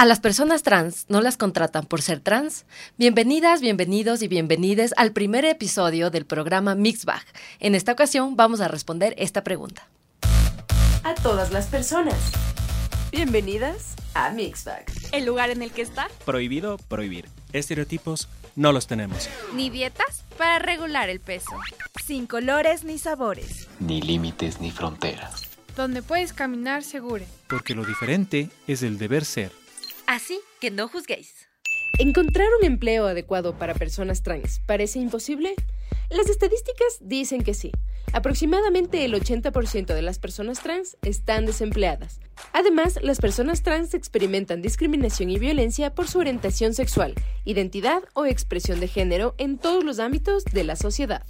¿A 0.00 0.06
las 0.06 0.18
personas 0.18 0.62
trans 0.62 1.04
no 1.10 1.20
las 1.20 1.36
contratan 1.36 1.84
por 1.84 2.00
ser 2.00 2.20
trans? 2.20 2.64
Bienvenidas, 2.96 3.60
bienvenidos 3.60 4.22
y 4.22 4.28
bienvenides 4.28 4.94
al 4.96 5.12
primer 5.12 5.44
episodio 5.44 6.08
del 6.08 6.24
programa 6.24 6.74
Mixbag. 6.74 7.22
En 7.58 7.74
esta 7.74 7.92
ocasión 7.92 8.34
vamos 8.34 8.62
a 8.62 8.68
responder 8.68 9.14
esta 9.18 9.44
pregunta. 9.44 9.86
A 11.02 11.14
todas 11.16 11.52
las 11.52 11.66
personas. 11.66 12.16
Bienvenidas 13.12 13.94
a 14.14 14.30
Mixbag. 14.30 14.86
El 15.12 15.26
lugar 15.26 15.50
en 15.50 15.60
el 15.60 15.70
que 15.70 15.82
está. 15.82 16.08
Prohibido 16.24 16.78
prohibir. 16.78 17.28
Estereotipos 17.52 18.30
no 18.56 18.72
los 18.72 18.86
tenemos. 18.86 19.28
Ni 19.54 19.68
dietas 19.68 20.24
para 20.38 20.60
regular 20.60 21.10
el 21.10 21.20
peso. 21.20 21.52
Sin 22.06 22.26
colores 22.26 22.84
ni 22.84 22.96
sabores. 22.96 23.68
Ni 23.80 24.00
límites 24.00 24.62
ni 24.62 24.70
fronteras. 24.70 25.42
Donde 25.76 26.02
puedes 26.02 26.32
caminar 26.32 26.84
seguro. 26.84 27.26
Porque 27.48 27.74
lo 27.74 27.84
diferente 27.84 28.48
es 28.66 28.82
el 28.82 28.96
deber 28.96 29.26
ser. 29.26 29.59
Así 30.10 30.40
que 30.60 30.72
no 30.72 30.88
juzguéis. 30.88 31.46
¿Encontrar 32.00 32.48
un 32.58 32.66
empleo 32.66 33.06
adecuado 33.06 33.56
para 33.56 33.74
personas 33.74 34.24
trans 34.24 34.58
parece 34.66 34.98
imposible? 34.98 35.54
Las 36.10 36.28
estadísticas 36.28 36.98
dicen 37.00 37.44
que 37.44 37.54
sí. 37.54 37.70
Aproximadamente 38.12 39.04
el 39.04 39.14
80% 39.14 39.94
de 39.94 40.02
las 40.02 40.18
personas 40.18 40.60
trans 40.60 40.96
están 41.02 41.46
desempleadas. 41.46 42.20
Además, 42.52 42.98
las 43.02 43.20
personas 43.20 43.62
trans 43.62 43.94
experimentan 43.94 44.62
discriminación 44.62 45.30
y 45.30 45.38
violencia 45.38 45.94
por 45.94 46.08
su 46.08 46.18
orientación 46.18 46.74
sexual, 46.74 47.14
identidad 47.44 48.02
o 48.14 48.26
expresión 48.26 48.80
de 48.80 48.88
género 48.88 49.34
en 49.38 49.58
todos 49.58 49.84
los 49.84 50.00
ámbitos 50.00 50.44
de 50.44 50.64
la 50.64 50.74
sociedad. 50.74 51.24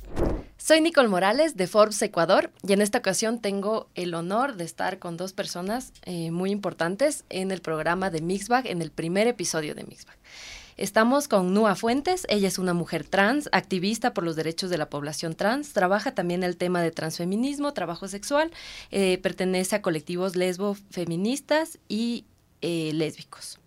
Soy 0.57 0.81
Nicole 0.81 1.09
Morales 1.09 1.57
de 1.57 1.67
Forbes 1.67 2.01
Ecuador 2.03 2.51
y 2.67 2.73
en 2.73 2.81
esta 2.81 2.99
ocasión 2.99 3.41
tengo 3.41 3.89
el 3.95 4.15
honor 4.15 4.57
de 4.57 4.65
estar 4.65 4.99
con 4.99 5.17
dos 5.17 5.33
personas 5.33 5.93
eh, 6.05 6.31
muy 6.31 6.51
importantes 6.51 7.25
en 7.29 7.51
el 7.51 7.61
programa 7.61 8.11
de 8.11 8.21
Mixbag, 8.23 8.67
en 8.67 8.81
el 8.81 8.91
primer 8.91 9.27
episodio 9.27 9.75
de 9.75 9.85
Mixbag. 9.85 10.17
Estamos 10.81 11.29
con 11.29 11.53
Nua 11.53 11.75
Fuentes, 11.75 12.27
ella 12.31 12.49
es 12.49 12.59
una 12.59 12.73
mujer 12.73 13.05
trans, 13.05 13.51
activista 13.53 14.15
por 14.15 14.25
los 14.25 14.35
derechos 14.35 14.71
de 14.71 14.79
la 14.79 14.89
población 14.89 15.35
trans, 15.35 15.75
trabaja 15.75 16.15
también 16.15 16.43
el 16.43 16.57
tema 16.57 16.81
de 16.81 16.91
transfeminismo, 16.91 17.75
trabajo 17.75 18.09
sexual, 18.09 18.51
eh, 18.91 19.19
pertenece 19.19 19.77
a 19.77 19.83
colectivos 19.83 20.37
lesbo 20.37 20.75
feministas 20.89 21.79
y 21.87 22.25
eh, 22.63 22.93
lésbicos. 22.95 23.61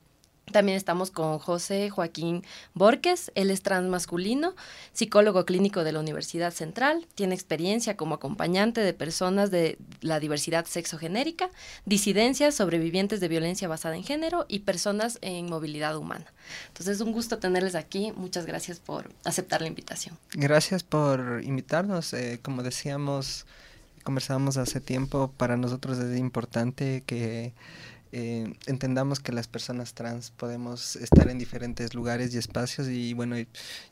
También 0.53 0.77
estamos 0.77 1.09
con 1.09 1.39
José 1.39 1.89
Joaquín 1.89 2.43
Borges, 2.75 3.31
él 3.33 3.49
es 3.49 3.63
transmasculino, 3.63 4.55
psicólogo 4.93 5.45
clínico 5.45 5.83
de 5.83 5.91
la 5.91 5.99
Universidad 5.99 6.53
Central, 6.53 7.07
tiene 7.15 7.33
experiencia 7.33 7.97
como 7.97 8.15
acompañante 8.15 8.81
de 8.81 8.93
personas 8.93 9.49
de 9.49 9.79
la 10.01 10.19
diversidad 10.19 10.65
sexogenérica, 10.65 11.49
disidencias, 11.85 12.53
sobrevivientes 12.53 13.19
de 13.19 13.27
violencia 13.29 13.67
basada 13.67 13.95
en 13.95 14.03
género 14.03 14.45
y 14.47 14.59
personas 14.59 15.17
en 15.21 15.49
movilidad 15.49 15.97
humana. 15.97 16.31
Entonces 16.67 16.97
es 16.97 17.01
un 17.01 17.13
gusto 17.13 17.39
tenerles 17.39 17.73
aquí, 17.73 18.13
muchas 18.15 18.45
gracias 18.45 18.79
por 18.79 19.09
aceptar 19.25 19.61
la 19.61 19.67
invitación. 19.67 20.17
Gracias 20.33 20.83
por 20.83 21.41
invitarnos, 21.43 22.13
eh, 22.13 22.39
como 22.43 22.61
decíamos, 22.61 23.47
conversábamos 24.03 24.57
hace 24.57 24.79
tiempo, 24.79 25.33
para 25.35 25.57
nosotros 25.57 25.97
es 25.97 26.19
importante 26.19 27.01
que 27.07 27.53
eh, 28.15 28.53
entendamos 28.67 29.19
que 29.19 29.31
las 29.31 29.47
personas 29.47 29.95
trans 29.95 30.29
podemos 30.29 30.95
estar 30.97 31.29
en 31.29 31.39
diferentes 31.39 31.95
lugares 31.95 32.31
y 32.35 32.37
espacios 32.37 32.87
y 32.87 33.15
bueno, 33.15 33.35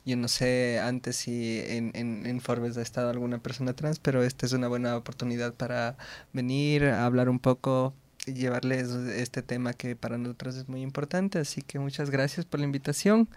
yo 0.04 0.16
no 0.16 0.28
sé 0.28 0.78
antes 0.78 1.16
si 1.16 1.58
en, 1.58 1.90
en, 1.94 2.40
Forbes 2.40 2.76
ha 2.76 2.82
estado 2.82 3.10
alguna 3.10 3.38
persona 3.38 3.74
trans, 3.74 3.98
pero 3.98 4.22
esta 4.22 4.46
es 4.46 4.52
una 4.52 4.68
buena 4.68 4.96
oportunidad 4.96 5.54
para 5.54 5.96
venir 6.32 6.84
a 6.84 7.04
hablar 7.04 7.28
un 7.28 7.40
poco 7.40 7.94
y 8.24 8.34
llevarles 8.34 8.90
este 8.90 9.42
tema 9.42 9.72
que 9.72 9.96
para 9.96 10.18
nosotros 10.18 10.54
es 10.54 10.68
muy 10.68 10.82
importante, 10.82 11.40
así 11.40 11.62
que 11.62 11.80
muchas 11.80 12.08
gracias 12.08 12.46
por 12.46 12.60
la 12.60 12.66
invitación. 12.66 13.28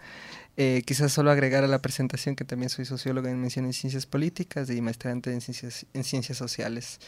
Eh, 0.55 0.83
quizás 0.85 1.11
solo 1.11 1.31
agregar 1.31 1.63
a 1.63 1.67
la 1.67 1.81
presentación 1.81 2.35
que 2.35 2.45
también 2.45 2.69
soy 2.69 2.85
socióloga 2.85 3.31
en 3.31 3.41
mención 3.41 3.65
en 3.65 3.73
ciencias 3.73 4.05
políticas 4.05 4.69
y 4.69 4.81
maestrante 4.81 5.33
en 5.33 5.41
ciencias, 5.41 5.87
en 5.95 6.03
ciencias 6.03 6.37
sociales. 6.37 6.99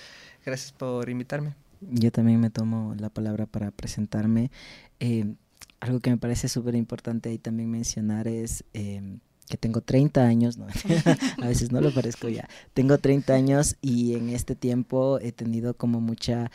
Gracias 0.43 0.71
por 0.71 1.09
invitarme. 1.09 1.66
Yo 1.81 2.11
también 2.11 2.39
me 2.39 2.49
tomo 2.49 2.95
la 2.97 3.09
palabra 3.09 3.45
para 3.45 3.71
presentarme. 3.71 4.51
Eh, 4.99 5.35
algo 5.79 5.99
que 5.99 6.09
me 6.09 6.17
parece 6.17 6.47
súper 6.47 6.75
importante 6.75 7.29
ahí 7.29 7.37
también 7.37 7.69
mencionar 7.69 8.27
es 8.27 8.63
eh, 8.73 9.19
que 9.47 9.57
tengo 9.57 9.81
30 9.81 10.25
años, 10.25 10.57
no, 10.57 10.67
a 11.41 11.47
veces 11.47 11.71
no 11.71 11.81
lo 11.81 11.93
parezco 11.93 12.27
ya, 12.29 12.49
tengo 12.73 12.97
30 12.97 13.33
años 13.33 13.77
y 13.81 14.15
en 14.15 14.29
este 14.29 14.55
tiempo 14.55 15.19
he 15.19 15.31
tenido 15.31 15.75
como 15.75 16.01
mucha 16.01 16.51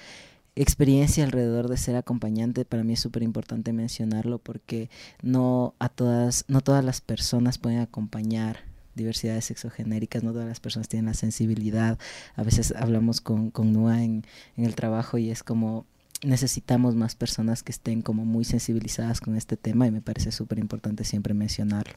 experiencia 0.55 1.25
alrededor 1.25 1.69
de 1.69 1.77
ser 1.77 1.97
acompañante. 1.97 2.65
Para 2.65 2.84
mí 2.84 2.93
es 2.93 3.00
súper 3.00 3.22
importante 3.22 3.72
mencionarlo 3.72 4.39
porque 4.39 4.91
no 5.22 5.75
a 5.78 5.89
todas, 5.89 6.44
no 6.49 6.60
todas 6.60 6.84
las 6.84 7.00
personas 7.00 7.59
pueden 7.59 7.78
acompañar 7.78 8.72
diversidades 8.94 9.47
sexogenéricas, 9.47 10.22
no 10.22 10.32
todas 10.32 10.48
las 10.48 10.60
personas 10.60 10.88
tienen 10.88 11.06
la 11.06 11.14
sensibilidad. 11.14 11.98
A 12.36 12.42
veces 12.42 12.72
hablamos 12.76 13.20
con, 13.20 13.50
con 13.50 13.72
NUA 13.72 14.03
en, 14.03 14.25
el 14.56 14.75
trabajo 14.75 15.19
y 15.19 15.30
es 15.30 15.42
como 15.42 15.86
necesitamos 16.25 16.94
más 16.94 17.16
personas 17.16 17.64
que 17.64 17.72
estén 17.72 18.00
como 18.00 18.25
muy 18.25 18.44
sensibilizadas 18.44 19.20
con 19.20 19.36
este 19.36 19.56
tema 19.56 19.88
y 19.88 19.91
me 19.91 20.00
parece 20.00 20.30
súper 20.30 20.60
importante 20.60 21.04
siempre 21.04 21.34
mencionarlo. 21.34 21.94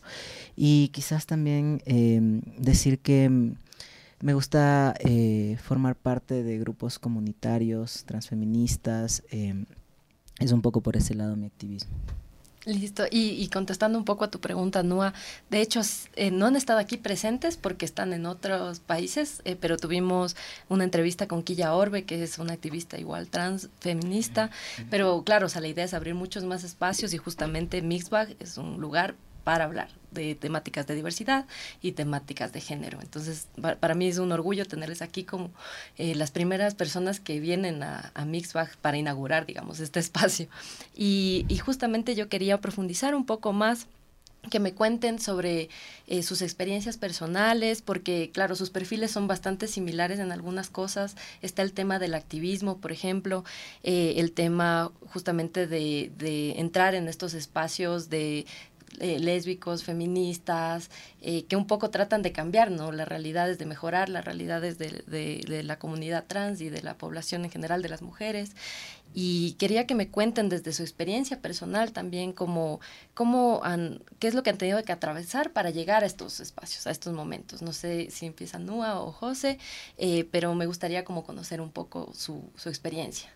Y 0.55 0.87
quizás 0.89 1.27
también 1.27 1.83
eh, 1.85 2.19
decir 2.57 2.99
que 2.99 3.55
me 4.21 4.33
gusta 4.33 4.95
eh, 4.99 5.57
formar 5.61 5.95
parte 5.95 6.41
de 6.41 6.57
grupos 6.57 6.97
comunitarios, 6.97 8.03
transfeministas, 8.05 9.23
eh, 9.29 9.65
es 10.39 10.51
un 10.51 10.61
poco 10.61 10.81
por 10.81 10.97
ese 10.97 11.13
lado 11.13 11.35
mi 11.35 11.45
activismo. 11.45 11.91
Listo. 12.65 13.03
Y, 13.11 13.47
contestando 13.49 13.97
un 13.97 14.05
poco 14.05 14.25
a 14.25 14.31
tu 14.31 14.39
pregunta, 14.39 14.81
Nua, 14.81 15.13
de 15.51 15.61
hecho, 15.61 15.81
eh, 16.15 16.31
no 16.31 16.47
han 16.47 16.55
estado 16.55 16.79
aquí 16.79 16.97
presentes 16.97 17.57
porque 17.57 17.85
están 17.85 18.11
en 18.11 18.25
otros 18.25 18.79
países, 18.79 19.41
eh, 19.45 19.55
pero 19.55 19.77
tuvimos 19.77 20.35
una 20.67 20.83
entrevista 20.83 21.27
con 21.27 21.43
Quilla 21.43 21.73
Orbe, 21.75 22.05
que 22.05 22.23
es 22.23 22.39
una 22.39 22.53
activista 22.53 22.97
igual 22.97 23.27
trans, 23.27 23.69
feminista, 23.79 24.49
pero 24.89 25.23
claro, 25.23 25.45
o 25.45 25.49
sea, 25.49 25.61
la 25.61 25.67
idea 25.67 25.85
es 25.85 25.93
abrir 25.93 26.15
muchos 26.15 26.43
más 26.43 26.63
espacios 26.63 27.13
y 27.13 27.17
justamente 27.17 27.83
Mixbag 27.83 28.35
es 28.39 28.57
un 28.57 28.81
lugar 28.81 29.15
para 29.43 29.65
hablar 29.65 29.89
de 30.15 30.33
temáticas 30.33 30.87
de 30.87 30.95
diversidad 30.95 31.45
y 31.83 31.91
temáticas 31.91 32.51
de 32.51 32.61
género. 32.61 32.99
Entonces, 33.01 33.47
para 33.79 33.93
mí 33.93 34.07
es 34.07 34.17
un 34.17 34.31
orgullo 34.31 34.65
tenerles 34.65 35.03
aquí 35.03 35.23
como 35.23 35.51
eh, 35.97 36.15
las 36.15 36.31
primeras 36.31 36.73
personas 36.73 37.19
que 37.19 37.39
vienen 37.39 37.83
a, 37.83 38.11
a, 38.15 38.25
Mixbag 38.25 38.75
para 38.77 38.97
inaugurar, 38.97 39.45
digamos, 39.45 39.79
este 39.79 39.99
espacio. 40.05 40.47
Y, 40.95 41.45
justamente 41.65 42.15
yo 42.15 42.29
quería 42.29 42.59
profundizar 42.61 43.15
un 43.15 43.25
poco 43.25 43.51
más 43.53 43.87
que 44.51 44.59
me 44.59 44.73
cuenten 44.73 45.17
sobre 45.17 45.69
eh, 46.05 46.21
sus 46.21 46.43
experiencias 46.43 46.97
personales, 46.97 47.81
porque 47.81 48.29
claro, 48.31 48.55
sus 48.55 48.69
perfiles 48.69 49.09
son 49.09 49.25
bastante 49.25 49.67
similares 49.67 50.19
en 50.19 50.31
algunas 50.31 50.69
cosas. 50.69 51.15
Está 51.41 51.63
el 51.63 51.73
tema 51.73 51.97
del 51.97 52.13
activismo, 52.13 52.77
por 52.77 52.91
ejemplo, 52.91 53.43
eh, 53.81 54.13
el 54.17 54.31
tema 54.31 54.91
justamente 55.11 55.65
de 55.65 56.59
entrar 56.59 56.93
en 56.93 57.07
estos 57.07 57.33
espacios 57.33 58.11
de 58.11 58.45
eh, 58.99 59.19
lésbicos, 59.19 59.83
feministas, 59.83 60.89
eh, 61.21 61.43
que 61.45 61.55
un 61.55 61.67
poco 61.67 61.89
tratan 61.89 62.21
de 62.21 62.31
cambiar, 62.31 62.71
¿no? 62.71 62.91
Las 62.91 63.07
realidades, 63.07 63.57
de 63.57 63.65
mejorar 63.65 64.09
las 64.09 64.23
realidades 64.23 64.77
de, 64.77 65.03
de, 65.07 65.63
la 65.63 65.77
comunidad 65.77 66.25
trans 66.27 66.61
y 66.61 66.69
de 66.69 66.81
la 66.81 66.97
población 66.97 67.43
en 67.43 67.51
general, 67.51 67.81
de 67.81 67.89
las 67.89 68.01
mujeres. 68.01 68.51
Y 69.13 69.53
quería 69.53 69.87
que 69.87 69.95
me 69.95 70.09
cuenten 70.09 70.49
desde 70.49 70.73
su 70.73 70.83
experiencia 70.83 71.41
personal 71.41 71.93
también 71.93 72.33
cómo, 72.33 72.79
cómo 73.13 73.61
han, 73.63 74.01
qué 74.19 74.27
es 74.27 74.33
lo 74.33 74.43
que 74.43 74.49
han 74.49 74.57
tenido 74.57 74.81
que 74.83 74.91
atravesar 74.91 75.51
para 75.51 75.69
llegar 75.69 76.03
a 76.03 76.05
estos 76.05 76.39
espacios, 76.39 76.85
a 76.85 76.91
estos 76.91 77.13
momentos. 77.13 77.61
No 77.61 77.73
sé 77.73 78.09
si 78.11 78.25
empieza 78.25 78.59
Nua 78.59 78.99
o 79.01 79.11
José, 79.11 79.57
eh, 79.97 80.27
pero 80.31 80.53
me 80.53 80.65
gustaría 80.65 81.05
como 81.05 81.23
conocer 81.23 81.61
un 81.61 81.71
poco 81.71 82.11
su, 82.13 82.43
su 82.55 82.69
experiencia. 82.69 83.29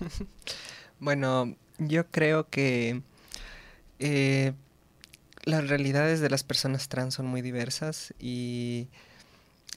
bueno, 1.00 1.54
yo 1.78 2.06
creo 2.10 2.48
que 2.48 3.02
eh, 3.98 4.52
las 5.44 5.68
realidades 5.68 6.20
de 6.20 6.30
las 6.30 6.44
personas 6.44 6.88
trans 6.88 7.14
son 7.14 7.26
muy 7.26 7.42
diversas 7.42 8.14
y 8.18 8.88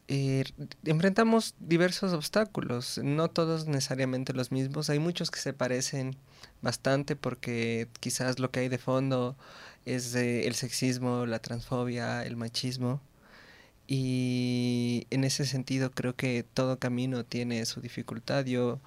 eh, 0.08 0.44
enfrentamos 0.86 1.54
diversos 1.60 2.14
obstáculos, 2.14 3.00
no 3.04 3.30
todos 3.30 3.68
necesariamente 3.68 4.34
los 4.34 4.52
mismos, 4.52 4.90
hay 4.90 5.00
muchos 5.00 5.30
que 5.30 5.40
se 5.40 5.54
parecen 5.54 6.16
bastante 6.62 7.16
porque 7.16 7.88
quizás 8.00 8.40
lo 8.40 8.50
que 8.52 8.62
hay 8.62 8.70
de 8.70 8.80
fondo 8.80 9.38
es 9.86 10.16
eh, 10.16 10.48
el 10.48 10.56
sexismo, 10.56 11.26
la 11.26 11.40
transfobia, 11.40 12.26
el 12.26 12.36
machismo. 12.36 13.02
Y 13.88 15.08
en 15.10 15.24
ese 15.24 15.46
sentido 15.46 15.92
creo 15.92 16.16
que 16.16 16.44
todo 16.54 16.78
camino 16.78 17.24
tiene 17.26 17.66
su 17.66 17.82
dificultad. 17.82 18.46
Yo 18.46 18.80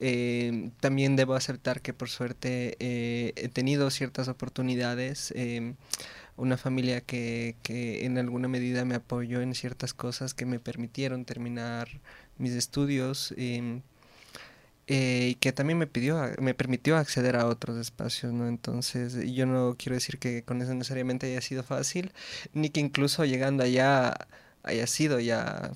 eh, 0.00 0.70
también 0.80 1.16
debo 1.16 1.34
aceptar 1.34 1.82
que 1.82 1.92
por 1.94 2.08
suerte 2.08 2.76
eh, 2.80 3.32
he 3.36 3.48
tenido 3.48 3.90
ciertas 3.90 4.28
oportunidades, 4.28 5.32
eh, 5.36 5.74
una 6.36 6.56
familia 6.56 7.02
que, 7.02 7.56
que, 7.62 8.06
en 8.06 8.18
alguna 8.18 8.48
medida 8.48 8.84
me 8.84 8.94
apoyó 8.96 9.42
en 9.42 9.54
ciertas 9.54 9.94
cosas 9.94 10.34
que 10.34 10.46
me 10.46 10.58
permitieron 10.58 11.24
terminar 11.24 11.88
mis 12.38 12.52
estudios. 12.52 13.34
Em, 13.36 13.82
eh, 14.92 15.28
y 15.30 15.34
que 15.36 15.52
también 15.52 15.78
me 15.78 15.86
pidió, 15.86 16.20
me 16.40 16.52
permitió 16.52 16.96
acceder 16.96 17.36
a 17.36 17.46
otros 17.46 17.76
espacios, 17.78 18.32
¿no? 18.32 18.48
Entonces, 18.48 19.14
yo 19.32 19.46
no 19.46 19.76
quiero 19.78 19.94
decir 19.94 20.18
que 20.18 20.42
con 20.42 20.60
eso 20.62 20.74
necesariamente 20.74 21.28
haya 21.28 21.40
sido 21.40 21.62
fácil, 21.62 22.12
ni 22.54 22.70
que 22.70 22.80
incluso 22.80 23.24
llegando 23.24 23.62
allá 23.62 24.16
haya 24.64 24.86
sido 24.88 25.20
ya 25.20 25.72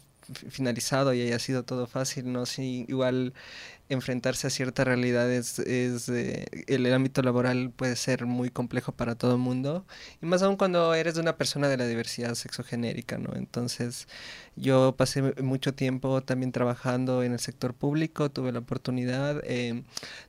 finalizado 0.51 1.15
y 1.15 1.23
haya 1.23 1.39
sido 1.39 1.65
todo 1.65 1.87
fácil, 1.87 2.33
¿no? 2.33 2.45
Sí, 2.47 2.87
igual 2.89 3.35
enfrentarse 3.89 4.47
a 4.47 4.51
ciertas 4.51 4.87
realidades 4.87 5.59
es 5.59 6.09
eh, 6.09 6.47
el, 6.69 6.93
ámbito 6.93 7.21
laboral 7.23 7.71
puede 7.71 7.97
ser 7.97 8.25
muy 8.25 8.49
complejo 8.49 8.93
para 8.93 9.15
todo 9.15 9.33
el 9.33 9.39
mundo 9.39 9.85
y 10.23 10.27
más 10.27 10.43
aún 10.43 10.57
cuando 10.57 10.95
eres 10.95 11.19
una 11.19 11.37
persona 11.37 11.69
de 11.69 11.77
la 11.77 11.87
diversidad 11.87 12.35
sexogenérica 12.35 13.19
no 13.19 13.35
entonces 13.35 14.09
yo 14.57 14.95
pasé 14.97 15.35
mucho 15.43 15.75
tiempo 15.75 16.23
también 16.23 16.51
trabajando 16.51 17.23
en 17.23 17.33
el 17.33 17.41
sector 17.41 17.75
público 17.75 18.31
tuve 18.31 18.53
la 18.53 18.61
oportunidad 18.61 19.43
eh, 19.45 19.83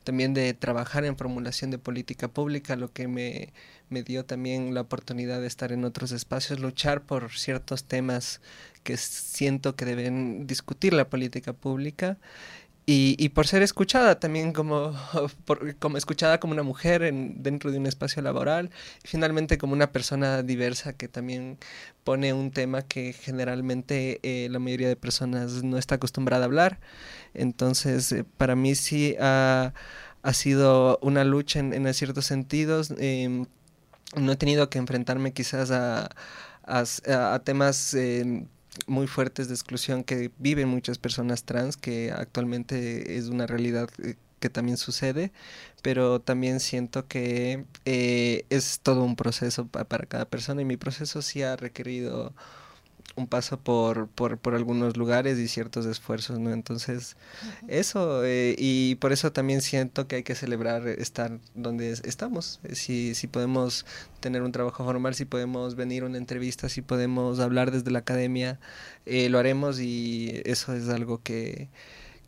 también 0.03 0.33
de 0.33 0.53
trabajar 0.53 1.05
en 1.05 1.15
formulación 1.15 1.71
de 1.71 1.77
política 1.77 2.27
pública 2.27 2.75
lo 2.75 2.91
que 2.91 3.07
me 3.07 3.53
me 3.89 4.03
dio 4.03 4.25
también 4.25 4.73
la 4.73 4.81
oportunidad 4.81 5.39
de 5.41 5.47
estar 5.47 5.71
en 5.71 5.85
otros 5.85 6.11
espacios 6.11 6.59
luchar 6.59 7.03
por 7.03 7.31
ciertos 7.31 7.83
temas 7.83 8.41
que 8.83 8.97
siento 8.97 9.75
que 9.75 9.85
deben 9.85 10.47
discutir 10.47 10.93
la 10.93 11.09
política 11.09 11.53
pública 11.53 12.17
y, 12.87 13.15
y, 13.17 13.29
por 13.29 13.47
ser 13.47 13.63
escuchada 13.63 14.19
también 14.19 14.53
como, 14.53 14.93
como 15.79 15.97
escuchada 15.97 16.39
como 16.39 16.53
una 16.53 16.63
mujer 16.63 17.03
en, 17.03 17.41
dentro 17.41 17.71
de 17.71 17.79
un 17.79 17.87
espacio 17.87 18.21
laboral 18.21 18.69
finalmente 19.03 19.57
como 19.57 19.73
una 19.73 19.91
persona 19.91 20.43
diversa 20.43 20.93
que 20.93 21.07
también 21.07 21.57
pone 22.05 22.33
un 22.33 22.51
tema 22.51 22.83
que 22.83 23.13
generalmente 23.13 24.19
eh, 24.23 24.47
la 24.51 24.59
mayoría 24.59 24.87
de 24.87 24.95
personas 24.95 25.63
no 25.63 25.77
está 25.77 25.95
acostumbrada 25.95 26.43
a 26.43 26.45
hablar. 26.45 26.79
Entonces, 27.33 28.11
eh, 28.11 28.23
para 28.37 28.55
mí 28.55 28.75
sí 28.75 29.15
ha, 29.19 29.73
ha, 30.23 30.33
sido 30.33 30.99
una 31.01 31.23
lucha 31.23 31.59
en, 31.59 31.73
en 31.73 31.93
ciertos 31.93 32.25
sentidos. 32.27 32.93
Em, 32.99 33.47
no 34.15 34.31
he 34.31 34.35
tenido 34.37 34.69
que 34.69 34.77
enfrentarme 34.79 35.33
quizás 35.33 35.71
a, 35.71 36.09
a, 36.63 36.83
a 37.33 37.39
temas 37.43 37.93
em, 37.95 38.47
muy 38.87 39.07
fuertes 39.07 39.47
de 39.47 39.53
exclusión 39.53 40.03
que 40.03 40.31
viven 40.37 40.67
muchas 40.69 40.97
personas 40.97 41.43
trans, 41.43 41.77
que 41.77 42.11
actualmente 42.11 43.17
es 43.17 43.27
una 43.27 43.47
realidad 43.47 43.89
eh, 44.03 44.15
que 44.39 44.49
también 44.49 44.77
sucede, 44.77 45.31
pero 45.81 46.19
también 46.19 46.59
siento 46.59 47.07
que 47.07 47.65
eh, 47.85 48.45
es 48.49 48.79
todo 48.81 49.03
un 49.03 49.15
proceso 49.15 49.67
para 49.67 50.05
cada 50.05 50.25
persona 50.25 50.61
y 50.61 50.65
mi 50.65 50.77
proceso 50.77 51.21
sí 51.21 51.41
ha 51.41 51.55
requerido 51.55 52.33
un 53.15 53.27
paso 53.27 53.57
por, 53.57 54.07
por, 54.09 54.37
por, 54.37 54.55
algunos 54.55 54.97
lugares 54.97 55.39
y 55.39 55.47
ciertos 55.47 55.85
esfuerzos, 55.85 56.37
¿no? 56.39 56.51
Entonces, 56.51 57.15
eso, 57.67 58.25
eh, 58.25 58.55
y 58.57 58.95
por 58.95 59.13
eso 59.13 59.31
también 59.31 59.61
siento 59.61 60.07
que 60.07 60.17
hay 60.17 60.23
que 60.23 60.35
celebrar 60.35 60.87
estar 60.87 61.39
donde 61.53 61.91
estamos. 61.91 62.59
Eh, 62.63 62.75
si, 62.75 63.15
si 63.15 63.27
podemos 63.27 63.85
tener 64.19 64.41
un 64.41 64.51
trabajo 64.51 64.83
formal, 64.83 65.15
si 65.15 65.23
podemos 65.23 65.75
venir 65.75 66.03
a 66.03 66.07
una 66.07 66.17
entrevista, 66.17 66.67
si 66.67 66.81
podemos 66.81 67.39
hablar 67.39 67.71
desde 67.71 67.89
la 67.89 67.99
academia, 67.99 68.59
eh, 69.05 69.29
lo 69.29 69.39
haremos 69.39 69.79
y 69.79 70.41
eso 70.43 70.73
es 70.73 70.89
algo 70.89 71.21
que, 71.23 71.69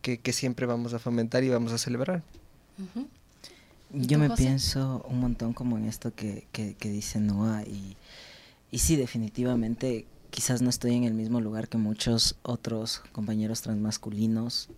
que, 0.01 0.19
que, 0.19 0.31
siempre 0.31 0.65
vamos 0.65 0.93
a 0.93 0.99
fomentar 0.99 1.43
y 1.43 1.49
vamos 1.49 1.73
a 1.73 1.77
celebrar. 1.77 2.23
Yo 3.91 4.19
me 4.19 4.29
pienso 4.29 5.05
un 5.09 5.19
montón 5.19 5.53
como 5.53 5.77
en 5.77 5.85
esto 5.85 6.13
que, 6.15 6.47
que, 6.53 6.75
que 6.75 6.89
dice 6.89 7.19
Noah 7.19 7.63
y, 7.63 7.97
y 8.71 8.79
sí, 8.79 8.95
definitivamente 8.95 10.05
quizás 10.29 10.61
no 10.61 10.69
estoy 10.69 10.95
en 10.95 11.03
el 11.03 11.13
mismo 11.13 11.41
lugar 11.41 11.69
que 11.69 11.77
muchos 11.77 12.37
otros 12.43 13.01
compañeros 13.11 13.61
transmasculinos, 13.61 14.69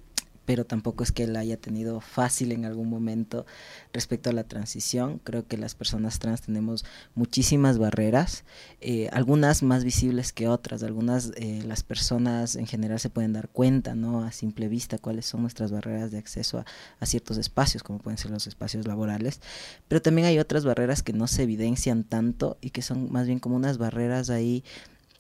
pero 0.50 0.66
tampoco 0.66 1.04
es 1.04 1.12
que 1.12 1.26
él 1.26 1.36
haya 1.36 1.58
tenido 1.58 2.02
fácil 2.02 2.52
en 2.52 2.66
algún 2.66 2.90
momento 2.90 3.46
respecto 3.94 4.32
a 4.32 4.34
la 4.34 4.46
transición. 4.46 5.22
Creo 5.24 5.46
que 5.46 5.58
las 5.58 5.76
personas 5.76 6.18
trans 6.18 6.42
tenemos 6.42 6.86
muchísimas 7.14 7.78
barreras, 7.78 8.46
eh, 8.82 9.10
algunas 9.12 9.62
más 9.62 9.84
visibles 9.84 10.34
que 10.34 10.48
otras, 10.48 10.82
algunas 10.82 11.34
eh, 11.36 11.62
las 11.68 11.84
personas 11.84 12.56
en 12.56 12.66
general 12.66 13.00
se 13.00 13.12
pueden 13.12 13.32
dar 13.32 13.50
cuenta, 13.50 13.94
¿no? 13.94 14.24
A 14.24 14.32
simple 14.32 14.70
vista 14.70 14.98
cuáles 14.98 15.28
son 15.28 15.42
nuestras 15.42 15.72
barreras 15.72 16.10
de 16.10 16.18
acceso 16.18 16.66
a 17.00 17.06
ciertos 17.06 17.38
espacios, 17.38 17.84
como 17.84 18.00
pueden 18.00 18.18
ser 18.18 18.32
los 18.32 18.48
espacios 18.48 18.88
laborales, 18.88 19.42
pero 19.88 20.02
también 20.02 20.26
hay 20.26 20.40
otras 20.40 20.66
barreras 20.66 21.04
que 21.04 21.14
no 21.14 21.28
se 21.28 21.44
evidencian 21.44 22.04
tanto 22.04 22.58
y 22.60 22.72
que 22.72 22.82
son 22.82 23.12
más 23.12 23.28
bien 23.28 23.38
como 23.38 23.56
unas 23.56 23.78
barreras 23.78 24.32
ahí 24.32 24.64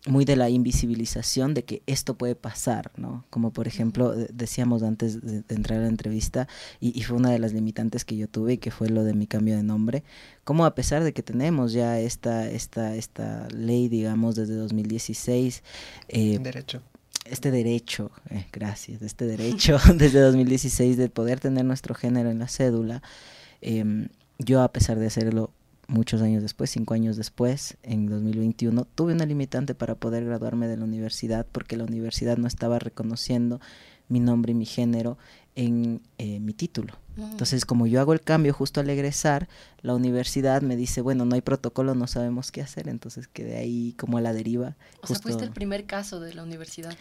muy 0.07 0.23
de 0.23 0.35
la 0.35 0.49
invisibilización 0.49 1.53
de 1.53 1.63
que 1.63 1.81
esto 1.85 2.17
puede 2.17 2.35
pasar, 2.35 2.91
¿no? 2.95 3.25
Como 3.29 3.51
por 3.51 3.67
ejemplo, 3.67 4.13
decíamos 4.13 4.81
antes 4.83 5.21
de, 5.21 5.43
entrar 5.53 5.79
a 5.79 5.83
la 5.83 5.89
entrevista, 5.89 6.47
y, 6.79 7.01
fue 7.03 7.17
una 7.17 7.31
de 7.31 7.39
las 7.39 7.53
limitantes 7.53 8.05
que 8.05 8.15
yo 8.15 8.27
tuve, 8.27 8.53
y 8.53 8.57
que 8.57 8.71
fue 8.71 8.89
lo 8.89 9.03
de 9.03 9.13
mi 9.13 9.27
cambio 9.27 9.57
de 9.57 9.63
nombre, 9.63 10.03
como 10.43 10.65
a 10.65 10.73
pesar 10.73 11.03
de 11.03 11.13
que 11.13 11.21
tenemos 11.21 11.73
ya 11.73 11.99
esta, 11.99 12.49
esta, 12.49 12.95
esta 12.95 13.47
ley, 13.49 13.89
digamos, 13.89 14.35
desde 14.35 14.55
2016... 14.55 15.63
Eh, 16.07 16.39
derecho. 16.39 16.81
Este 17.25 17.51
derecho, 17.51 18.11
eh, 18.31 18.47
gracias, 18.51 19.01
este 19.01 19.25
derecho 19.25 19.77
desde 19.95 20.19
2016 20.19 20.97
de 20.97 21.09
poder 21.09 21.39
tener 21.39 21.65
nuestro 21.65 21.93
género 21.93 22.31
en 22.31 22.39
la 22.39 22.47
cédula, 22.47 23.03
em, 23.61 24.07
yo 24.39 24.61
a 24.63 24.71
pesar 24.71 24.97
de 24.97 25.07
hacerlo 25.07 25.51
muchos 25.89 26.21
años 26.21 26.41
después, 26.41 26.69
cinco 26.69 26.93
años 26.93 27.17
después, 27.17 27.77
en 27.83 28.07
2021, 28.07 28.85
tuve 28.95 29.13
una 29.13 29.25
limitante 29.25 29.75
para 29.75 29.95
poder 29.95 30.23
graduarme 30.23 30.67
de 30.67 30.77
la 30.77 30.85
universidad 30.85 31.45
porque 31.51 31.75
la 31.75 31.83
universidad 31.83 32.37
no 32.37 32.47
estaba 32.47 32.79
reconociendo 32.79 33.59
mi 34.07 34.19
nombre 34.19 34.51
y 34.51 34.55
mi 34.55 34.65
género 34.65 35.17
en 35.55 36.01
eh, 36.17 36.39
mi 36.39 36.53
título. 36.53 36.93
Entonces, 37.17 37.65
como 37.65 37.85
yo 37.85 37.99
hago 37.99 38.13
el 38.13 38.21
cambio 38.21 38.53
justo 38.53 38.79
al 38.79 38.89
egresar, 38.89 39.49
la 39.81 39.93
universidad 39.93 40.61
me 40.61 40.77
dice, 40.77 41.01
bueno, 41.01 41.25
no 41.25 41.35
hay 41.35 41.41
protocolo, 41.41 41.93
no 41.93 42.07
sabemos 42.07 42.49
qué 42.49 42.61
hacer, 42.61 42.87
entonces 42.87 43.27
quedé 43.27 43.57
ahí 43.57 43.93
como 43.97 44.17
a 44.17 44.21
la 44.21 44.31
deriva. 44.31 44.77
O 45.01 45.07
sea, 45.07 45.19
fuiste 45.19 45.43
el 45.43 45.51
primer 45.51 45.85
caso 45.85 46.21
de 46.21 46.33
la 46.33 46.43
universidad. 46.43 46.95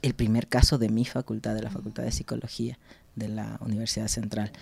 El 0.00 0.14
primer 0.14 0.46
caso 0.46 0.78
de 0.78 0.90
mi 0.90 1.04
facultad, 1.04 1.56
de 1.56 1.62
la 1.62 1.70
Facultad 1.70 2.04
de 2.04 2.12
Psicología 2.12 2.78
de 3.16 3.28
la 3.28 3.58
Universidad 3.60 4.06
Central 4.06 4.52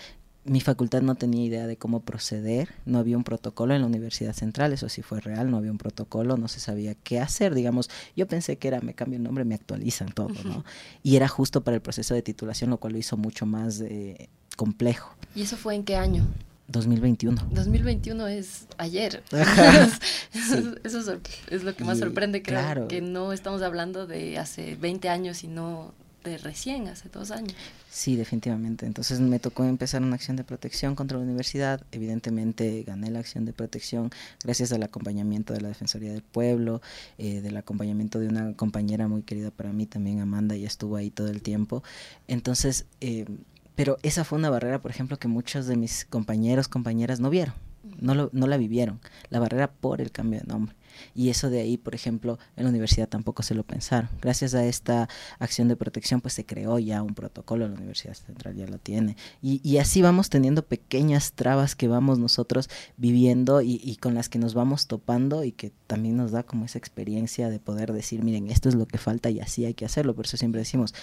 mi 0.45 0.61
facultad 0.61 1.03
no 1.03 1.15
tenía 1.15 1.45
idea 1.45 1.67
de 1.67 1.77
cómo 1.77 2.01
proceder, 2.01 2.71
no 2.85 2.99
había 2.99 3.17
un 3.17 3.25
protocolo 3.25 3.75
en 3.75 3.83
la 3.83 3.87
Universidad 3.87 4.33
Central, 4.33 4.73
eso 4.73 4.89
sí 4.89 5.03
fue 5.03 5.21
real, 5.21 5.51
no 5.51 5.57
había 5.57 5.71
un 5.71 5.79
protocolo, 5.79 6.37
no 6.37 6.49
se 6.49 6.59
sabía 6.59 6.95
qué 6.95 7.21
hacer, 7.21 7.55
digamos, 7.55 7.91
yo 8.17 8.27
pensé 8.27 8.57
que 8.57 8.69
era, 8.69 8.81
me 8.81 8.95
cambio 8.95 9.19
el 9.19 9.23
nombre, 9.23 9.45
me 9.45 9.55
actualizan 9.55 10.09
todo, 10.11 10.35
¿no? 10.45 10.65
Y 11.03 11.17
era 11.17 11.29
justo 11.29 11.63
para 11.63 11.77
el 11.77 11.81
proceso 11.81 12.15
de 12.15 12.23
titulación, 12.23 12.71
lo 12.71 12.79
cual 12.79 12.95
lo 12.95 12.99
hizo 12.99 13.17
mucho 13.17 13.47
más 13.47 13.81
eh, 13.81 14.29
complejo. 14.57 15.15
¿Y 15.35 15.43
eso 15.43 15.57
fue 15.57 15.77
en 15.77 15.85
qué 15.85 15.97
año? 15.97 16.27
2021. 16.69 17.49
2021 17.51 18.27
es 18.29 18.67
ayer. 18.79 19.23
eso, 20.85 21.21
es 21.51 21.63
lo 21.63 21.77
que 21.77 21.85
más 21.85 21.99
sorprende, 21.99 22.43
creo, 22.43 22.59
claro. 22.59 22.89
que 22.89 23.01
no 23.01 23.33
estamos 23.33 23.63
hablando 23.63 24.07
de 24.07 24.39
hace 24.39 24.77
20 24.77 25.09
años, 25.09 25.39
sino 25.39 25.95
de 26.25 26.39
recién, 26.39 26.89
hace 26.89 27.09
dos 27.09 27.31
años. 27.31 27.55
Sí, 27.91 28.17
definitivamente. 28.17 28.87
Entonces 28.87 29.21
me 29.21 29.39
tocó 29.39 29.65
empezar 29.65 30.03
una 30.03 30.15
acción 30.15 30.37
de 30.37 30.45
protección 30.45 30.95
contra 30.95 31.19
la 31.19 31.25
universidad. 31.25 31.83
Evidentemente 31.93 32.83
gané 32.85 33.11
la 33.11 33.19
acción 33.19 33.45
de 33.45 33.53
protección 33.53 34.11
gracias 34.43 34.73
al 34.73 34.83
acompañamiento 34.83 35.53
de 35.53 35.61
la 35.61 35.69
Defensoría 35.69 36.13
del 36.13 36.23
Pueblo, 36.23 36.81
eh, 37.19 37.41
del 37.41 37.57
acompañamiento 37.57 38.19
de 38.19 38.29
una 38.29 38.55
compañera 38.55 39.09
muy 39.09 39.23
querida 39.23 39.51
para 39.51 39.73
mí 39.73 39.87
también, 39.87 40.21
Amanda, 40.21 40.57
y 40.57 40.65
estuvo 40.65 40.97
ahí 40.97 41.11
todo 41.11 41.29
el 41.29 41.43
tiempo. 41.43 41.83
Entonces, 42.29 42.87
eh, 43.01 43.27
pero 43.75 43.99
esa 44.03 44.25
fue 44.25 44.39
una 44.39 44.51
barrera, 44.51 44.81
por 44.81 44.91
ejemplo, 44.91 45.19
que 45.19 45.29
muchos 45.29 45.67
de 45.67 45.77
mis 45.77 46.05
compañeros, 46.05 46.69
compañeras 46.69 47.21
no 47.21 47.31
vieron, 47.31 47.55
no, 48.01 48.15
lo, 48.15 48.31
no 48.33 48.47
la 48.47 48.57
vivieron, 48.57 49.01
la 49.31 49.41
barrera 49.41 49.71
por 49.71 50.01
el 50.01 50.11
cambio 50.11 50.41
de 50.41 50.47
nombre. 50.47 50.75
Y 51.15 51.31
eso 51.31 51.51
de 51.51 51.61
ahí, 51.61 51.77
por 51.77 51.95
ejemplo, 51.95 52.39
en 52.57 52.65
la 52.65 52.71
universidad 52.71 53.09
tampoco 53.09 53.43
se 53.43 53.55
lo 53.55 53.65
pensaron. 53.65 54.09
Gracias 54.21 54.55
a 54.55 54.65
esta 54.65 55.09
acción 55.39 55.69
de 55.69 55.77
protección, 55.77 56.21
pues 56.21 56.35
se 56.35 56.45
creó 56.45 56.79
ya 56.79 57.03
un 57.03 57.15
protocolo, 57.15 57.69
la 57.69 57.75
Universidad 57.75 58.15
Central 58.15 58.57
ya 58.57 58.67
lo 58.67 58.79
tiene. 58.79 59.17
Y, 59.43 59.79
así 59.79 60.03
vamos 60.03 60.31
teniendo 60.31 60.63
pequeñas 60.63 61.33
trabas 61.33 61.75
que 61.75 61.89
vamos 61.89 62.19
nosotros 62.19 62.69
viviendo 62.97 63.63
y, 63.63 63.97
con 64.01 64.15
las 64.15 64.29
que 64.29 64.39
nos 64.39 64.55
vamos 64.55 64.87
topando 64.87 65.45
y 65.45 65.53
que 65.53 65.73
también 65.87 66.17
nos 66.17 66.31
da 66.31 66.43
como 66.43 66.65
esa 66.65 66.79
experiencia 66.79 67.51
de 67.51 67.59
poder 67.59 67.93
decir, 67.93 68.23
miren, 68.23 68.51
esto 68.51 68.69
es 68.69 68.75
lo 68.75 68.87
que 68.87 68.99
falta 68.99 69.31
y 69.31 69.41
así 69.41 69.65
hay 69.65 69.75
que 69.75 69.85
hacerlo. 69.85 70.15
Por 70.15 70.27
eso 70.27 70.37
siempre 70.37 70.61
decimos, 70.61 70.95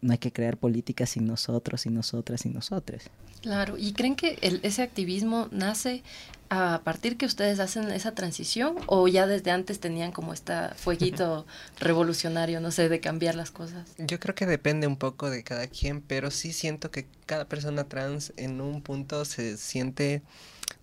no 0.00 0.12
hay 0.12 0.18
que 0.18 0.32
crear 0.32 0.56
políticas 0.56 1.10
sin 1.10 1.26
nosotros, 1.26 1.82
sin 1.82 1.94
nosotras, 1.94 2.40
sin 2.42 2.54
nosotros. 2.54 3.04
Claro, 3.42 3.76
¿y 3.78 3.92
creen 3.92 4.16
que 4.16 4.38
ese 4.62 4.82
activismo 4.82 5.48
nace 5.50 6.02
a 6.50 6.82
partir 6.82 7.16
que 7.16 7.26
ustedes 7.26 7.60
hacen 7.60 7.90
esa 7.92 8.12
transición 8.12 8.76
o 8.86 9.06
ya 9.06 9.28
desde 9.28 9.52
antes 9.52 9.78
tenían 9.78 10.10
como 10.10 10.32
este 10.32 10.52
fueguito 10.74 11.46
revolucionario, 11.78 12.60
no 12.60 12.72
sé, 12.72 12.88
de 12.88 12.98
cambiar 12.98 13.36
las 13.36 13.52
cosas? 13.52 13.88
Yo 13.98 14.18
creo 14.18 14.34
que 14.34 14.46
depende 14.46 14.88
un 14.88 14.96
poco 14.96 15.30
de 15.30 15.44
cada 15.44 15.68
quien, 15.68 16.00
pero 16.02 16.32
sí 16.32 16.52
siento 16.52 16.90
que 16.90 17.06
cada 17.24 17.46
persona 17.46 17.84
trans 17.84 18.32
en 18.36 18.60
un 18.60 18.82
punto 18.82 19.24
se 19.24 19.56
siente 19.56 20.22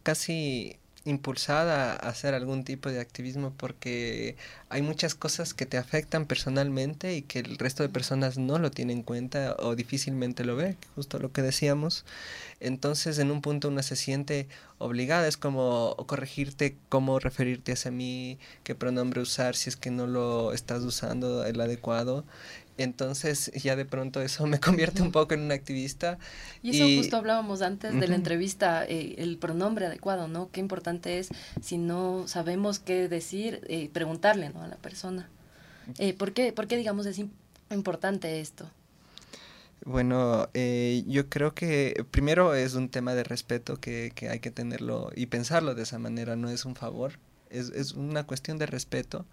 casi 0.04 0.80
impulsada 1.08 1.94
a 1.94 2.10
hacer 2.10 2.34
algún 2.34 2.64
tipo 2.64 2.90
de 2.90 3.00
activismo 3.00 3.54
porque 3.56 4.36
hay 4.70 4.82
muchas 4.82 5.16
cosas 5.16 5.54
que 5.54 5.66
te 5.66 5.78
afectan 5.78 6.26
personalmente 6.26 7.16
y 7.16 7.22
que 7.22 7.40
el 7.40 7.58
resto 7.58 7.84
de 7.84 7.90
personas 7.90 8.38
no 8.38 8.60
lo 8.60 8.72
tienen 8.72 8.98
en 8.98 9.04
cuenta 9.04 9.56
o 9.60 9.76
difícilmente 9.76 10.44
lo 10.44 10.56
ve, 10.58 10.76
justo 10.96 11.18
lo 11.20 11.32
que 11.32 11.42
decíamos. 11.42 12.04
Entonces 12.60 13.20
en 13.20 13.32
un 13.32 13.42
punto 13.42 13.70
una 13.70 13.84
se 13.84 13.96
siente 13.96 14.48
obligada, 14.80 15.28
es 15.28 15.38
como 15.38 15.96
corregirte 16.08 16.76
cómo 16.90 17.20
referirte 17.20 17.72
hacia 17.72 17.92
mí, 17.92 18.38
qué 18.64 18.76
pronombre 18.76 19.22
usar 19.22 19.56
si 19.56 19.70
es 19.70 19.78
que 19.78 19.92
no 19.92 20.08
lo 20.08 20.52
estás 20.52 20.84
usando 20.84 21.46
el 21.46 21.62
adecuado 21.62 22.26
entonces 22.78 23.52
ya 23.54 23.76
de 23.76 23.86
pronto 23.86 24.22
eso 24.22 24.46
me 24.48 24.60
convierte 24.60 25.02
un 25.02 25.12
poco 25.12 25.34
en 25.34 25.42
un 25.42 25.52
activista. 25.52 26.18
Y 26.62 26.76
eso 26.76 26.86
justo 26.98 27.18
hablábamos 27.18 27.62
antes 27.62 27.94
de 27.94 28.08
la 28.08 28.16
entrevista, 28.16 28.86
eh, 28.86 29.16
el 29.18 29.38
pronombre 29.38 29.88
adecuado, 29.88 30.28
¿no? 30.28 30.50
Qué 30.52 30.60
importante 30.60 31.20
es, 31.20 31.30
si 31.62 31.78
no 31.78 32.28
sabemos 32.28 32.80
qué 32.80 33.08
decir, 33.08 33.62
eh, 33.68 33.90
preguntarle, 33.92 34.50
¿no? 34.50 34.62
A 34.62 34.68
la 34.68 34.78
persona. 34.78 35.30
Eh, 35.98 36.14
¿por, 36.14 36.34
qué, 36.34 36.52
¿Por 36.52 36.68
qué, 36.68 36.78
digamos, 36.78 37.06
es 37.06 37.22
importante 37.72 38.40
esto? 38.40 38.70
Bueno, 39.86 40.50
yo 40.54 41.30
creo 41.30 41.54
que 41.54 42.06
primero 42.12 42.54
es 42.56 42.74
un 42.74 42.90
tema 42.90 43.16
de 43.16 43.24
respeto 43.24 43.80
que, 43.80 44.12
que, 44.14 44.28
hay 44.28 44.40
que 44.40 44.52
tenerlo 44.52 45.12
y 45.16 45.28
pensarlo 45.28 45.76
de 45.76 45.84
esa 45.84 45.98
manera, 45.98 46.36
no 46.36 46.50
es 46.50 46.66
un 46.66 46.76
favor, 46.76 47.14
es, 47.50 47.70
es 47.70 47.94
una 47.94 48.26
cuestión 48.26 48.58
de 48.58 48.66
respeto. 48.66 49.26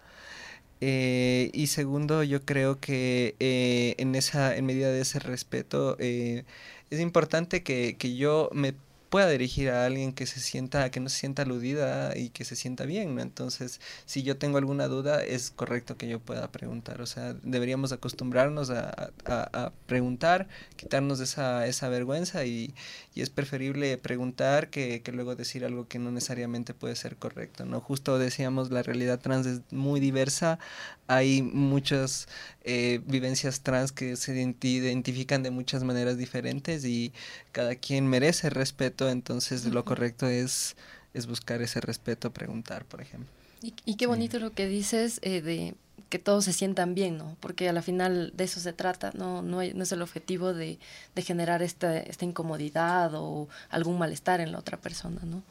Eh, 0.81 1.49
y 1.53 1.67
segundo, 1.67 2.23
yo 2.23 2.43
creo 2.45 2.79
que 2.79 3.35
eh, 3.39 3.95
en 3.97 4.15
esa, 4.15 4.55
en 4.55 4.65
medida 4.65 4.89
de 4.91 5.01
ese 5.01 5.19
respeto, 5.19 5.95
eh, 5.99 6.45
es 6.89 6.99
importante 6.99 7.63
que, 7.63 7.97
que 7.97 8.15
yo 8.15 8.49
me 8.53 8.75
pueda 9.15 9.29
dirigir 9.29 9.69
a 9.69 9.85
alguien 9.85 10.11
que 10.11 10.25
se 10.25 10.41
sienta, 10.41 10.91
que 10.91 10.99
no 10.99 11.07
se 11.07 11.19
sienta 11.19 11.43
aludida 11.43 12.17
y 12.17 12.31
que 12.31 12.43
se 12.43 12.57
sienta 12.57 12.83
bien, 12.83 13.15
¿no? 13.15 13.21
Entonces, 13.21 13.79
si 14.05 14.23
yo 14.23 14.35
tengo 14.35 14.57
alguna 14.57 14.89
duda, 14.89 15.23
es 15.23 15.51
correcto 15.51 15.95
que 15.95 16.09
yo 16.09 16.19
pueda 16.19 16.51
preguntar. 16.51 16.99
O 16.99 17.05
sea, 17.05 17.33
deberíamos 17.41 17.93
acostumbrarnos 17.93 18.71
a, 18.71 19.13
a, 19.25 19.71
preguntar, 19.87 20.49
quitarnos 20.75 21.21
esa, 21.21 21.65
esa 21.65 21.87
vergüenza 21.87 22.43
y, 22.43 22.73
y 23.13 23.21
es 23.21 23.29
preferible 23.29 23.97
preguntar 23.97 24.69
que, 24.69 25.01
que, 25.01 25.13
luego 25.13 25.37
decir 25.37 25.63
algo 25.63 25.87
que 25.87 25.97
no 25.97 26.11
necesariamente 26.11 26.73
puede 26.73 26.97
ser 26.97 27.15
correcto, 27.15 27.63
¿no? 27.65 27.79
Justo 27.79 28.19
decíamos, 28.19 28.69
la 28.69 28.83
realidad 28.83 29.21
trans 29.21 29.47
es 29.47 29.61
muy 29.71 30.01
diversa, 30.01 30.59
hay 31.07 31.41
muchas 31.41 32.27
eh, 32.63 32.99
vivencias 33.05 33.61
trans 33.61 33.91
que 33.91 34.15
se 34.15 34.33
identifican 34.33 35.43
de 35.43 35.51
muchas 35.51 35.83
maneras 35.83 36.17
diferentes 36.17 36.83
y 36.83 37.13
cada 37.51 37.75
quien 37.75 38.07
merece 38.07 38.49
respeto, 38.49 39.04
entonces 39.09 39.65
lo 39.65 39.85
correcto 39.85 40.27
es, 40.27 40.75
es 41.13 41.27
buscar 41.27 41.61
ese 41.61 41.81
respeto, 41.81 42.31
preguntar, 42.31 42.85
por 42.85 43.01
ejemplo. 43.01 43.29
Y, 43.61 43.95
qué 43.95 44.05
bonito 44.05 44.37
lo 44.37 44.51
que 44.51 44.67
dices 44.67 45.19
eh, 45.23 45.41
de 45.41 45.73
que 46.09 46.19
todos 46.19 46.45
se 46.45 46.53
sientan 46.53 46.93
bien, 46.93 47.17
¿no? 47.17 47.35
Porque 47.39 47.67
a 47.67 47.73
la 47.73 47.81
final 47.81 48.31
de 48.35 48.43
eso 48.43 48.59
se 48.59 48.73
trata, 48.73 49.11
no, 49.15 49.41
no, 49.41 49.63
no 49.63 49.83
es 49.83 49.91
el 49.91 50.01
objetivo 50.01 50.53
de, 50.53 50.77
de 51.15 51.21
generar 51.23 51.63
esta, 51.63 51.97
esta 51.97 52.25
incomodidad 52.25 53.11
o 53.15 53.47
algún 53.69 53.97
malestar 53.97 54.39
en 54.39 54.51
la 54.51 54.59
otra 54.59 54.77
persona, 54.77 55.21
¿no? 55.23 55.41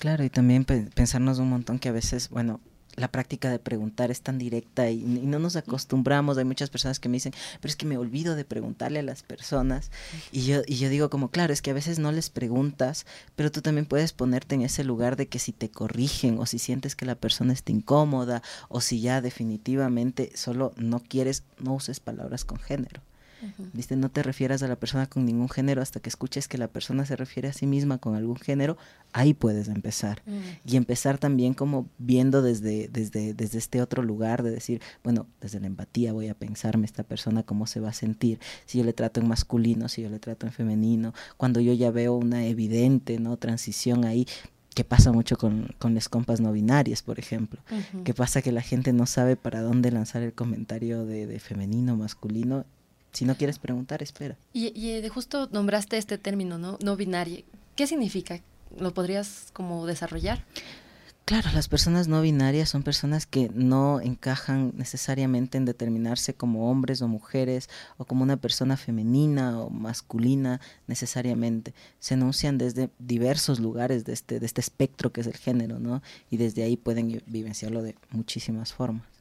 Claro, 0.00 0.24
y 0.24 0.30
también 0.30 0.64
pensarnos 0.64 1.38
un 1.38 1.50
montón 1.50 1.78
que 1.78 1.90
a 1.90 1.92
veces, 1.92 2.28
bueno, 2.30 2.60
la 2.96 3.08
práctica 3.08 3.50
de 3.50 3.58
preguntar 3.58 4.10
es 4.10 4.22
tan 4.22 4.38
directa 4.38 4.90
y, 4.90 4.98
no 4.98 5.38
nos 5.38 5.56
acostumbramos. 5.56 6.38
Hay 6.38 6.44
muchas 6.44 6.70
personas 6.70 7.00
que 7.00 7.08
me 7.08 7.16
dicen, 7.16 7.32
pero 7.60 7.70
es 7.70 7.76
que 7.76 7.86
me 7.86 7.98
olvido 7.98 8.34
de 8.34 8.44
preguntarle 8.44 9.00
a 9.00 9.02
las 9.02 9.22
personas. 9.22 9.90
Y 10.32 10.44
yo, 10.44 10.62
y 10.66 10.76
yo 10.76 10.88
digo 10.88 11.10
como, 11.10 11.30
claro, 11.30 11.52
es 11.52 11.62
que 11.62 11.70
a 11.70 11.74
veces 11.74 11.98
no 11.98 12.12
les 12.12 12.30
preguntas, 12.30 13.06
pero 13.36 13.50
tú 13.50 13.62
también 13.62 13.86
puedes 13.86 14.12
ponerte 14.12 14.54
en 14.54 14.62
ese 14.62 14.84
lugar 14.84 15.16
de 15.16 15.28
que 15.28 15.38
si 15.38 15.52
te 15.52 15.70
corrigen 15.70 16.38
o 16.38 16.46
si 16.46 16.58
sientes 16.58 16.96
que 16.96 17.06
la 17.06 17.14
persona 17.14 17.52
está 17.52 17.72
incómoda 17.72 18.42
o 18.68 18.80
si 18.80 19.00
ya 19.00 19.20
definitivamente 19.20 20.32
solo 20.34 20.72
no 20.76 21.00
quieres, 21.00 21.44
no 21.58 21.74
uses 21.74 22.00
palabras 22.00 22.44
con 22.44 22.58
género. 22.58 23.02
No 23.96 24.08
te 24.10 24.22
refieras 24.22 24.62
a 24.62 24.68
la 24.68 24.76
persona 24.76 25.06
con 25.06 25.24
ningún 25.24 25.48
género 25.48 25.82
hasta 25.82 26.00
que 26.00 26.08
escuches 26.08 26.48
que 26.48 26.58
la 26.58 26.68
persona 26.68 27.04
se 27.06 27.16
refiere 27.16 27.48
a 27.48 27.52
sí 27.52 27.66
misma 27.66 27.98
con 27.98 28.14
algún 28.14 28.36
género, 28.36 28.76
ahí 29.12 29.34
puedes 29.34 29.68
empezar. 29.68 30.22
Y 30.64 30.76
empezar 30.76 31.18
también 31.18 31.54
como 31.54 31.88
viendo 31.98 32.42
desde, 32.42 32.88
desde, 32.88 33.34
desde 33.34 33.58
este 33.58 33.82
otro 33.82 34.02
lugar 34.02 34.42
de 34.42 34.50
decir, 34.50 34.80
bueno, 35.02 35.26
desde 35.40 35.60
la 35.60 35.66
empatía 35.66 36.12
voy 36.12 36.28
a 36.28 36.34
pensarme 36.34 36.86
esta 36.86 37.02
persona 37.02 37.42
cómo 37.42 37.66
se 37.66 37.80
va 37.80 37.90
a 37.90 37.94
sentir, 37.94 38.38
si 38.66 38.78
yo 38.78 38.84
le 38.84 38.92
trato 38.92 39.20
en 39.20 39.28
masculino, 39.28 39.88
si 39.88 40.02
yo 40.02 40.10
le 40.10 40.18
trato 40.18 40.46
en 40.46 40.52
femenino, 40.52 41.14
cuando 41.36 41.60
yo 41.60 41.72
ya 41.72 41.90
veo 41.90 42.14
una 42.14 42.46
evidente 42.46 43.18
¿no? 43.18 43.36
transición 43.36 44.04
ahí, 44.04 44.26
que 44.74 44.84
pasa 44.84 45.12
mucho 45.12 45.36
con, 45.36 45.74
con 45.78 45.94
las 45.94 46.08
compas 46.08 46.40
no 46.40 46.52
binarias, 46.52 47.02
por 47.02 47.18
ejemplo, 47.18 47.60
que 48.04 48.14
pasa 48.14 48.40
que 48.40 48.52
la 48.52 48.62
gente 48.62 48.92
no 48.92 49.06
sabe 49.06 49.36
para 49.36 49.62
dónde 49.62 49.90
lanzar 49.90 50.22
el 50.22 50.32
comentario 50.32 51.04
de, 51.04 51.26
de 51.26 51.40
femenino, 51.40 51.96
masculino, 51.96 52.64
si 53.12 53.24
no 53.24 53.36
quieres 53.36 53.58
preguntar, 53.58 54.02
espera. 54.02 54.36
Y, 54.52 54.72
y 54.74 55.00
de 55.00 55.08
justo 55.08 55.48
nombraste 55.52 55.98
este 55.98 56.18
término, 56.18 56.58
¿no? 56.58 56.78
No 56.82 56.96
binario. 56.96 57.42
¿Qué 57.76 57.86
significa? 57.86 58.40
¿Lo 58.78 58.94
podrías 58.94 59.50
como 59.52 59.86
desarrollar? 59.86 60.44
Claro, 61.30 61.48
las 61.54 61.68
personas 61.68 62.08
no 62.08 62.22
binarias 62.22 62.68
son 62.68 62.82
personas 62.82 63.24
que 63.24 63.52
no 63.54 64.00
encajan 64.00 64.72
necesariamente 64.76 65.58
en 65.58 65.64
determinarse 65.64 66.34
como 66.34 66.68
hombres 66.68 67.02
o 67.02 67.08
mujeres 67.08 67.70
o 67.98 68.04
como 68.04 68.24
una 68.24 68.36
persona 68.36 68.76
femenina 68.76 69.60
o 69.60 69.70
masculina 69.70 70.60
necesariamente. 70.88 71.72
Se 72.00 72.14
enuncian 72.14 72.58
desde 72.58 72.90
diversos 72.98 73.60
lugares 73.60 74.04
de 74.04 74.12
este, 74.12 74.40
de 74.40 74.46
este 74.46 74.60
espectro 74.60 75.12
que 75.12 75.20
es 75.20 75.28
el 75.28 75.36
género, 75.36 75.78
¿no? 75.78 76.02
Y 76.30 76.36
desde 76.36 76.64
ahí 76.64 76.76
pueden 76.76 77.22
vivenciarlo 77.26 77.82
de 77.82 77.94
muchísimas 78.10 78.72
formas. 78.72 79.19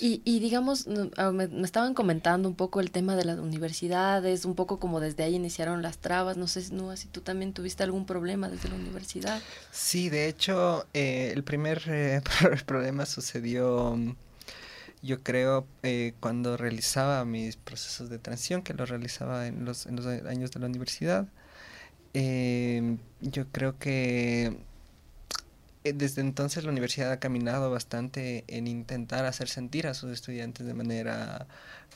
Y, 0.00 0.20
y, 0.24 0.40
digamos, 0.40 0.86
me, 0.86 1.44
estaban 1.64 1.94
comentando 1.94 2.48
un 2.48 2.54
poco 2.54 2.80
el 2.80 2.90
tema 2.90 3.16
de 3.16 3.24
las 3.24 3.38
universidades, 3.38 4.44
un 4.44 4.54
poco 4.54 4.78
como 4.78 5.00
desde 5.00 5.24
ahí 5.24 5.34
iniciaron 5.34 5.82
las 5.82 5.98
trabas. 5.98 6.36
No 6.36 6.46
sé 6.46 6.62
si 6.62 7.08
tú 7.08 7.20
también 7.22 7.52
tuviste 7.52 7.82
algún 7.82 8.04
problema 8.04 8.48
desde 8.48 8.68
la 8.68 8.74
universidad. 8.74 9.40
Sí, 9.70 10.10
de 10.10 10.28
hecho, 10.28 10.86
eh, 10.92 11.32
el 11.34 11.44
primer 11.44 11.82
eh, 11.86 12.20
problema 12.66 13.06
sucedió, 13.06 13.96
yo 15.02 15.22
creo, 15.22 15.66
eh, 15.82 16.14
cuando 16.20 16.56
realizaba 16.56 17.24
mis 17.24 17.56
procesos 17.56 18.10
de 18.10 18.18
transición, 18.18 18.62
que 18.62 18.74
lo 18.74 18.84
realizaba 18.84 19.46
en 19.46 19.64
los, 19.64 19.86
en 19.86 19.96
los 19.96 20.06
años 20.06 20.50
de 20.50 20.60
la 20.60 20.66
universidad. 20.66 21.26
yo 22.12 23.46
creo 23.50 23.78
que 23.78 24.56
desde 25.92 26.20
entonces 26.22 26.64
la 26.64 26.70
universidad 26.70 27.12
ha 27.12 27.18
caminado 27.20 27.70
bastante 27.70 28.44
en 28.48 28.66
intentar 28.66 29.24
hacer 29.24 29.48
sentir 29.48 29.86
a 29.86 29.94
sus 29.94 30.10
estudiantes 30.12 30.66
de 30.66 30.74
manera 30.74 31.46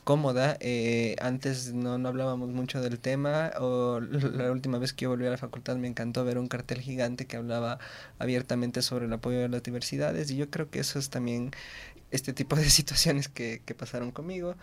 cómoda. 0.04 0.56
Eh, 0.60 1.16
antes 1.20 1.72
no, 1.72 1.98
no, 1.98 2.08
hablábamos 2.08 2.50
mucho 2.50 2.80
del 2.80 2.98
tema, 2.98 3.52
o 3.60 4.00
la 4.00 4.50
última 4.50 4.78
vez 4.78 4.92
que 4.92 5.04
yo 5.04 5.10
volví 5.10 5.26
a 5.26 5.30
la 5.30 5.38
facultad 5.38 5.76
me 5.76 5.88
encantó 5.88 6.24
ver 6.24 6.38
un 6.38 6.48
cartel 6.48 6.80
gigante 6.80 7.26
que 7.26 7.36
hablaba 7.36 7.78
abiertamente 8.18 8.82
sobre 8.82 9.06
el 9.06 9.12
apoyo 9.12 9.44
a 9.44 9.48
las 9.48 9.62
diversidades 9.62 10.30
y 10.30 10.36
yo 10.36 10.50
creo 10.50 10.70
que 10.70 10.80
eso 10.80 10.98
es 10.98 11.10
también 11.10 11.50
este 12.10 12.32
tipo 12.32 12.56
de 12.56 12.68
situaciones 12.70 13.28
que, 13.28 13.62
que 13.64 13.74
pasaron 13.74 14.10
conmigo. 14.10 14.54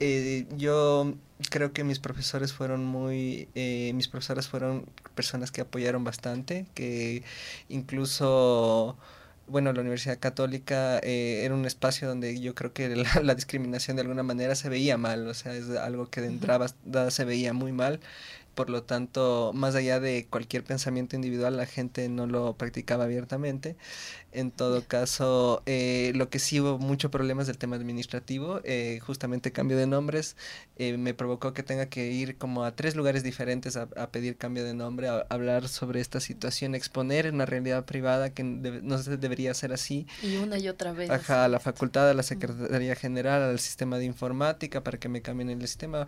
Eh, 0.00 0.46
yo 0.56 1.14
creo 1.50 1.72
que 1.72 1.84
mis 1.84 1.98
profesores 1.98 2.52
fueron 2.52 2.84
muy, 2.84 3.48
eh, 3.54 3.92
mis 3.94 4.08
profesoras 4.08 4.48
fueron 4.48 4.86
personas 5.14 5.50
que 5.50 5.62
apoyaron 5.62 6.04
bastante, 6.04 6.66
que 6.74 7.22
incluso 7.68 8.96
bueno, 9.46 9.72
la 9.72 9.80
Universidad 9.80 10.20
Católica 10.20 11.00
eh, 11.02 11.42
era 11.44 11.54
un 11.56 11.66
espacio 11.66 12.06
donde 12.06 12.40
yo 12.40 12.54
creo 12.54 12.72
que 12.72 12.88
la, 12.94 13.08
la, 13.22 13.34
discriminación 13.34 13.96
de 13.96 14.02
alguna 14.02 14.22
manera 14.22 14.54
se 14.54 14.68
veía 14.68 14.96
mal, 14.96 15.26
o 15.26 15.34
sea, 15.34 15.54
es 15.54 15.70
algo 15.70 16.08
que 16.08 16.20
de 16.20 16.28
entrada 16.28 16.68
se 17.10 17.24
veía 17.24 17.52
muy 17.52 17.72
mal 17.72 18.00
por 18.54 18.68
lo 18.68 18.82
tanto, 18.82 19.52
más 19.54 19.74
allá 19.74 20.00
de 20.00 20.26
cualquier 20.28 20.64
pensamiento 20.64 21.16
individual, 21.16 21.56
la 21.56 21.66
gente 21.66 22.08
no 22.08 22.26
lo 22.26 22.54
practicaba 22.54 23.04
abiertamente. 23.04 23.76
En 24.32 24.52
todo 24.52 24.84
caso, 24.86 25.62
eh, 25.66 26.12
lo 26.14 26.30
que 26.30 26.38
sí 26.38 26.60
hubo 26.60 26.78
mucho 26.78 27.10
problemas 27.10 27.48
del 27.48 27.58
tema 27.58 27.74
administrativo, 27.74 28.60
eh, 28.62 29.00
justamente 29.02 29.50
cambio 29.50 29.76
de 29.76 29.88
nombres, 29.88 30.36
eh, 30.76 30.96
me 30.96 31.14
provocó 31.14 31.52
que 31.52 31.64
tenga 31.64 31.86
que 31.86 32.12
ir 32.12 32.36
como 32.36 32.64
a 32.64 32.76
tres 32.76 32.94
lugares 32.94 33.24
diferentes 33.24 33.76
a, 33.76 33.88
pedir 34.10 34.36
cambio 34.36 34.64
de 34.64 34.72
nombre, 34.72 35.08
a, 35.08 35.26
hablar 35.30 35.68
sobre 35.68 36.00
esta 36.00 36.20
situación, 36.20 36.76
exponer 36.76 37.32
una 37.32 37.44
realidad 37.44 37.84
privada 37.84 38.30
que 38.30 38.44
no 38.44 38.98
se 38.98 39.16
debería 39.16 39.52
ser 39.54 39.72
así. 39.72 40.06
Y 40.22 40.36
una 40.36 40.58
y 40.58 40.68
otra 40.68 40.92
vez. 40.92 41.10
Ajá, 41.10 41.46
a 41.46 41.48
la 41.48 41.58
facultad, 41.58 42.08
a 42.08 42.14
la 42.14 42.22
Secretaría 42.22 42.94
General, 42.94 43.42
al 43.42 43.58
sistema 43.58 43.98
de 43.98 44.04
informática 44.04 44.84
para 44.84 44.98
que 44.98 45.08
me 45.08 45.22
cambien 45.22 45.50
el 45.50 45.60
sistema 45.66 46.06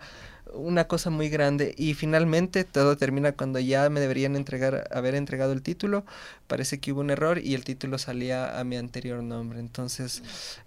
una 0.53 0.87
cosa 0.87 1.09
muy 1.09 1.29
grande 1.29 1.73
y 1.77 1.93
finalmente 1.93 2.63
todo 2.63 2.97
termina 2.97 3.31
cuando 3.31 3.59
ya 3.59 3.89
me 3.89 3.99
deberían 3.99 4.35
entregar 4.35 4.87
haber 4.91 5.15
entregado 5.15 5.53
el 5.53 5.61
título 5.61 6.05
parece 6.47 6.79
que 6.79 6.91
hubo 6.91 7.01
un 7.01 7.09
error 7.09 7.39
y 7.39 7.55
el 7.55 7.63
título 7.63 7.97
salía 8.13 8.59
a 8.59 8.63
mi 8.63 8.77
anterior 8.77 9.23
nombre. 9.23 9.59
Entonces 9.59 10.21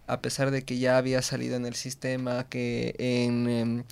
a 0.09 0.21
pesar 0.21 0.51
de 0.51 0.63
que 0.63 0.79
ya 0.79 0.99
había 0.99 1.23
salido 1.23 1.57
en 1.57 1.65
el 1.65 1.75
sistema 1.75 2.49
que 2.49 2.95
en 2.99 3.49
em, 3.49 3.85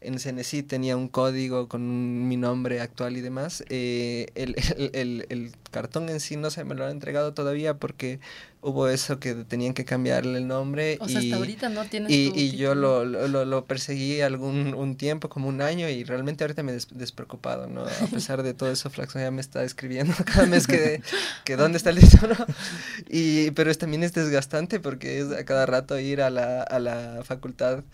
en 0.00 0.18
CNC 0.18 0.66
tenía 0.66 0.96
un 0.96 1.08
código 1.08 1.68
con 1.68 2.28
mi 2.28 2.36
nombre 2.36 2.80
actual 2.80 3.16
y 3.16 3.20
demás. 3.20 3.64
Eh, 3.68 4.26
el, 4.34 4.54
el, 4.94 5.26
el, 5.28 5.52
cartón 5.70 6.08
en 6.08 6.20
sí 6.20 6.36
no 6.36 6.50
se 6.50 6.64
me 6.64 6.74
lo 6.74 6.84
han 6.84 6.92
entregado 6.92 7.34
todavía 7.34 7.74
porque 7.76 8.20
hubo 8.62 8.88
eso 8.88 9.20
que 9.20 9.34
tenían 9.34 9.74
que 9.74 9.84
cambiarle 9.84 10.38
el 10.38 10.46
nombre. 10.46 10.98
O 11.00 11.06
y, 11.06 11.10
sea, 11.10 11.20
hasta 11.20 11.36
ahorita 11.36 11.68
no 11.68 11.84
tienes 11.84 12.10
Y, 12.12 12.30
tu 12.30 12.36
y 12.38 12.56
yo 12.56 12.74
lo, 12.74 13.04
lo, 13.04 13.44
lo 13.44 13.64
perseguí 13.66 14.20
algún 14.20 14.74
un 14.74 14.96
tiempo, 14.96 15.28
como 15.28 15.48
un 15.48 15.60
año, 15.60 15.88
y 15.88 16.04
realmente 16.04 16.44
ahorita 16.44 16.62
me 16.62 16.70
he 16.72 16.74
des- 16.74 16.88
despreocupado, 16.90 17.66
¿no? 17.66 17.82
A 17.82 18.06
pesar 18.12 18.42
de 18.42 18.54
todo 18.54 18.70
eso, 18.70 18.90
Flaxo 18.90 19.18
ya 19.18 19.30
me 19.30 19.40
está 19.40 19.62
escribiendo 19.64 20.14
cada 20.24 20.46
mes 20.46 20.66
que, 20.66 21.02
que 21.44 21.56
dónde 21.56 21.76
está 21.78 21.90
el 21.90 21.98
título. 22.00 22.34
Y, 23.10 23.50
pero 23.52 23.70
es, 23.70 23.78
también 23.78 24.02
es 24.02 24.12
desgastante 24.12 24.80
porque 24.80 25.20
es 25.20 25.30
a 25.32 25.44
cada 25.44 25.66
rato 25.66 25.98
ir 25.98 26.20
a 26.20 26.30
la, 26.30 26.62
a 26.62 26.78
la 26.78 27.22
facultad 27.24 27.84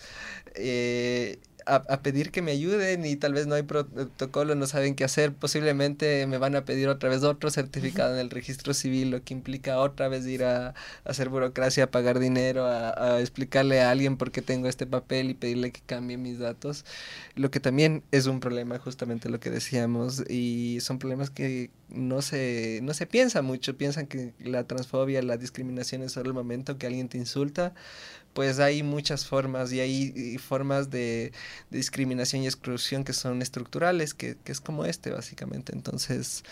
eh, 0.55 1.39
a, 1.67 1.77
a 1.77 2.03
pedir 2.03 2.31
que 2.31 2.43
me 2.43 2.53
ayuden 2.53 3.05
y 3.05 3.17
tal 3.17 3.35
vez 3.35 3.47
no 3.47 3.55
hay 3.55 3.63
protocolo, 3.63 4.55
no 4.55 4.67
saben 4.67 4.95
qué 4.95 5.05
hacer. 5.05 5.33
Posiblemente 5.33 6.27
me 6.27 6.39
van 6.39 6.57
a 6.57 6.65
pedir 6.65 6.89
otra 6.89 7.09
vez 7.09 7.23
otro 7.23 7.51
certificado 7.51 8.15
en 8.15 8.21
el 8.21 8.31
registro 8.31 8.75
civil, 8.75 9.11
lo 9.11 9.23
que 9.23 9.35
implica 9.35 9.79
otra 9.79 10.09
vez 10.09 10.27
ir 10.27 10.45
a, 10.45 10.69
a 10.69 10.75
hacer 11.05 11.29
burocracia, 11.29 11.85
a 11.85 11.91
pagar 11.91 12.19
dinero, 12.19 12.67
a, 12.67 13.17
a 13.17 13.21
explicarle 13.21 13.81
a 13.81 13.91
alguien 13.91 14.17
por 14.17 14.31
qué 14.31 14.43
tengo 14.43 14.69
este 14.69 14.87
papel 14.87 15.31
y 15.31 15.35
pedirle 15.35 15.73
que 15.73 15.81
cambie 15.85 16.17
mis 16.17 16.39
datos. 16.39 16.85
Lo 17.35 17.51
que 17.51 17.61
también 17.61 18.03
es 18.11 18.27
un 18.27 18.41
problema, 18.41 18.79
justamente 18.79 19.29
lo 19.29 19.41
que 19.41 19.51
decíamos, 19.51 20.29
y 20.31 20.79
son 20.81 20.99
problemas 20.99 21.31
que 21.31 21.71
no 21.89 22.23
se, 22.23 22.81
no 22.83 22.95
se 22.95 23.07
piensa 23.07 23.43
mucho. 23.43 23.77
Piensan 23.77 24.07
que 24.07 24.35
la 24.39 24.65
transfobia, 24.65 25.23
la 25.23 25.37
discriminación 25.37 26.03
es 26.03 26.13
solo 26.13 26.29
el 26.31 26.35
momento 26.35 26.79
que 26.79 26.87
alguien 26.87 27.09
te 27.09 27.19
insulta, 27.19 27.75
pues 28.35 28.59
hay 28.59 28.83
muchas 28.83 29.27
formas 29.27 29.73
y 29.73 29.81
hay 29.81 30.39
formas 30.39 30.91
de, 30.91 31.33
de 31.71 31.79
discriminación 31.79 32.43
y 32.43 32.47
exclusión 32.47 33.05
que 33.05 33.13
son 33.13 33.41
estructurales, 33.41 34.13
que, 34.13 34.37
que, 34.45 34.53
es 34.53 34.61
como 34.61 34.85
este 34.85 35.11
básicamente. 35.11 35.73
Entonces, 35.73 36.45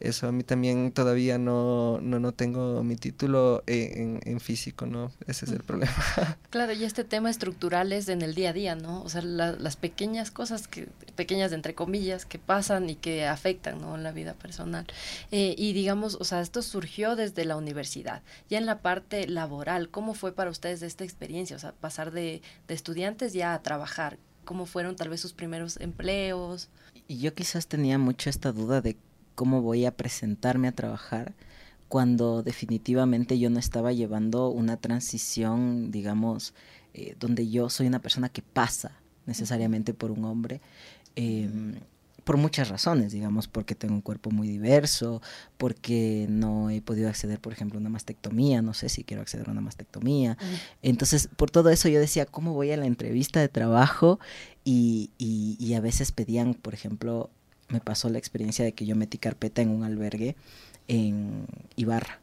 eso 0.00 0.28
a 0.28 0.32
mí 0.32 0.44
también 0.44 0.92
todavía 0.92 1.38
no, 1.38 2.00
no, 2.00 2.20
no 2.20 2.32
tengo 2.32 2.82
mi 2.84 2.96
título 2.96 3.62
en, 3.66 4.20
en, 4.24 4.40
físico, 4.40 4.86
¿no? 4.86 5.10
Ese 5.26 5.44
es 5.44 5.52
el 5.52 5.62
problema. 5.62 5.92
Claro, 6.50 6.72
y 6.72 6.84
este 6.84 7.04
tema 7.04 7.30
estructural 7.30 7.92
es 7.92 8.08
en 8.08 8.22
el 8.22 8.34
día 8.34 8.50
a 8.50 8.52
día, 8.52 8.74
¿no? 8.74 9.02
O 9.02 9.08
sea, 9.08 9.22
la, 9.22 9.52
las 9.52 9.76
pequeñas 9.76 10.30
cosas, 10.30 10.66
que 10.66 10.88
pequeñas 11.14 11.52
entre 11.52 11.74
comillas, 11.74 12.24
que 12.24 12.38
pasan 12.38 12.88
y 12.88 12.94
que 12.94 13.26
afectan, 13.26 13.80
¿no? 13.80 13.96
La 13.98 14.12
vida 14.12 14.34
personal. 14.34 14.86
Eh, 15.30 15.54
y 15.58 15.72
digamos, 15.72 16.16
o 16.20 16.24
sea, 16.24 16.40
esto 16.40 16.62
surgió 16.62 17.16
desde 17.16 17.44
la 17.44 17.56
universidad. 17.56 18.22
Ya 18.48 18.58
en 18.58 18.66
la 18.66 18.78
parte 18.78 19.26
laboral, 19.28 19.90
¿cómo 19.90 20.14
fue 20.14 20.32
para 20.32 20.50
ustedes 20.50 20.82
esta 20.82 21.04
experiencia? 21.04 21.56
O 21.56 21.58
sea, 21.58 21.72
pasar 21.72 22.12
de, 22.12 22.40
de 22.66 22.74
estudiantes 22.74 23.32
ya 23.32 23.54
a 23.54 23.62
trabajar. 23.62 24.18
¿Cómo 24.44 24.64
fueron 24.64 24.96
tal 24.96 25.10
vez 25.10 25.20
sus 25.20 25.34
primeros 25.34 25.78
empleos? 25.78 26.70
Y 27.06 27.18
yo 27.18 27.34
quizás 27.34 27.66
tenía 27.66 27.98
mucho 27.98 28.30
esta 28.30 28.52
duda 28.52 28.80
de 28.80 28.96
cómo 29.38 29.62
voy 29.62 29.84
a 29.84 29.96
presentarme 29.96 30.66
a 30.66 30.72
trabajar 30.72 31.32
cuando 31.86 32.42
definitivamente 32.42 33.38
yo 33.38 33.50
no 33.50 33.60
estaba 33.60 33.92
llevando 33.92 34.48
una 34.48 34.78
transición, 34.78 35.92
digamos, 35.92 36.54
eh, 36.92 37.14
donde 37.20 37.48
yo 37.48 37.70
soy 37.70 37.86
una 37.86 38.02
persona 38.02 38.30
que 38.30 38.42
pasa 38.42 39.00
necesariamente 39.26 39.94
por 39.94 40.10
un 40.10 40.24
hombre. 40.24 40.60
Eh, 41.14 41.48
por 42.24 42.36
muchas 42.36 42.68
razones, 42.68 43.12
digamos, 43.12 43.46
porque 43.46 43.76
tengo 43.76 43.94
un 43.94 44.00
cuerpo 44.00 44.32
muy 44.32 44.48
diverso, 44.48 45.22
porque 45.56 46.26
no 46.28 46.68
he 46.68 46.82
podido 46.82 47.08
acceder, 47.08 47.40
por 47.40 47.52
ejemplo, 47.52 47.78
a 47.78 47.80
una 47.80 47.90
mastectomía, 47.90 48.60
no 48.60 48.74
sé 48.74 48.88
si 48.88 49.04
quiero 49.04 49.22
acceder 49.22 49.48
a 49.48 49.52
una 49.52 49.60
mastectomía. 49.60 50.36
Uh 50.38 50.44
-huh. 50.44 50.60
Entonces, 50.82 51.30
por 51.36 51.50
todo 51.50 51.70
eso 51.70 51.88
yo 51.88 52.00
decía, 52.00 52.26
¿cómo 52.26 52.54
voy 52.54 52.72
a 52.72 52.76
la 52.76 52.86
entrevista 52.86 53.40
de 53.40 53.48
trabajo? 53.48 54.18
Y, 54.64 55.10
y, 55.16 55.56
y, 55.58 55.72
a 55.74 55.80
veces 55.80 56.12
pedían, 56.12 56.52
por 56.52 56.74
ejemplo, 56.74 57.30
me 57.68 57.80
pasó 57.80 58.08
la 58.08 58.18
experiencia 58.18 58.64
de 58.64 58.72
que 58.72 58.86
yo 58.86 58.96
metí 58.96 59.18
carpeta 59.18 59.62
en 59.62 59.70
un 59.70 59.84
albergue 59.84 60.36
en 60.88 61.46
Ibarra 61.76 62.20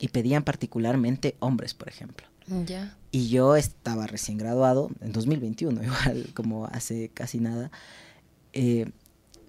y 0.00 0.08
pedían 0.08 0.42
particularmente 0.42 1.36
hombres, 1.38 1.74
por 1.74 1.88
ejemplo. 1.88 2.26
Ya. 2.66 2.96
Y 3.10 3.28
yo 3.28 3.56
estaba 3.56 4.06
recién 4.06 4.38
graduado, 4.38 4.90
en 5.00 5.12
2021, 5.12 5.82
igual 5.84 6.26
como 6.34 6.66
hace 6.66 7.10
casi 7.12 7.38
nada. 7.38 7.70
Eh, 8.52 8.90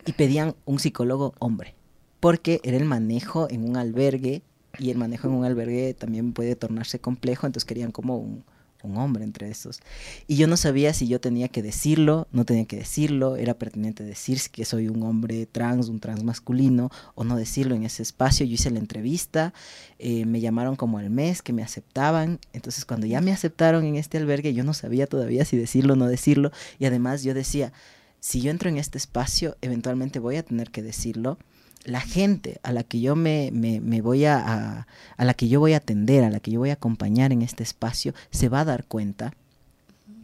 y 0.06 0.12
pedían 0.14 0.56
un 0.66 0.80
psicólogo 0.80 1.34
hombre, 1.40 1.76
porque 2.20 2.60
era 2.64 2.78
el 2.78 2.86
manejo 2.86 3.48
en 3.50 3.68
un 3.68 3.78
albergue 3.78 4.44
y 4.78 4.90
el 4.90 4.98
manejo 4.98 5.28
en 5.28 5.34
un 5.36 5.46
albergue 5.46 5.94
también 5.94 6.34
puede 6.34 6.56
tornarse 6.56 7.00
complejo, 7.00 7.46
entonces 7.46 7.66
querían 7.66 7.92
como 7.92 8.18
un, 8.18 8.44
un 8.84 8.98
hombre 8.98 9.24
entre 9.24 9.50
esos. 9.50 9.80
Y 10.28 10.36
yo 10.36 10.48
no 10.48 10.58
sabía 10.58 10.94
si 10.94 11.08
yo 11.08 11.20
tenía 11.20 11.48
que 11.48 11.64
decirlo, 11.64 12.28
no 12.32 12.46
tenía 12.46 12.66
que 12.66 12.78
decirlo, 12.78 13.36
era 13.36 13.54
pertinente 13.54 14.04
decir 14.04 14.40
que 14.52 14.66
soy 14.66 14.90
un 14.90 15.04
hombre 15.04 15.46
trans, 15.46 15.90
un 15.90 16.00
trans 16.00 16.24
masculino, 16.24 16.90
o 17.16 17.24
no 17.24 17.36
decirlo 17.36 17.76
en 17.76 17.84
ese 17.84 18.04
espacio. 18.04 18.46
Yo 18.46 18.54
hice 18.54 18.72
la 18.72 18.80
entrevista, 18.80 19.54
eh, 20.00 20.26
me 20.26 20.42
llamaron 20.42 20.76
como 20.76 20.98
al 20.98 21.10
mes 21.10 21.42
que 21.42 21.54
me 21.54 21.64
aceptaban, 21.64 22.40
entonces 22.52 22.86
cuando 22.86 23.08
ya 23.08 23.22
me 23.22 23.32
aceptaron 23.32 23.86
en 23.86 23.96
este 23.96 24.18
albergue, 24.18 24.54
yo 24.54 24.64
no 24.64 24.74
sabía 24.74 25.08
todavía 25.08 25.46
si 25.46 25.58
decirlo 25.58 25.94
o 25.94 25.96
no 25.96 26.08
decirlo, 26.08 26.52
y 26.80 26.86
además 26.86 27.24
yo 27.24 27.34
decía, 27.34 27.74
si 28.20 28.42
yo 28.42 28.52
entro 28.52 28.70
en 28.70 28.78
este 28.78 28.98
espacio, 28.98 29.58
eventualmente 29.62 30.20
voy 30.20 30.38
a 30.38 30.44
tener 30.44 30.72
que 30.72 30.82
decirlo. 30.82 31.38
La 31.84 32.02
gente 32.02 32.60
a 32.64 32.72
la 32.72 32.84
que 32.84 33.02
yo 33.02 33.16
me, 33.16 33.50
me, 33.52 33.82
me 33.82 34.02
voy 34.02 34.26
a, 34.26 34.38
a, 34.38 34.88
a, 35.18 35.26
la 35.26 35.34
que 35.34 35.48
yo 35.48 35.60
voy 35.60 35.74
a 35.74 35.78
atender, 35.78 36.24
a 36.24 36.30
la 36.30 36.40
que 36.40 36.52
yo 36.52 36.60
voy 36.60 36.70
a 36.70 36.74
acompañar 36.74 37.32
en 37.32 37.42
este 37.42 37.64
espacio, 37.64 38.14
se 38.32 38.50
va 38.50 38.62
a 38.62 38.66
dar 38.66 38.86
cuenta, 38.86 39.34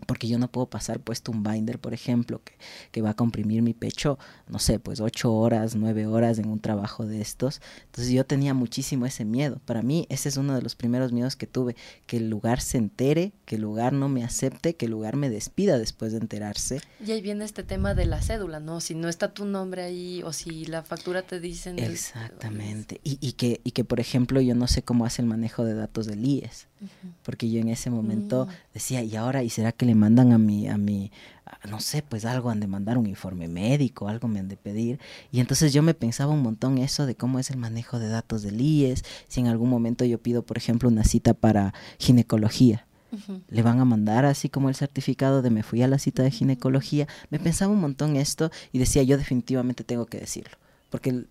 porque 0.10 0.28
yo 0.28 0.40
no 0.40 0.48
puedo 0.48 0.66
pasar 0.66 1.00
puesto 1.00 1.32
un 1.32 1.44
binder, 1.44 1.78
por 1.78 1.94
ejemplo, 1.94 2.42
que, 2.44 2.54
que 2.92 3.04
va 3.04 3.12
a 3.12 3.14
comprimir 3.14 3.62
mi 3.62 3.76
pecho, 3.76 4.18
no 4.48 4.58
sé, 4.58 4.80
pues 4.80 5.02
ocho 5.02 5.32
horas, 5.32 5.76
nueve 5.76 6.08
horas 6.08 6.40
en 6.40 6.50
un 6.50 6.60
trabajo 6.60 7.06
de 7.06 7.22
estos. 7.22 7.62
Entonces 7.86 8.12
yo 8.12 8.26
tenía 8.26 8.56
muchísimo 8.56 9.06
ese 9.06 9.24
miedo. 9.24 9.62
Para 9.66 9.84
mí 9.84 10.08
ese 10.10 10.30
es 10.30 10.38
uno 10.38 10.56
de 10.56 10.64
los 10.64 10.76
primeros 10.76 11.12
miedos 11.12 11.36
que 11.36 11.46
tuve, 11.46 11.76
que 12.08 12.18
el 12.18 12.28
lugar 12.28 12.60
se 12.60 12.80
entere, 12.80 13.34
que 13.46 13.58
el 13.58 13.62
lugar 13.62 13.94
no 13.94 14.10
me 14.10 14.24
acepte, 14.24 14.76
que 14.76 14.86
el 14.86 14.92
lugar 14.94 15.16
me 15.16 15.30
despida 15.30 15.78
después 15.78 16.12
de 16.12 16.18
enterarse. 16.18 16.82
Y 17.06 17.12
ahí 17.12 17.22
viene 17.22 17.46
este 17.46 17.62
tema 17.62 17.94
de 17.94 18.08
la 18.08 18.20
cédula, 18.20 18.60
¿no? 18.60 18.82
Si 18.82 18.96
no 18.96 19.10
está 19.10 19.32
tu 19.36 19.46
nombre 19.46 19.84
ahí 19.84 20.24
o 20.24 20.34
si 20.34 20.66
la 20.66 20.82
factura 20.82 21.22
te 21.22 21.40
dicen... 21.40 21.78
Exactamente. 21.78 23.00
El... 23.04 23.12
Y, 23.12 23.20
y, 23.22 23.34
que, 23.34 23.62
y 23.64 23.72
que, 23.74 23.84
por 23.84 24.00
ejemplo, 24.00 24.42
yo 24.42 24.56
no 24.56 24.66
sé 24.66 24.82
cómo 24.82 25.06
hace 25.06 25.22
el 25.22 25.28
manejo 25.28 25.66
de 25.66 25.76
datos 25.76 26.08
del 26.08 26.26
IES. 26.26 26.68
Uh 26.82 26.86
-huh. 26.86 27.14
Porque 27.24 27.52
yo 27.52 27.60
en 27.60 27.70
ese 27.70 27.92
momento 27.92 28.44
uh 28.44 28.48
-huh. 28.48 28.74
decía, 28.74 29.04
¿y 29.04 29.16
ahora? 29.16 29.44
¿Y 29.44 29.50
será 29.50 29.72
que 29.72 29.86
le 29.86 29.96
mandan 30.00 30.32
a 30.34 30.40
mi, 30.40 30.68
a 30.68 30.78
mi, 30.78 31.12
a, 31.46 31.68
no 31.68 31.80
sé, 31.80 32.02
pues 32.02 32.26
algo 32.26 32.50
han 32.50 32.60
de 32.60 32.68
mandar 32.68 32.98
un 32.98 33.06
informe 33.06 33.48
médico, 33.48 34.08
algo 34.08 34.28
me 34.28 34.40
han 34.40 34.48
de 34.48 34.58
pedir? 34.58 35.00
Y 35.32 35.40
entonces 35.40 35.72
yo 35.74 35.84
me 35.84 35.94
pensaba 35.94 36.34
un 36.34 36.42
montón 36.42 36.80
eso 36.80 37.06
de 37.06 37.16
cómo 37.16 37.38
es 37.38 37.52
el 37.52 37.58
manejo 37.58 38.00
de 38.00 38.10
datos 38.10 38.42
del 38.42 38.60
IES, 38.60 39.04
si 39.28 39.42
en 39.42 39.48
algún 39.48 39.70
momento 39.70 40.06
yo 40.06 40.18
pido, 40.18 40.42
por 40.42 40.58
ejemplo, 40.58 40.90
una 40.90 41.04
cita 41.04 41.34
para 41.36 41.74
ginecología. 42.00 42.88
Uh 43.12 43.18
-huh. 43.18 43.42
Le 43.50 43.62
van 43.62 43.80
a 43.80 43.86
mandar 43.86 44.26
así 44.26 44.50
como 44.50 44.70
el 44.70 44.76
certificado 44.76 45.42
de 45.42 45.50
me 45.50 45.64
fui 45.64 45.82
a 45.84 45.88
la 45.88 46.00
cita 46.00 46.24
de 46.24 46.32
ginecología. 46.32 47.08
Me 47.30 47.40
pensaba 47.40 47.74
un 47.74 47.82
montón 47.82 48.16
esto 48.16 48.52
y 48.72 48.80
decía 48.80 49.04
yo 49.04 49.18
definitivamente 49.18 49.84
tengo 49.84 50.06
que 50.06 50.20
decirlo, 50.20 50.58
porque 50.90 51.26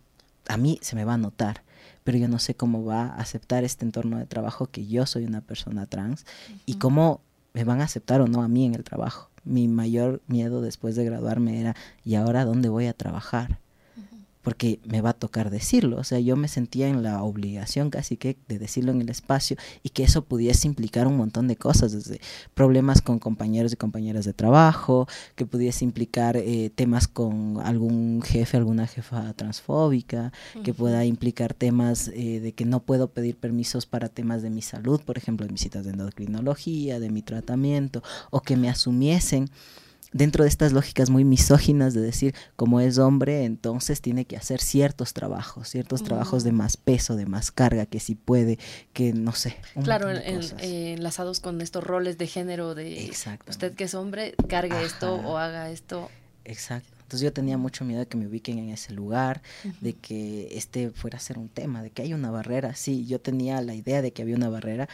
a 0.49 0.57
mí 0.57 0.79
se 0.83 0.97
me 0.97 1.05
va 1.05 1.15
a 1.15 1.19
notar 1.19 1.63
pero 2.09 2.17
yo 2.17 2.29
no 2.29 2.39
sé 2.39 2.55
cómo 2.55 2.87
va 2.87 3.03
a 3.03 3.17
aceptar 3.17 3.65
este 3.65 3.85
entorno 3.85 4.17
de 4.17 4.25
trabajo 4.25 4.69
que 4.69 4.87
yo 4.87 5.05
soy 5.05 5.27
una 5.27 5.43
persona 5.43 5.85
trans 5.85 6.23
uh 6.23 6.53
-huh. 6.53 6.61
y 6.65 6.75
cómo 6.77 7.21
me 7.59 7.65
van 7.65 7.81
a 7.81 7.85
aceptar 7.85 8.21
o 8.21 8.29
no 8.29 8.43
a 8.43 8.49
mí 8.49 8.67
en 8.67 8.77
el 8.77 8.85
trabajo. 8.85 9.31
Mi 9.43 9.67
mayor 9.67 10.21
miedo 10.29 10.61
después 10.61 10.95
de 10.95 11.05
graduarme 11.05 11.61
era, 11.61 11.75
¿y 12.05 12.15
ahora 12.15 12.45
dónde 12.45 12.69
voy 12.69 12.87
a 12.87 12.93
trabajar? 12.93 13.59
Porque 14.49 14.81
me 14.87 15.03
va 15.03 15.11
a 15.11 15.13
tocar 15.13 15.51
decirlo. 15.51 15.99
O 15.99 16.05
sea, 16.05 16.21
yo 16.21 16.35
me 16.35 16.49
sentía 16.49 16.89
en 16.89 17.03
la 17.03 17.23
obligación 17.23 17.91
casi 17.91 18.17
que 18.17 18.39
de 18.49 18.59
decirlo 18.59 18.93
en 18.93 19.03
el 19.03 19.11
espacio 19.11 19.59
y 19.83 19.91
que 19.91 20.05
eso 20.05 20.25
pudiese 20.25 20.67
implicar 20.67 21.07
un 21.07 21.19
montón 21.19 21.49
de 21.49 21.57
cosas, 21.57 21.93
desde 21.93 22.19
problemas 22.55 23.03
con 23.03 23.19
compañeros 23.19 23.75
y 23.75 23.77
compañeras 23.77 24.25
de 24.25 24.33
trabajo, 24.33 25.07
que 25.37 25.45
pudiese 25.45 25.85
implicar 25.85 26.39
eh, 26.39 26.71
temas 26.75 27.09
con 27.09 27.61
algún 27.63 28.23
jefe, 28.23 28.57
alguna 28.57 28.87
jefa 28.87 29.35
transfóbica, 29.35 30.33
uh 30.55 30.59
-huh. 30.59 30.63
que 30.63 30.73
pueda 30.73 31.05
implicar 31.05 31.53
temas 31.53 32.09
eh, 32.15 32.41
de 32.41 32.53
que 32.53 32.65
no 32.65 32.81
puedo 32.81 33.09
pedir 33.09 33.37
permisos 33.37 33.85
para 33.85 34.09
temas 34.09 34.41
de 34.41 34.49
mi 34.49 34.63
salud, 34.63 35.03
por 35.03 35.19
ejemplo, 35.19 35.45
de 35.45 35.53
mis 35.53 35.61
citas 35.61 35.85
de 35.85 35.91
endocrinología, 35.91 37.01
de 37.01 37.11
mi 37.11 37.21
tratamiento, 37.21 38.03
o 38.31 38.41
que 38.41 38.57
me 38.57 38.71
asumiesen 38.71 39.51
dentro 40.13 40.45
de 40.45 40.49
estas 40.49 40.73
lógicas 40.73 41.11
muy 41.11 41.25
misóginas 41.25 41.95
de 41.95 42.01
decir, 42.01 42.35
como 42.57 42.81
es 42.81 42.99
hombre, 42.99 43.45
entonces 43.45 44.01
tiene 44.01 44.25
que 44.25 44.37
hacer 44.37 44.61
ciertos 44.61 45.13
trabajos, 45.13 45.69
ciertos 45.69 46.01
uh 46.01 46.05
-huh. 46.05 46.07
trabajos 46.09 46.45
de 46.45 46.53
más 46.53 46.77
peso, 46.77 47.17
de 47.17 47.27
más 47.27 47.51
carga, 47.51 47.87
que 47.87 48.01
si 48.01 48.15
puede, 48.15 48.59
que 48.93 49.13
no 49.13 49.33
sé. 49.33 49.57
Claro, 49.83 50.11
en, 50.11 50.41
eh, 50.61 50.95
enlazados 50.95 51.41
con 51.41 51.61
estos 51.61 51.85
roles 51.85 52.19
de 52.19 52.27
género 52.27 52.75
de 52.75 53.05
Exacto. 53.05 53.51
usted 53.51 53.75
que 53.75 53.85
es 53.85 53.95
hombre, 53.95 54.35
cargue 54.49 54.75
Ajá. 54.77 54.83
esto 54.85 55.15
o 55.17 55.37
haga 55.37 55.71
esto. 55.71 56.11
Exacto. 56.45 56.89
Entonces 57.03 57.25
yo 57.25 57.33
tenía 57.33 57.57
mucho 57.57 57.87
miedo 57.87 58.01
de 58.01 58.07
que 58.07 58.19
me 58.19 58.27
ubiquen 58.27 58.59
en 58.59 58.69
ese 58.69 58.93
lugar, 58.93 59.41
uh 59.65 59.69
-huh. 59.69 59.81
de 59.81 59.95
que 59.95 60.49
este 60.53 60.91
fuera 60.91 61.17
a 61.17 61.21
ser 61.21 61.39
un 61.39 61.49
tema, 61.49 61.83
de 61.83 61.91
que 61.91 62.03
hay 62.03 62.13
una 62.13 62.31
barrera. 62.31 62.75
Sí, 62.75 63.07
yo 63.07 63.19
tenía 63.19 63.63
la 63.63 63.75
idea 63.75 64.03
de 64.03 64.13
que 64.13 64.21
había 64.21 64.37
una 64.37 64.51
barrera, 64.51 64.89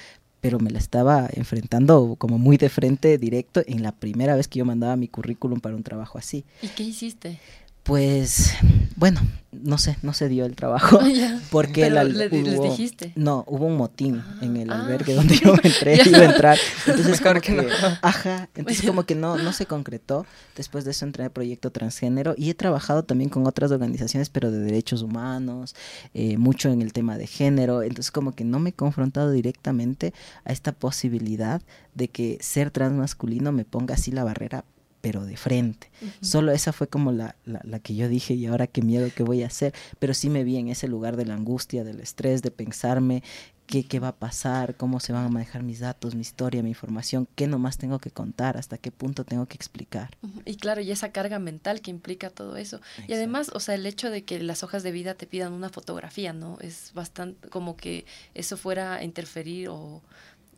pero 0.45 0.59
me 0.59 0.69
la 0.69 0.79
estaba 0.79 1.27
enfrentando 1.33 2.17
como 2.19 2.37
muy 2.37 2.59
de 2.59 2.69
frente, 2.69 3.17
directo, 3.17 3.63
en 3.67 3.83
la 3.83 3.93
primera 3.93 4.37
vez 4.37 4.47
que 4.47 4.59
yo 4.59 4.67
mandaba 4.67 4.95
mi 4.95 5.09
currículum 5.09 5.59
para 5.59 5.75
un 5.75 5.83
trabajo 5.83 6.19
así. 6.19 6.45
¿Y 6.61 6.69
qué 6.69 6.83
hiciste? 6.83 7.39
Pues, 7.83 8.53
bueno, 8.97 9.21
no 9.53 9.79
sé, 9.79 9.97
no 10.03 10.13
se 10.13 10.29
dio 10.29 10.45
el 10.47 10.57
trabajo. 10.57 10.99
Ya. 11.15 11.41
Porque 11.51 11.83
Pero 11.83 11.95
la- 11.97 12.05
le- 12.05 12.29
les 12.29 12.61
dijiste. 12.63 13.13
No, 13.17 13.45
hubo 13.47 13.67
un 13.67 13.77
motín 13.77 14.23
en 14.41 14.57
el 14.57 14.71
Ah. 14.73 14.81
albergue 14.81 15.15
donde 15.15 15.37
yo 15.37 15.55
entré, 15.63 15.97
Ya. 15.99 16.05
iba 16.07 16.19
a 16.19 16.25
entrar. 16.25 16.59
Entonces, 16.87 17.21
Mejor 17.21 17.41
como 17.43 17.63
que 17.63 17.69
no. 17.69 17.69
ajá, 18.03 18.49
entonces 18.55 18.85
como 18.87 19.05
que 19.05 19.15
no, 19.15 19.37
no 19.39 19.53
se 19.53 19.67
concretó. 19.67 20.27
Después 20.57 20.85
de 20.85 20.91
eso 20.93 21.05
entré 21.05 21.25
al 21.25 21.31
proyecto 21.31 21.71
transgénero 21.71 22.35
y 22.37 22.51
he 22.51 22.55
trabajado 22.55 23.05
también 23.05 23.31
con 23.31 23.47
otras 23.47 23.71
organizaciones, 23.71 24.29
pero 24.31 24.51
de 24.51 24.59
derechos 24.59 25.03
humanos, 25.03 25.75
eh, 26.15 26.37
mucho 26.39 26.71
en 26.71 26.83
el 26.83 26.93
tema 26.93 27.17
de 27.19 27.27
género. 27.27 27.83
Entonces 27.83 28.11
como 28.11 28.33
que 28.33 28.45
no 28.45 28.59
me 28.59 28.71
he 28.71 28.73
confrontado 28.73 29.31
directamente 29.31 30.13
a 30.45 30.53
esta 30.53 30.73
posibilidad 30.73 31.63
de 31.95 32.09
que 32.09 32.39
ser 32.41 32.71
transmasculino 32.71 33.53
me 33.53 33.65
ponga 33.65 33.95
así 33.95 34.11
la 34.11 34.25
barrera 34.25 34.65
pero 35.05 35.27
de 35.27 35.37
frente. 35.37 35.91
Solo 36.23 36.51
esa 36.51 36.73
fue 36.73 36.89
como 36.89 37.13
la, 37.13 37.37
la, 37.45 37.61
la 37.63 37.79
que 37.79 37.95
yo 37.95 38.09
dije, 38.09 38.33
y 38.33 38.47
ahora 38.47 38.67
qué 38.67 38.81
miedo 38.81 39.07
que 39.15 39.23
voy 39.23 39.43
a 39.43 39.49
hacer. 39.49 39.75
Pero 39.99 40.15
sí 40.15 40.31
me 40.31 40.45
vi 40.45 40.57
en 40.57 40.69
ese 40.69 40.89
lugar 40.89 41.19
de 41.19 41.27
la 41.27 41.35
angustia, 41.35 41.85
del 41.85 42.01
estrés, 42.01 42.41
de 42.41 42.51
pensarme 42.51 43.23
qué, 43.67 43.85
qué 43.85 44.01
va 44.01 44.09
a 44.09 44.17
pasar, 44.17 44.77
cómo 44.77 45.01
se 45.01 45.13
van 45.13 45.27
a 45.27 45.29
manejar 45.29 45.63
mis 45.63 45.81
datos, 45.81 46.15
mi 46.15 46.23
historia, 46.23 46.63
mi 46.63 46.71
información, 46.71 47.29
qué 47.35 47.47
nomás 47.47 47.77
tengo 47.77 47.99
que 47.99 48.11
contar, 48.11 48.57
hasta 48.57 48.79
qué 48.79 48.91
punto 48.91 49.25
tengo 49.25 49.45
que 49.45 49.57
explicar. 49.57 50.17
Y 50.47 50.57
claro, 50.57 50.81
y 50.81 50.91
esa 50.91 51.13
carga 51.13 51.39
mental 51.39 51.83
que 51.83 51.91
implica 51.91 52.31
todo 52.31 52.57
eso. 52.57 52.81
Y 53.07 53.13
además, 53.13 53.51
o 53.53 53.61
sea, 53.61 53.75
el 53.75 53.85
hecho 53.85 54.11
de 54.11 54.25
que 54.25 54.41
las 54.41 54.63
hojas 54.63 54.83
de 54.83 54.91
vida 54.91 55.13
te 55.13 55.27
pidan 55.27 55.53
una 55.53 55.69
fotografía, 55.69 56.33
¿no? 56.33 56.57
Es 56.61 56.93
bastante 56.95 57.51
como 57.51 57.77
que 57.77 58.07
eso 58.33 58.57
fuera 58.57 58.95
a 58.95 59.05
interferir 59.05 59.69
o, 59.69 60.03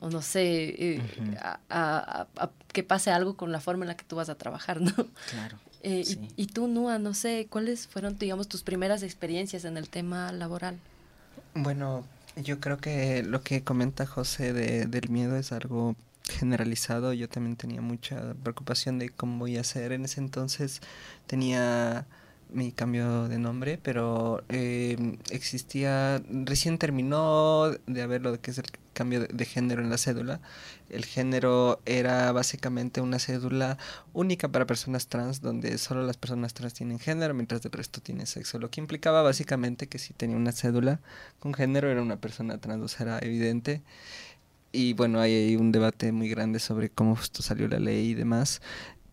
o 0.00 0.10
no 0.10 0.22
sé, 0.22 0.74
eh, 0.96 1.02
a, 1.40 1.58
a- 1.68 2.20
a- 2.22 2.44
a 2.44 2.50
que 2.72 2.82
pase 2.82 3.10
algo 3.10 3.36
con 3.36 3.52
la 3.52 3.60
forma 3.60 3.84
en 3.84 3.88
la 3.88 3.96
que 3.96 4.04
tú 4.04 4.16
vas 4.16 4.28
a 4.28 4.34
trabajar, 4.36 4.80
¿no? 4.80 4.92
Claro. 5.30 5.58
Eh, 5.82 6.00
y- 6.00 6.04
Sí. 6.04 6.28
y, 6.36 6.46
tú, 6.48 6.66
Nua, 6.68 6.98
no 6.98 7.14
sé, 7.14 7.46
¿cuáles 7.48 7.86
fueron, 7.86 8.18
digamos, 8.18 8.48
tus 8.48 8.62
primeras 8.62 9.02
experiencias 9.02 9.64
en 9.64 9.76
el 9.76 9.88
tema 9.88 10.32
laboral? 10.32 10.78
Bueno, 11.54 12.04
yo 12.36 12.60
creo 12.60 12.78
que 12.78 13.22
lo 13.22 13.42
que 13.42 13.62
comenta 13.62 14.04
José 14.06 14.52
de, 14.52 14.86
del 14.86 15.08
miedo 15.08 15.36
es 15.36 15.52
algo 15.52 15.94
generalizado. 16.28 17.12
Yo 17.12 17.28
también 17.28 17.56
tenía 17.56 17.80
mucha 17.80 18.34
preocupación 18.42 18.98
de 18.98 19.10
cómo 19.10 19.38
voy 19.38 19.56
a 19.56 19.60
hacer. 19.60 19.92
En 19.92 20.04
ese 20.04 20.20
entonces 20.20 20.80
tenía 21.26 22.06
mi 22.50 22.72
cambio 22.72 23.28
de 23.28 23.38
nombre, 23.38 23.78
pero 23.82 24.42
eh, 24.48 25.16
existía, 25.30 26.22
recién 26.28 26.78
terminó 26.78 27.70
de 27.86 28.02
haber 28.02 28.22
lo 28.22 28.40
que 28.40 28.50
es 28.50 28.58
el 28.58 28.66
cambio 28.92 29.20
de, 29.20 29.28
de 29.28 29.44
género 29.44 29.82
en 29.82 29.90
la 29.90 29.98
cédula. 29.98 30.40
El 30.88 31.04
género 31.04 31.80
era 31.84 32.30
básicamente 32.32 33.00
una 33.00 33.18
cédula 33.18 33.78
única 34.12 34.48
para 34.48 34.66
personas 34.66 35.08
trans, 35.08 35.40
donde 35.40 35.76
solo 35.78 36.02
las 36.04 36.16
personas 36.16 36.54
trans 36.54 36.74
tienen 36.74 36.98
género, 36.98 37.34
mientras 37.34 37.64
el 37.64 37.72
resto 37.72 38.00
tiene 38.00 38.26
sexo. 38.26 38.58
Lo 38.58 38.70
que 38.70 38.80
implicaba 38.80 39.22
básicamente 39.22 39.88
que 39.88 39.98
si 39.98 40.14
tenía 40.14 40.36
una 40.36 40.52
cédula 40.52 41.00
con 41.40 41.52
género 41.54 41.90
era 41.90 42.02
una 42.02 42.16
persona 42.16 42.58
trans, 42.58 42.82
o 42.82 42.88
sea, 42.88 43.06
era 43.06 43.18
evidente. 43.18 43.82
Y 44.72 44.92
bueno, 44.92 45.20
hay, 45.20 45.34
hay 45.34 45.56
un 45.56 45.72
debate 45.72 46.12
muy 46.12 46.28
grande 46.28 46.58
sobre 46.58 46.90
cómo 46.90 47.16
justo 47.16 47.42
salió 47.42 47.66
la 47.66 47.78
ley 47.78 48.10
y 48.10 48.14
demás. 48.14 48.60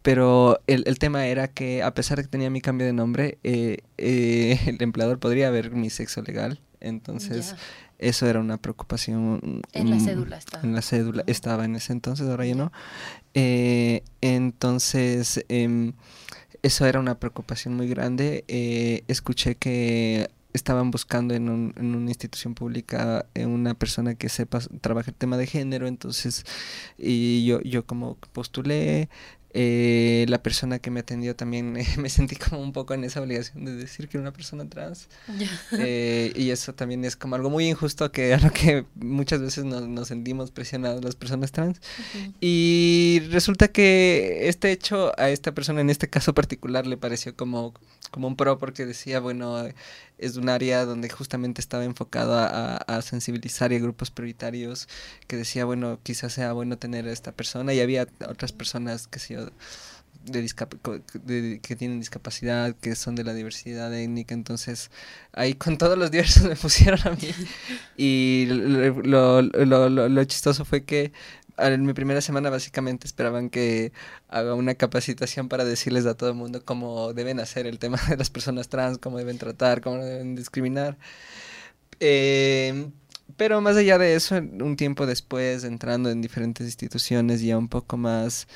Pero 0.04 0.60
el, 0.68 0.84
el 0.86 1.00
tema 1.00 1.26
era 1.26 1.48
que 1.48 1.82
a 1.82 1.94
pesar 1.94 2.18
de 2.18 2.24
que 2.24 2.30
tenía 2.30 2.50
mi 2.52 2.62
cambio 2.62 2.86
de 2.86 2.94
nombre, 2.94 3.40
eh, 3.44 3.78
eh, 3.98 4.60
el 4.68 4.82
empleador 4.82 5.18
podría 5.20 5.50
ver 5.50 5.72
mi 5.72 5.90
sexo 5.90 6.22
legal. 6.22 6.60
Entonces, 6.82 7.56
eso 8.00 8.28
era 8.28 8.42
una 8.42 8.58
preocupación. 8.58 9.62
En 9.72 9.90
la 9.90 9.96
mm, 9.96 10.00
cédula 10.06 10.38
está. 10.38 10.60
En 10.62 10.76
la 10.76 10.82
cédula 10.82 11.24
estaba 11.28 11.64
en 11.64 11.78
ese 11.78 11.94
entonces, 11.94 12.28
ahora 12.28 12.46
ya 12.46 12.56
no. 12.56 12.72
Eh, 13.34 14.04
entonces, 14.20 15.46
em, 15.48 15.94
eso 16.62 16.86
era 16.86 17.00
una 17.00 17.18
preocupación 17.20 17.76
muy 17.76 17.88
grande. 17.88 18.44
Eh, 18.50 19.04
escuché 19.08 19.56
que 19.56 20.30
estaban 20.52 20.92
buscando 20.92 21.34
en, 21.34 21.50
un- 21.50 21.74
en 21.78 21.96
una 21.96 22.10
institución 22.12 22.54
pública 22.54 23.26
una 23.36 23.74
persona 23.74 24.14
que 24.16 24.30
sepa 24.30 24.60
trabajar 24.82 25.14
el 25.14 25.18
tema 25.18 25.36
de 25.38 25.48
género, 25.48 25.88
entonces, 25.88 26.44
y 26.98 27.44
yo, 27.46 27.60
yo 27.62 27.86
como 27.86 28.16
postulé, 28.34 29.10
eh, 29.56 30.26
la 30.30 30.42
persona 30.42 30.80
que 30.80 30.90
me 30.90 31.02
atendió 31.02 31.36
también 31.36 31.78
eh, 31.78 31.86
me 31.98 32.10
sentí 32.10 32.36
como 32.36 32.62
un 32.62 32.74
poco 32.74 32.96
en 32.96 33.04
esa 33.04 33.22
obligación 33.22 33.66
de 33.66 33.76
decir 33.76 34.08
que 34.08 34.18
era 34.18 34.24
una 34.24 34.34
persona 34.34 34.68
trans. 34.68 35.08
Eh, 35.72 36.34
y 36.36 36.50
eso 36.50 36.74
también 36.74 37.06
es 37.06 37.16
como 37.16 37.36
algo 37.36 37.52
muy 37.52 37.68
injusto 37.70 38.12
que 38.12 38.34
a 38.34 38.40
lo 38.40 38.52
que 38.52 38.86
muchas 38.96 39.42
veces 39.42 39.64
nos, 39.66 39.88
nos 39.88 40.08
sentimos 40.08 40.50
presionados 40.52 41.04
las 41.04 41.16
personas 41.16 41.52
trans. 41.52 41.80
Y 42.42 43.22
resulta 43.30 43.68
que 43.68 44.48
este 44.48 44.72
hecho 44.72 45.12
a 45.20 45.30
esta 45.30 45.54
persona 45.54 45.82
en 45.82 45.92
este 45.92 46.10
caso 46.10 46.34
particular 46.34 46.88
le 46.88 46.98
pareció 46.98 47.36
como, 47.36 47.74
como 48.10 48.28
un 48.28 48.36
pro 48.36 48.58
porque 48.58 48.86
decía, 48.88 49.20
bueno, 49.20 49.68
es 50.18 50.38
un 50.38 50.50
área 50.50 50.86
donde 50.86 51.10
justamente 51.10 51.62
estaba 51.62 51.84
enfocado 51.86 52.36
a, 52.38 53.02
sensibilizar 53.02 53.72
y 53.72 53.76
a 53.78 53.80
grupos 53.80 54.12
prioritarios, 54.12 54.88
que 55.28 55.36
decía, 55.38 55.66
bueno, 55.66 56.00
quizás 56.04 56.34
sea 56.34 56.54
bueno 56.54 56.78
tener 56.78 57.08
a 57.08 57.12
esta 57.12 57.32
persona 57.32 57.74
y 57.74 57.82
había 57.82 58.08
otras 58.28 58.52
personas 58.52 59.08
que 59.08 59.20
se 59.20 59.38
de, 60.26 60.42
de- 61.26 61.60
que 61.62 61.76
tienen 61.76 62.00
discapacidad, 62.00 62.74
que 62.76 62.96
son 62.96 63.16
de 63.16 63.26
la 63.26 63.34
diversidad 63.34 63.94
étnica, 63.94 64.34
entonces 64.34 64.90
ahí 65.34 65.54
con 65.56 65.78
todos 65.78 65.98
los 65.98 66.12
diversos 66.12 66.44
me 66.50 66.56
pusieron 66.56 67.00
a 67.06 67.12
mí. 67.12 67.30
Y 67.98 68.46
lo- 68.48 69.42
lo 69.42 70.24
chistoso 70.26 70.64
fue 70.66 70.84
que 70.86 71.12
en 71.58 71.86
mi 71.86 71.94
primera 71.94 72.22
semana 72.22 72.50
básicamente 72.50 73.08
esperaban 73.08 73.50
que 73.50 73.92
haga 74.28 74.56
una 74.56 74.76
capacitación 74.76 75.50
para 75.50 75.66
decirles 75.66 76.06
a 76.06 76.16
todo 76.16 76.30
el 76.30 76.36
mundo 76.36 76.64
cómo 76.66 77.14
deben 77.14 77.40
hacer 77.40 77.68
el 77.68 77.80
tema 77.80 77.98
de 78.10 78.18
las 78.18 78.30
personas 78.30 78.70
trans, 78.70 78.98
cómo 78.98 79.18
deben 79.18 79.38
tratar, 79.38 79.82
cómo 79.82 80.04
deben 80.04 80.36
discriminar. 80.36 80.98
Eh, 82.00 82.90
pero 83.38 83.62
más 83.62 83.78
allá 83.78 83.98
de 83.98 84.16
eso, 84.16 84.36
un 84.36 84.76
tiempo 84.76 85.06
después, 85.06 85.64
entrando 85.64 86.10
en 86.10 86.22
diferentes 86.22 86.66
instituciones, 86.68 87.42
ya 87.42 87.58
un 87.58 87.68
poco 87.70 87.98
más 87.98 88.48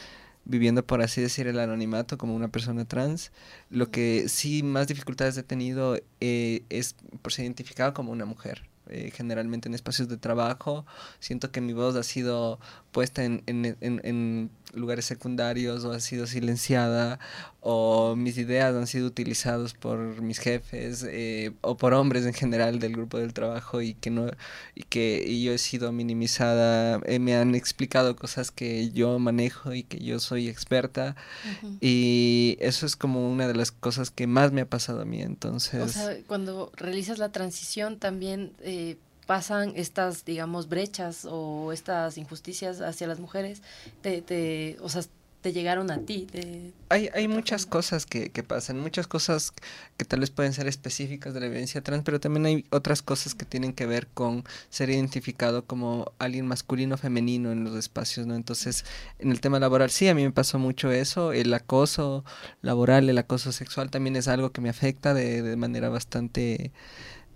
viviendo, 0.46 0.86
por 0.86 1.02
así 1.02 1.22
decir, 1.22 1.48
el 1.48 1.60
anonimato 1.60 2.18
como 2.18 2.36
una 2.36 2.50
persona 2.50 2.86
trans, 2.86 3.32
lo 3.70 3.92
que 3.92 4.30
sí 4.30 4.64
más 4.64 4.88
dificultades 4.88 5.38
he 5.38 5.44
tenido 5.44 6.00
eh, 6.22 6.64
es 6.70 6.96
por 7.22 7.34
ser 7.34 7.46
identificado 7.46 7.94
como 7.94 8.12
una 8.12 8.26
mujer. 8.26 8.67
Eh, 8.90 9.12
generalmente 9.14 9.68
en 9.68 9.76
espacios 9.76 10.08
de 10.08 10.18
trabajo, 10.18 10.86
siento 11.20 11.52
que 11.52 11.62
mi 11.62 11.74
voz 11.74 11.96
ha 11.96 12.04
sido 12.04 12.60
puesta 12.92 13.24
en, 13.24 13.44
en, 13.48 13.78
en, 13.82 14.02
en 14.04 14.50
lugares 14.74 15.06
secundarios 15.06 15.86
o 15.86 15.92
ha 15.92 16.00
sido 16.00 16.28
silenciada 16.28 17.20
o 17.62 18.16
mis 18.16 18.38
ideas 18.38 18.76
han 18.76 18.88
sido 18.88 19.08
utilizadas 19.08 19.74
por 19.74 20.22
mis 20.22 20.40
jefes 20.40 21.06
eh, 21.08 21.52
o 21.62 21.78
por 21.78 21.94
hombres 21.94 22.26
en 22.26 22.34
general 22.34 22.80
del 22.80 22.94
grupo 22.94 23.18
del 23.18 23.34
trabajo 23.34 23.82
y 23.82 23.94
que 23.94 24.10
no 24.10 24.30
y 24.76 24.84
que 24.84 25.24
y 25.26 25.44
yo 25.44 25.54
he 25.54 25.58
sido 25.58 25.92
minimizada 25.92 27.00
eh, 27.06 27.20
me 27.20 27.36
han 27.36 27.56
explicado 27.56 28.16
cosas 28.16 28.52
que 28.52 28.90
yo 28.92 29.20
manejo 29.20 29.74
y 29.74 29.84
que 29.84 30.00
yo 30.00 30.20
soy 30.20 30.48
experta 30.50 31.16
Ujú. 31.62 31.78
y 31.82 32.58
eso 32.60 32.86
es 32.86 32.96
como 32.96 33.30
una 33.30 33.48
de 33.48 33.56
las 33.56 33.72
cosas 33.72 34.12
que 34.12 34.28
más 34.28 34.52
me 34.52 34.62
ha 34.62 34.70
pasado 34.70 35.02
a 35.02 35.06
mí 35.06 35.22
entonces 35.22 35.82
O 35.82 35.88
sea, 35.88 36.18
cuando 36.28 36.72
realizas 36.76 37.20
la 37.20 37.32
transición 37.32 37.98
también 38.00 38.52
eh, 38.62 38.77
pasan 39.26 39.74
estas, 39.76 40.24
digamos, 40.26 40.70
brechas 40.70 41.26
o 41.30 41.72
estas 41.74 42.18
injusticias 42.18 42.80
hacia 42.82 43.08
las 43.08 43.20
mujeres, 43.20 43.62
te, 44.02 44.22
te, 44.22 44.78
o 44.82 44.88
sea, 44.90 45.02
te 45.42 45.52
llegaron 45.54 45.92
a 45.92 46.00
ti. 46.00 46.28
te- 46.32 46.74
Hay, 46.90 47.10
hay 47.14 47.28
muchas 47.28 47.66
cosas 47.66 48.06
que, 48.06 48.30
que 48.32 48.42
pasan, 48.42 48.80
muchas 48.80 49.06
cosas 49.06 49.52
que 49.98 50.04
tal 50.06 50.22
vez 50.22 50.32
pueden 50.32 50.52
ser 50.54 50.68
específicas 50.68 51.34
de 51.34 51.42
la 51.42 51.48
violencia 51.48 51.82
trans, 51.82 52.04
pero 52.04 52.20
también 52.20 52.46
hay 52.46 52.66
otras 52.72 53.02
cosas 53.02 53.36
que 53.36 53.46
tienen 53.46 53.74
que 53.74 53.86
ver 53.86 54.08
con 54.08 54.44
ser 54.70 54.90
identificado 54.90 55.64
como 55.66 56.12
alguien 56.20 56.48
masculino 56.48 56.96
o 56.96 56.98
femenino 56.98 57.52
en 57.52 57.64
los 57.66 57.76
espacios, 57.76 58.26
¿no? 58.28 58.34
Entonces, 58.36 58.84
en 59.20 59.32
el 59.32 59.40
tema 59.42 59.60
laboral, 59.60 59.92
sí, 59.92 60.08
a 60.08 60.16
mí 60.16 60.24
me 60.24 60.32
pasó 60.32 60.58
mucho 60.58 60.92
eso, 60.92 61.34
el 61.34 61.54
acoso 61.54 62.24
laboral, 62.62 63.10
el 63.10 63.18
acoso 63.18 63.52
sexual 63.52 63.92
también 63.92 64.16
es 64.16 64.28
algo 64.28 64.52
que 64.52 64.62
me 64.62 64.70
afecta 64.70 65.14
de, 65.14 65.42
de 65.44 65.56
manera 65.58 65.90
bastante... 65.90 66.72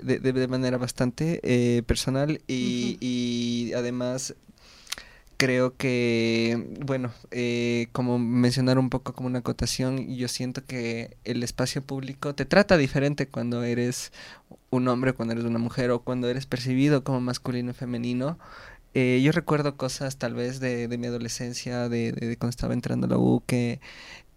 De, 0.02 0.20
de- 0.20 0.34
de 0.34 0.48
manera 0.48 0.78
bastante 0.78 1.40
eh, 1.44 1.84
personal 1.84 2.42
y, 2.48 2.98
y 3.02 3.74
además 3.74 4.36
creo 5.38 5.76
que, 5.76 6.68
bueno, 6.86 7.12
eh, 7.32 7.88
como 7.94 8.20
mencionar 8.20 8.78
un 8.78 8.90
poco 8.92 9.14
como 9.14 9.28
una 9.28 9.40
acotación, 9.40 10.16
yo 10.16 10.28
siento 10.28 10.64
que 10.66 11.18
el 11.24 11.42
espacio 11.44 11.84
público 11.84 12.36
te 12.36 12.46
trata 12.46 12.78
diferente 12.78 13.28
cuando 13.28 13.64
eres 13.64 14.12
un 14.70 14.88
hombre, 14.88 15.14
cuando 15.14 15.34
eres 15.34 15.46
una 15.46 15.58
mujer 15.60 15.90
o 15.92 16.04
cuando 16.04 16.30
eres 16.30 16.46
percibido 16.46 17.04
como 17.04 17.22
masculino 17.22 17.72
y 17.72 17.74
femenino. 17.74 18.38
eh, 18.94 19.22
yo 19.24 19.32
recuerdo 19.32 19.78
cosas 19.78 20.18
tal 20.18 20.34
vez 20.36 20.60
de, 20.60 20.88
de 20.88 20.98
mi 21.00 21.08
adolescencia, 21.08 21.90
de, 21.90 22.12
de, 22.14 22.38
cuando 22.38 22.52
estaba 22.52 22.74
entrando 22.76 23.08
a 23.08 23.10
la 23.12 23.18
U, 23.18 23.44
que 23.48 23.80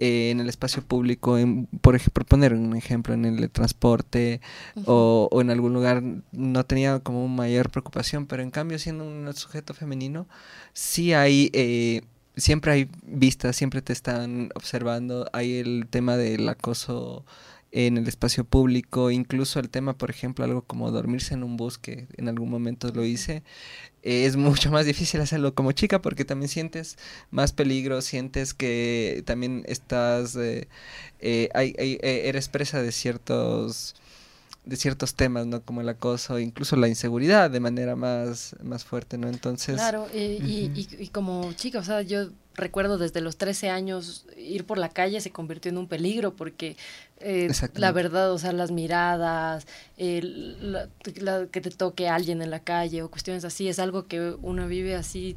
eh, 0.05 0.31
en 0.31 0.41
el 0.41 0.49
espacio 0.49 0.83
público, 0.83 1.39
en, 1.39 1.67
por 1.81 1.95
ejemplo, 1.97 2.25
poner 2.27 2.53
un 2.55 2.77
ejemplo, 2.77 3.15
en 3.15 3.25
el 3.25 3.51
transporte 3.51 4.41
uh 4.77 4.81
-huh. 4.81 4.85
o, 4.87 5.29
o, 5.33 5.41
en 5.41 5.51
algún 5.51 5.73
lugar, 5.73 6.03
no 6.33 6.65
tenía 6.67 7.01
como 7.01 7.27
mayor 7.29 7.71
preocupación, 7.71 8.27
pero 8.27 8.43
en 8.43 8.51
cambio 8.51 8.79
siendo 8.79 9.05
un 9.05 9.33
sujeto 9.35 9.73
femenino, 9.75 10.27
sí 10.73 11.15
hay... 11.15 11.51
Eh, 11.53 12.03
siempre 12.37 12.73
hay 12.73 12.89
vistas, 13.07 13.57
siempre 13.57 13.81
te 13.81 13.93
están 13.93 14.51
observando, 14.57 15.27
hay 15.33 15.59
el 15.59 15.87
tema 15.89 16.17
del 16.17 16.49
acoso 16.49 17.25
en 17.71 17.97
el 17.99 18.07
espacio 18.07 18.45
público, 18.45 19.11
incluso 19.11 19.59
el 19.61 19.69
tema, 19.69 19.95
por 19.99 20.11
ejemplo, 20.11 20.45
algo 20.45 20.63
como 20.63 20.91
dormirse 20.91 21.35
en 21.35 21.43
un 21.45 21.57
bus, 21.57 21.79
que 21.79 22.07
en 22.17 22.29
algún 22.29 22.51
momento 22.51 22.89
lo 22.93 23.05
hice, 23.05 23.43
eh, 24.05 24.27
es 24.27 24.37
mucho 24.37 24.71
más 24.71 24.85
difícil 24.85 25.21
hacerlo 25.23 25.55
como 25.55 25.73
chica 25.73 26.03
porque 26.03 26.27
también 26.27 26.51
sientes 26.51 26.99
más 27.31 27.53
peligro, 27.53 28.03
sientes 28.03 28.53
que 28.53 29.23
también 29.27 29.65
estás, 29.67 30.37
eh, 30.37 30.69
eh, 31.21 31.49
hay, 31.55 31.75
hay, 31.79 31.99
eres 32.03 32.49
presa 32.49 32.83
de 32.83 32.93
ciertos 32.93 33.97
de 34.67 34.77
ciertos 34.77 35.15
temas, 35.15 35.47
¿no? 35.47 35.63
Como 35.63 35.81
el 35.83 35.89
acoso, 35.89 36.39
incluso 36.39 36.77
la 36.77 36.89
inseguridad 36.89 37.51
de 37.51 37.61
manera 37.61 37.97
más, 37.97 38.57
más 38.63 38.83
fuerte, 38.85 39.19
¿no? 39.19 39.29
Entonces... 39.29 39.77
Claro, 39.77 40.07
y, 40.13 40.17
uh 40.17 40.21
-huh. 40.21 40.47
y, 40.47 40.89
y, 40.99 41.03
y, 41.05 41.09
como 41.09 41.53
chica, 41.53 41.81
o 41.81 41.85
sea, 41.85 42.01
yo 42.01 42.31
recuerdo 42.55 42.99
desde 42.99 43.21
los 43.21 43.37
13 43.37 43.71
años 43.71 44.27
ir 44.37 44.65
por 44.65 44.79
la 44.79 44.89
calle 44.89 45.21
se 45.21 45.31
convirtió 45.31 45.71
en 45.71 45.79
un 45.79 45.89
peligro 45.89 46.35
porque 46.35 46.77
eh, 47.21 47.51
la 47.75 47.93
verdad, 47.93 48.33
o 48.33 48.39
sea, 48.39 48.53
las 48.53 48.71
miradas, 48.71 49.67
eh, 49.97 50.21
la, 50.23 50.89
la, 51.17 51.47
que 51.47 51.61
te 51.61 51.71
toque 51.71 52.09
alguien 52.09 52.43
en 52.43 52.51
la 52.51 52.61
calle 52.61 53.03
o 53.03 53.11
cuestiones 53.11 53.45
así, 53.45 53.69
es 53.69 53.79
algo 53.79 54.07
que 54.07 54.35
uno 54.41 54.67
vive 54.69 54.95
así 54.95 55.37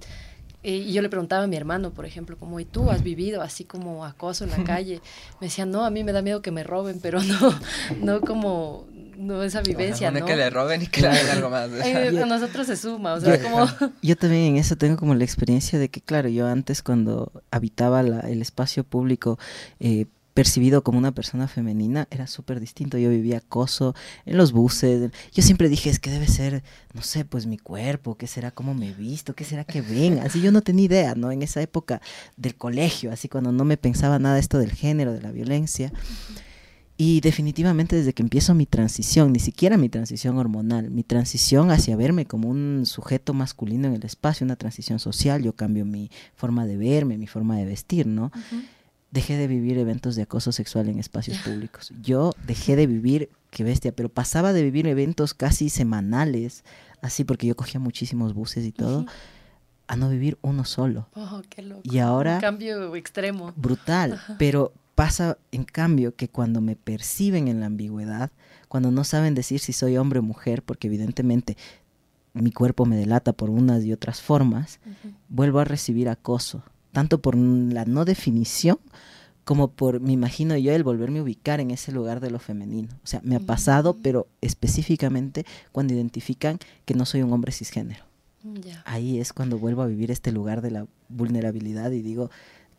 y 0.64 0.92
yo 0.92 1.02
le 1.02 1.10
preguntaba 1.10 1.44
a 1.44 1.48
mi 1.48 1.56
hermano, 1.56 1.92
por 1.92 2.06
ejemplo, 2.06 2.36
como, 2.38 2.60
¿y 2.60 2.66
tú 2.66 2.90
has 2.90 3.04
vivido 3.04 3.42
así 3.42 3.64
como 3.64 4.06
acoso 4.06 4.44
en 4.44 4.50
la 4.52 4.64
calle? 4.66 5.02
Me 5.40 5.48
decía, 5.48 5.66
no, 5.66 5.86
a 5.86 5.90
mí 5.90 6.04
me 6.04 6.12
da 6.12 6.22
miedo 6.22 6.42
que 6.42 6.52
me 6.52 6.64
roben, 6.64 7.00
pero 7.00 7.22
no, 7.24 7.58
no 8.02 8.22
como, 8.22 8.86
no 9.18 9.44
esa 9.44 9.62
vivencia, 9.62 10.12
no, 10.12 10.20
¿no? 10.20 10.26
que 10.26 10.36
le 10.36 10.50
roben 10.50 10.84
y 10.84 10.88
que 10.88 11.02
le 11.02 11.08
hagan 11.08 11.30
algo 11.30 11.50
más. 11.50 11.70
Eh, 11.88 12.20
a 12.22 12.26
nosotros 12.26 12.68
se 12.68 12.76
suma, 12.76 13.14
o 13.14 13.22
sea, 13.22 13.38
yo, 13.38 13.44
como... 13.44 13.66
Yo 14.02 14.16
también 14.16 14.44
en 14.44 14.58
eso 14.58 14.76
tengo 14.76 14.98
como 14.98 15.16
la 15.16 15.24
experiencia 15.24 15.80
de 15.80 15.90
que, 15.90 16.02
claro, 16.02 16.30
yo 16.30 16.48
antes 16.48 16.84
cuando 16.84 17.32
habitaba 17.52 18.04
la, 18.04 18.20
el 18.22 18.42
espacio 18.42 18.84
público, 18.84 19.40
eh, 19.80 20.06
percibido 20.38 20.84
como 20.84 21.00
una 21.00 21.14
persona 21.14 21.48
femenina 21.48 22.08
era 22.12 22.28
súper 22.28 22.60
distinto. 22.60 23.00
Yo 23.00 23.10
vivía 23.10 23.40
acoso 23.40 23.96
en 24.28 24.38
los 24.38 24.52
buses. 24.52 25.10
Yo 25.34 25.42
siempre 25.42 25.68
dije, 25.68 25.90
es 25.90 25.98
que 25.98 26.12
debe 26.12 26.28
ser, 26.28 26.62
no 26.94 27.02
sé, 27.02 27.26
pues 27.26 27.48
mi 27.48 27.58
cuerpo, 27.58 28.18
qué 28.18 28.28
será, 28.28 28.52
cómo 28.52 28.76
me 28.76 28.90
he 28.90 28.94
visto, 28.94 29.34
qué 29.34 29.44
será 29.44 29.64
que 29.64 29.82
ven. 29.82 30.20
Así 30.20 30.40
yo 30.40 30.52
no 30.52 30.62
tenía 30.62 30.86
idea, 30.86 31.16
¿no? 31.16 31.32
En 31.32 31.42
esa 31.42 31.60
época 31.60 32.02
del 32.36 32.54
colegio, 32.54 33.12
así 33.12 33.28
cuando 33.28 33.52
no 33.52 33.66
me 33.66 33.78
pensaba 33.78 34.20
nada 34.20 34.38
esto 34.38 34.60
del 34.60 34.74
género, 34.74 35.12
de 35.12 35.24
la 35.24 35.32
violencia. 35.32 35.92
Y 36.98 37.22
definitivamente 37.22 37.96
desde 37.96 38.14
que 38.14 38.24
empiezo 38.24 38.56
mi 38.56 38.66
transición, 38.66 39.32
ni 39.32 39.40
siquiera 39.40 39.78
mi 39.78 39.88
transición 39.88 40.38
hormonal, 40.38 40.90
mi 40.90 41.04
transición 41.04 41.70
hacia 41.70 41.96
verme 41.96 42.26
como 42.26 42.50
un 42.50 42.86
sujeto 42.86 43.34
masculino 43.34 43.88
en 43.88 43.94
el 43.94 44.04
espacio, 44.04 44.46
una 44.46 44.56
transición 44.56 44.98
social, 44.98 45.44
yo 45.44 45.54
cambio 45.54 45.86
mi 45.86 46.10
forma 46.36 46.66
de 46.66 46.78
verme, 46.78 47.18
mi 47.18 47.28
forma 47.28 47.58
de 47.58 47.66
vestir, 47.66 48.08
¿no? 48.08 48.32
Uh 48.34 48.56
-huh 48.56 48.78
dejé 49.12 49.38
de 49.38 49.48
vivir 49.48 49.78
eventos 49.78 50.16
de 50.16 50.24
acoso 50.24 50.52
sexual 50.52 50.90
en 50.90 51.00
espacios 51.00 51.38
públicos. 51.40 51.92
Yo 52.02 52.34
dejé 52.46 52.76
de 52.76 52.88
vivir, 52.88 53.30
qué 53.52 53.64
bestia, 53.64 53.92
pero 53.92 54.10
pasaba 54.10 54.54
de 54.54 54.64
vivir 54.64 54.88
eventos 54.88 55.34
casi 55.34 55.70
semanales, 55.70 56.64
así 57.02 57.24
porque 57.24 57.48
yo 57.48 57.56
cogía 57.56 57.80
muchísimos 57.80 58.34
buses 58.34 58.66
y 58.66 58.72
todo, 58.72 59.00
uh 59.00 59.04
-huh. 59.04 59.12
a 59.88 59.96
no 59.96 60.10
vivir 60.10 60.38
uno 60.42 60.66
solo. 60.66 61.08
Oh, 61.16 61.42
qué 61.50 61.62
loco. 61.62 61.82
Y 61.84 62.00
ahora... 62.00 62.36
Un 62.36 62.42
cambio 62.42 62.96
extremo. 62.96 63.54
Brutal, 63.56 64.20
pero 64.38 64.74
pasa 64.98 65.38
en 65.52 65.64
cambio 65.64 66.16
que 66.16 66.28
cuando 66.28 66.60
me 66.60 66.76
perciben 66.76 67.48
en 67.48 67.60
la 67.60 67.68
ambigüedad, 67.68 68.32
cuando 68.68 68.90
no 68.90 69.04
saben 69.04 69.36
decir 69.36 69.60
si 69.60 69.72
soy 69.72 69.96
hombre 69.96 70.20
o 70.20 70.24
mujer, 70.24 70.64
porque 70.64 70.88
evidentemente 70.88 71.56
mi 72.34 72.52
cuerpo 72.52 72.86
me 72.86 72.98
delata 72.98 73.32
por 73.32 73.50
unas 73.50 73.84
y 73.84 73.94
otras 73.94 74.22
formas, 74.22 74.80
uh 74.86 74.90
-huh. 74.90 75.14
vuelvo 75.30 75.60
a 75.60 75.66
recibir 75.66 76.10
acoso 76.10 76.64
tanto 76.98 77.22
por 77.22 77.38
la 77.38 77.86
no 77.86 78.06
definición 78.06 78.80
como 79.44 79.68
por, 79.68 80.00
me 80.00 80.14
imagino 80.14 80.58
yo, 80.58 80.74
el 80.74 80.84
volverme 80.84 81.20
a 81.20 81.22
ubicar 81.22 81.60
en 81.60 81.70
ese 81.70 81.92
lugar 81.92 82.22
de 82.22 82.32
lo 82.32 82.40
femenino. 82.40 82.90
O 83.04 83.08
sea, 83.08 83.22
me 83.24 83.36
ha 83.36 83.40
pasado, 83.40 83.94
mm. 83.94 84.02
pero 84.02 84.28
específicamente 84.42 85.46
cuando 85.72 85.94
identifican 85.94 86.58
que 86.86 86.96
no 86.96 87.06
soy 87.06 87.22
un 87.22 87.32
hombre 87.32 87.52
cisgénero. 87.52 88.04
Yeah. 88.64 88.82
Ahí 88.88 89.20
es 89.20 89.32
cuando 89.32 89.60
vuelvo 89.60 89.84
a 89.84 89.86
vivir 89.86 90.10
este 90.10 90.32
lugar 90.32 90.64
de 90.64 90.72
la 90.72 90.88
vulnerabilidad 91.08 91.92
y 91.92 92.02
digo, 92.02 92.32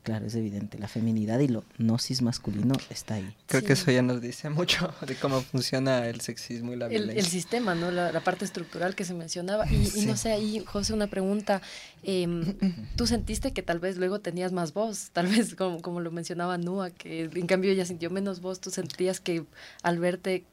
claro, 0.03 0.27
es 0.27 0.35
evidente, 0.35 0.79
la 0.79 0.89
feminidad 0.89 1.39
y 1.41 1.49
lo 1.49 1.65
no 1.77 1.99
cis 1.99 2.23
masculino 2.23 2.75
está 2.91 3.15
ahí. 3.15 3.35
Creo 3.47 3.61
sí. 3.61 3.67
que 3.67 3.73
eso 3.75 3.91
ya 3.91 4.03
nos 4.03 4.21
dice 4.21 4.51
mucho 4.51 4.93
de 5.07 5.15
cómo 5.17 5.41
funciona 5.41 6.07
el 6.07 6.21
sexismo 6.21 6.73
y 6.73 6.77
la 6.77 6.87
el, 6.87 6.91
violencia. 6.91 7.21
El 7.21 7.27
sistema, 7.27 7.75
¿no? 7.75 7.91
La, 7.91 8.13
la, 8.13 8.21
parte 8.21 8.45
estructural 8.45 8.95
que 8.95 9.05
se 9.05 9.15
mencionaba. 9.15 9.71
Y, 9.71 9.87
sí. 9.87 10.01
y, 10.01 10.07
no 10.07 10.17
sé, 10.17 10.33
ahí, 10.33 10.63
José, 10.65 10.95
una 10.95 11.09
pregunta. 11.09 11.61
Eh, 12.03 12.27
¿Tú 12.97 13.07
sentiste 13.07 13.53
que 13.53 13.63
tal 13.63 13.81
vez 13.81 13.97
luego 13.97 14.21
tenías 14.21 14.53
más 14.53 14.73
voz? 14.73 15.11
Tal 15.13 15.27
vez, 15.29 15.55
como, 15.55 15.83
como 15.83 16.01
lo 16.01 16.11
mencionaba 16.11 16.59
Nua, 16.59 16.91
que 16.91 17.25
en 17.25 17.47
cambio 17.47 17.71
ella 17.71 17.85
sintió 17.85 18.11
menos 18.11 18.41
voz. 18.41 18.61
¿Tú 18.61 18.71
sentías 18.71 19.21
que 19.21 19.45
al 19.83 19.99
verte 19.99 20.45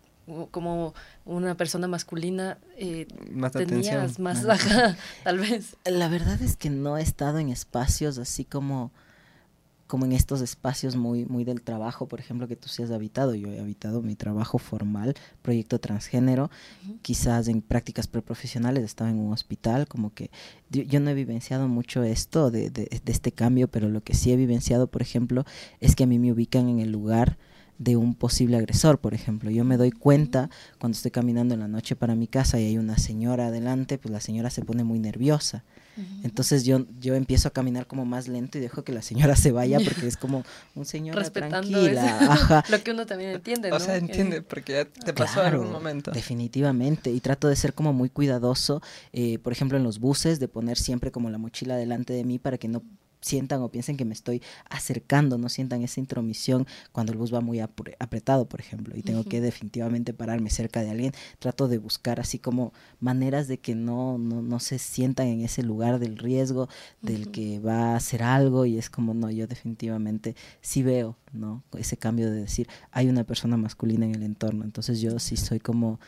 como 0.51 0.93
una 1.25 1.55
persona 1.55 1.87
masculina 1.87 2.57
eh, 2.77 3.07
más 3.31 3.51
tenías 3.51 3.95
atención. 3.95 4.23
más 4.23 4.45
ajá, 4.45 4.97
tal 5.23 5.39
vez 5.39 5.75
la 5.85 6.07
verdad 6.07 6.41
es 6.41 6.57
que 6.57 6.69
no 6.69 6.97
he 6.97 7.01
estado 7.01 7.37
en 7.37 7.49
espacios 7.49 8.17
así 8.17 8.43
como 8.43 8.91
como 9.87 10.05
en 10.05 10.13
estos 10.13 10.41
espacios 10.41 10.95
muy, 10.95 11.25
muy 11.25 11.43
del 11.43 11.61
trabajo, 11.61 12.07
por 12.07 12.19
ejemplo, 12.19 12.47
que 12.47 12.55
tú 12.55 12.69
sí 12.69 12.81
has 12.81 12.91
habitado. 12.91 13.35
Yo 13.35 13.51
he 13.51 13.59
habitado 13.59 14.01
mi 14.01 14.15
trabajo 14.15 14.57
formal, 14.57 15.13
proyecto 15.41 15.79
transgénero, 15.79 16.45
uh 16.45 16.89
-huh. 16.89 16.99
quizás 17.01 17.47
en 17.47 17.61
prácticas 17.61 18.07
preprofesionales, 18.07 18.83
estaba 18.83 19.09
en 19.09 19.19
un 19.19 19.31
hospital, 19.31 19.87
como 19.87 20.13
que 20.13 20.31
yo, 20.69 20.81
yo 20.83 20.99
no 20.99 21.09
he 21.11 21.13
vivenciado 21.13 21.67
mucho 21.67 22.03
esto 22.03 22.49
de, 22.49 22.69
de, 22.69 22.85
de, 23.03 23.11
este 23.11 23.31
cambio, 23.31 23.67
pero 23.67 23.89
lo 23.89 24.01
que 24.01 24.15
sí 24.15 24.31
he 24.31 24.35
vivenciado, 24.35 24.87
por 24.87 25.01
ejemplo, 25.01 25.45
es 25.79 25.95
que 25.95 26.03
a 26.03 26.07
mí 26.07 26.17
me 26.19 26.31
ubican 26.31 26.67
en 26.67 26.79
el 26.79 26.91
lugar 26.91 27.37
de 27.77 27.97
un 27.97 28.15
posible 28.15 28.57
agresor, 28.57 28.99
por 28.99 29.13
ejemplo. 29.13 29.51
Yo 29.51 29.63
me 29.63 29.77
doy 29.77 29.91
cuenta 29.91 30.49
cuando 30.79 30.95
estoy 30.95 31.11
caminando 31.11 31.53
en 31.53 31.59
la 31.59 31.67
noche 31.67 31.95
para 31.95 32.15
mi 32.15 32.27
casa 32.27 32.59
y 32.59 32.65
hay 32.65 32.77
una 32.77 32.97
señora 32.97 33.47
adelante, 33.47 33.97
pues 33.97 34.11
la 34.11 34.21
señora 34.21 34.49
se 34.49 34.63
pone 34.63 34.83
muy 34.83 34.99
nerviosa. 34.99 35.63
Entonces 36.23 36.65
yo, 36.65 36.85
yo 36.99 37.15
empiezo 37.15 37.47
a 37.47 37.51
caminar 37.51 37.87
como 37.87 38.05
más 38.05 38.27
lento 38.27 38.57
y 38.57 38.61
dejo 38.61 38.83
que 38.83 38.91
la 38.91 39.01
señora 39.01 39.35
se 39.35 39.51
vaya 39.51 39.79
porque 39.79 40.07
es 40.07 40.17
como 40.17 40.43
un 40.75 40.85
señor 40.85 41.29
tranquila. 41.29 42.17
Ajá. 42.31 42.63
Lo 42.69 42.83
que 42.83 42.91
uno 42.91 43.05
también 43.05 43.31
entiende, 43.31 43.69
¿no? 43.69 43.75
O 43.75 43.79
sea, 43.79 43.97
entiende, 43.97 44.41
porque 44.41 44.73
ya 44.73 44.85
te 44.85 45.13
pasó 45.13 45.35
claro, 45.35 45.47
en 45.47 45.53
algún 45.55 45.71
momento. 45.71 46.11
Definitivamente. 46.11 47.11
Y 47.11 47.19
trato 47.19 47.47
de 47.47 47.55
ser 47.55 47.73
como 47.73 47.93
muy 47.93 48.09
cuidadoso, 48.09 48.81
eh, 49.13 49.39
por 49.39 49.53
ejemplo, 49.53 49.77
en 49.77 49.83
los 49.83 49.99
buses, 49.99 50.39
de 50.39 50.47
poner 50.47 50.77
siempre 50.77 51.11
como 51.11 51.29
la 51.29 51.37
mochila 51.37 51.77
delante 51.77 52.13
de 52.13 52.23
mí 52.23 52.39
para 52.39 52.57
que 52.57 52.67
no 52.67 52.83
sientan 53.25 53.61
o 53.61 53.69
piensen 53.69 53.97
que 53.97 54.05
me 54.05 54.13
estoy 54.13 54.41
acercando, 54.69 55.37
no 55.39 55.49
sientan 55.49 55.81
esa 55.81 55.99
intromisión 55.99 56.67
cuando 56.91 57.11
el 57.11 57.17
bus 57.17 57.33
va 57.33 57.41
muy 57.41 57.59
apretado, 57.59 58.47
por 58.47 58.59
ejemplo, 58.59 58.95
y 58.95 59.01
tengo 59.01 59.21
uh 59.21 59.23
-huh. 59.23 59.27
que 59.29 59.41
definitivamente 59.41 60.13
pararme 60.13 60.49
cerca 60.51 60.81
de 60.83 60.91
alguien, 60.91 61.11
trato 61.39 61.67
de 61.67 61.79
buscar 61.79 62.19
así 62.19 62.37
como 62.37 62.71
maneras 62.99 63.47
de 63.47 63.57
que 63.57 63.73
no, 63.73 64.19
no, 64.19 64.41
no 64.43 64.59
se 64.59 64.77
sientan 64.77 65.27
en 65.27 65.41
ese 65.41 65.63
lugar 65.63 65.97
del 65.97 66.17
riesgo, 66.17 66.69
del 67.01 67.21
uh 67.21 67.25
-huh. 67.25 67.31
que 67.31 67.59
va 67.59 67.93
a 67.93 67.95
hacer 67.95 68.21
algo, 68.21 68.65
y 68.67 68.77
es 68.77 68.89
como, 68.89 69.13
no, 69.13 69.31
yo 69.31 69.47
definitivamente 69.47 70.35
sí 70.61 70.83
veo, 70.83 71.17
¿no? 71.33 71.63
Ese 71.77 71.97
cambio 71.97 72.29
de 72.29 72.41
decir, 72.41 72.67
hay 72.91 73.09
una 73.09 73.23
persona 73.23 73.57
masculina 73.57 74.05
en 74.05 74.13
el 74.13 74.23
entorno, 74.23 74.63
entonces 74.63 75.01
yo 75.01 75.17
sí 75.19 75.35
soy 75.35 75.59
como 75.59 75.99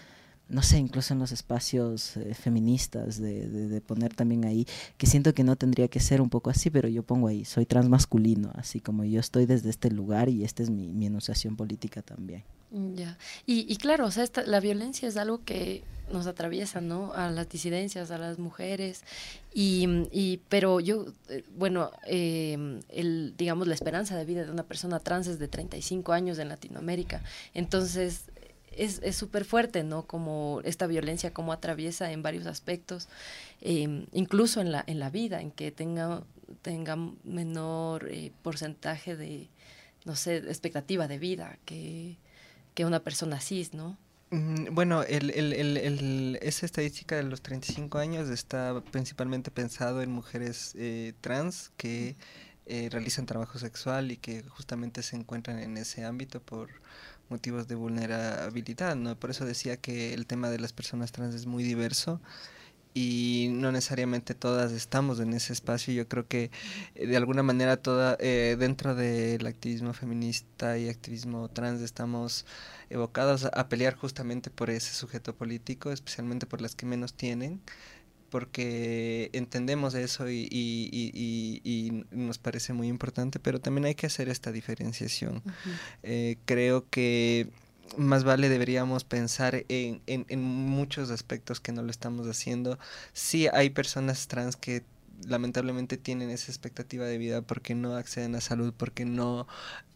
no 0.49 0.61
sé, 0.61 0.77
incluso 0.77 1.13
en 1.13 1.19
los 1.19 1.31
espacios 1.31 2.15
eh, 2.17 2.33
feministas, 2.33 3.19
de, 3.19 3.47
de, 3.47 3.67
de, 3.67 3.81
poner 3.81 4.13
también 4.13 4.45
ahí, 4.45 4.65
que 4.97 5.05
siento 5.05 5.33
que 5.33 5.43
no 5.43 5.55
tendría 5.55 5.87
que 5.87 5.99
ser 5.99 6.21
un 6.21 6.29
poco 6.29 6.49
así, 6.49 6.69
pero 6.69 6.87
yo 6.87 7.03
pongo 7.03 7.27
ahí, 7.27 7.43
soy 7.45 7.65
transmasculino, 7.65 8.51
así 8.55 8.79
como 8.79 9.03
yo 9.03 9.19
estoy 9.19 9.45
desde 9.45 9.69
este 9.69 9.91
lugar 9.91 10.29
y 10.29 10.43
esta 10.43 10.63
es 10.63 10.69
mi, 10.69 10.93
mi 10.93 11.05
enunciación 11.07 11.55
política 11.55 12.01
también. 12.01 12.43
Ya, 12.69 13.17
y, 13.45 13.65
y, 13.71 13.77
claro, 13.77 14.05
o 14.05 14.11
sea, 14.11 14.23
esta, 14.23 14.43
la 14.43 14.59
violencia 14.59 15.07
es 15.07 15.15
algo 15.15 15.43
que 15.45 15.83
nos 16.11 16.27
atraviesa, 16.27 16.81
¿no? 16.81 17.13
A 17.13 17.29
las 17.31 17.47
disidencias, 17.47 18.11
a 18.11 18.17
las 18.17 18.39
mujeres, 18.39 19.03
y, 19.53 19.87
y 20.11 20.41
pero 20.49 20.79
yo, 20.81 21.05
eh, 21.29 21.43
bueno, 21.57 21.91
eh, 22.05 22.81
el, 22.89 23.33
digamos, 23.37 23.67
la 23.67 23.73
esperanza 23.73 24.17
de 24.17 24.25
vida 24.25 24.43
de 24.43 24.51
una 24.51 24.63
persona 24.63 24.99
trans 24.99 25.27
es 25.27 25.39
de 25.39 25.47
35 25.47 26.11
años 26.11 26.39
en 26.39 26.49
Latinoamérica, 26.49 27.21
entonces 27.53 28.23
es 28.77 29.15
súper 29.15 29.45
fuerte, 29.45 29.83
¿no? 29.83 30.03
Como 30.05 30.61
esta 30.63 30.87
violencia, 30.87 31.33
como 31.33 31.51
atraviesa 31.51 32.11
en 32.11 32.21
varios 32.21 32.45
aspectos, 32.45 33.07
eh, 33.61 34.05
incluso 34.13 34.61
en 34.61 34.71
la, 34.71 34.83
en 34.87 34.99
la 34.99 35.09
vida, 35.09 35.41
en 35.41 35.51
que 35.51 35.71
tenga, 35.71 36.23
tenga 36.61 36.97
menor 37.23 38.07
eh, 38.09 38.31
porcentaje 38.43 39.15
de, 39.15 39.49
no 40.05 40.15
sé, 40.15 40.37
expectativa 40.37 41.07
de 41.07 41.19
vida 41.19 41.57
que, 41.65 42.17
que 42.73 42.85
una 42.85 42.99
persona 42.99 43.39
cis, 43.39 43.73
¿no? 43.73 43.97
Bueno, 44.29 45.03
el, 45.03 45.31
el, 45.31 45.53
el, 45.53 46.37
esa 46.41 46.65
estadística 46.65 47.15
de 47.15 47.23
los 47.23 47.41
35 47.41 47.97
años 47.97 48.27
está 48.27 48.83
principalmente 48.91 49.51
pensado 49.51 50.01
en 50.01 50.11
mujeres 50.11 50.73
eh, 50.77 51.13
trans 51.21 51.71
que 51.77 52.17
eh, 52.65 52.89
realizan 52.91 53.25
trabajo 53.25 53.57
sexual 53.57 54.11
y 54.11 54.17
que 54.17 54.43
justamente 54.43 55.01
se 55.01 55.15
encuentran 55.15 55.59
en 55.59 55.77
ese 55.77 56.03
ámbito 56.03 56.41
por 56.41 56.67
motivos 57.29 57.67
de 57.67 57.75
vulnerabilidad, 57.75 58.95
¿no? 58.95 59.15
Por 59.19 59.29
eso 59.29 59.45
decía 59.45 59.77
que 59.77 60.13
el 60.13 60.25
tema 60.25 60.49
de 60.49 60.59
las 60.59 60.73
personas 60.73 61.11
trans 61.11 61.35
es 61.35 61.45
muy 61.45 61.63
diverso 61.63 62.21
y 62.93 63.49
no 63.51 63.71
necesariamente 63.71 64.33
todas 64.33 64.71
estamos 64.71 65.19
en 65.19 65.33
ese 65.33 65.53
espacio. 65.53 65.93
Yo 65.93 66.07
creo 66.07 66.27
que 66.27 66.49
eh, 66.95 67.05
de 67.05 67.15
alguna 67.15 67.43
manera 67.43 67.77
toda 67.77 68.17
eh, 68.19 68.55
dentro 68.57 68.95
del 68.95 69.45
activismo 69.45 69.93
feminista 69.93 70.79
y 70.79 70.89
activismo 70.89 71.47
trans 71.49 71.81
estamos 71.81 72.45
evocados 72.89 73.45
a 73.45 73.69
pelear 73.69 73.95
justamente 73.95 74.49
por 74.49 74.71
ese 74.71 74.95
sujeto 74.95 75.35
político, 75.35 75.91
especialmente 75.91 76.47
por 76.47 76.61
las 76.61 76.73
que 76.73 76.87
menos 76.87 77.13
tienen 77.13 77.61
porque 78.29 79.29
entendemos 79.33 79.93
eso 79.95 80.29
y, 80.29 80.47
y, 80.51 81.61
y, 81.63 82.05
nos 82.11 82.37
parece 82.37 82.73
muy 82.73 82.87
importante, 82.87 83.39
pero 83.39 83.59
también 83.59 83.85
hay 83.85 83.95
que 83.95 84.07
hacer 84.07 84.29
esta 84.29 84.51
diferenciación. 84.51 85.41
Eh, 86.03 86.37
creo 86.45 86.85
que 86.89 87.49
más 87.95 88.23
vale 88.23 88.49
deberíamos 88.49 89.03
pensar 89.03 89.63
en, 89.69 90.01
en, 90.07 90.25
en, 90.27 90.41
muchos 90.43 91.09
aspectos 91.09 91.59
que 91.61 91.71
no 91.71 91.83
lo 91.83 91.91
estamos 91.91 92.27
haciendo. 92.27 92.77
Sí 93.13 93.47
hay 93.53 93.69
personas 93.69 94.27
trans 94.27 94.55
que 94.57 94.83
lamentablemente 95.25 95.97
tienen 95.97 96.29
esa 96.29 96.51
expectativa 96.51 97.05
de 97.05 97.17
vida 97.17 97.41
porque 97.41 97.75
no 97.75 97.95
acceden 97.95 98.35
a 98.35 98.41
salud, 98.41 98.73
porque 98.75 99.05
no 99.05 99.47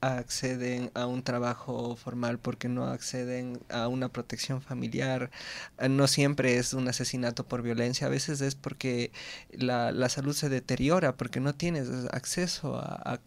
acceden 0.01 0.91
a 0.93 1.05
un 1.05 1.23
trabajo 1.23 1.95
formal, 1.95 2.39
porque 2.39 2.69
no 2.69 2.87
acceden 2.87 3.59
a 3.69 3.87
una 3.87 4.09
protección 4.09 4.61
familiar. 4.61 5.31
Eh, 5.77 5.89
no 5.89 6.07
siempre 6.07 6.57
es 6.57 6.73
un 6.73 6.87
asesinato 6.87 7.47
por 7.47 7.61
violencia, 7.61 8.07
a 8.07 8.09
veces 8.09 8.41
es 8.41 8.55
porque 8.55 9.11
la, 9.51 9.91
la 9.91 10.09
salud 10.09 10.33
se 10.33 10.49
deteriora, 10.49 11.15
porque 11.17 11.39
no 11.39 11.55
tienes 11.55 11.89
acceso 12.11 12.75
a, 12.77 13.13
a 13.13 13.19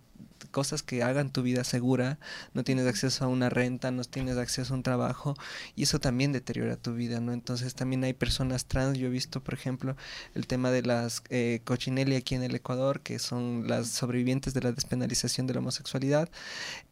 cosas 0.54 0.84
que 0.84 1.02
hagan 1.02 1.30
tu 1.30 1.42
vida 1.42 1.64
segura, 1.64 2.20
no 2.52 2.62
tienes 2.62 2.86
acceso 2.86 3.24
a 3.24 3.28
una 3.28 3.50
renta, 3.50 3.90
no 3.90 4.04
tienes 4.04 4.36
acceso 4.36 4.72
a 4.72 4.76
un 4.76 4.84
trabajo 4.84 5.34
y 5.74 5.82
eso 5.82 5.98
también 5.98 6.30
deteriora 6.30 6.76
tu 6.76 6.94
vida, 6.94 7.18
¿no? 7.20 7.32
Entonces 7.32 7.74
también 7.74 8.04
hay 8.04 8.12
personas 8.12 8.66
trans, 8.66 8.96
yo 8.96 9.08
he 9.08 9.10
visto 9.10 9.42
por 9.42 9.54
ejemplo 9.54 9.96
el 10.36 10.46
tema 10.46 10.70
de 10.70 10.82
las 10.82 11.24
eh, 11.28 11.60
cochinelli 11.64 12.14
aquí 12.14 12.36
en 12.36 12.44
el 12.44 12.54
Ecuador, 12.54 13.00
que 13.00 13.18
son 13.18 13.66
las 13.66 13.88
sobrevivientes 13.88 14.54
de 14.54 14.60
la 14.60 14.70
despenalización 14.70 15.48
de 15.48 15.54
la 15.54 15.58
homosexualidad, 15.58 16.28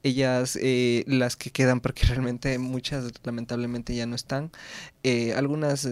ellas, 0.02 0.58
eh, 0.60 1.04
las 1.06 1.36
que 1.36 1.50
quedan, 1.50 1.80
porque 1.80 2.02
realmente 2.08 2.58
muchas 2.58 3.12
lamentablemente 3.22 3.94
ya 3.94 4.06
no 4.06 4.16
están, 4.16 4.50
eh, 5.04 5.34
algunas 5.34 5.88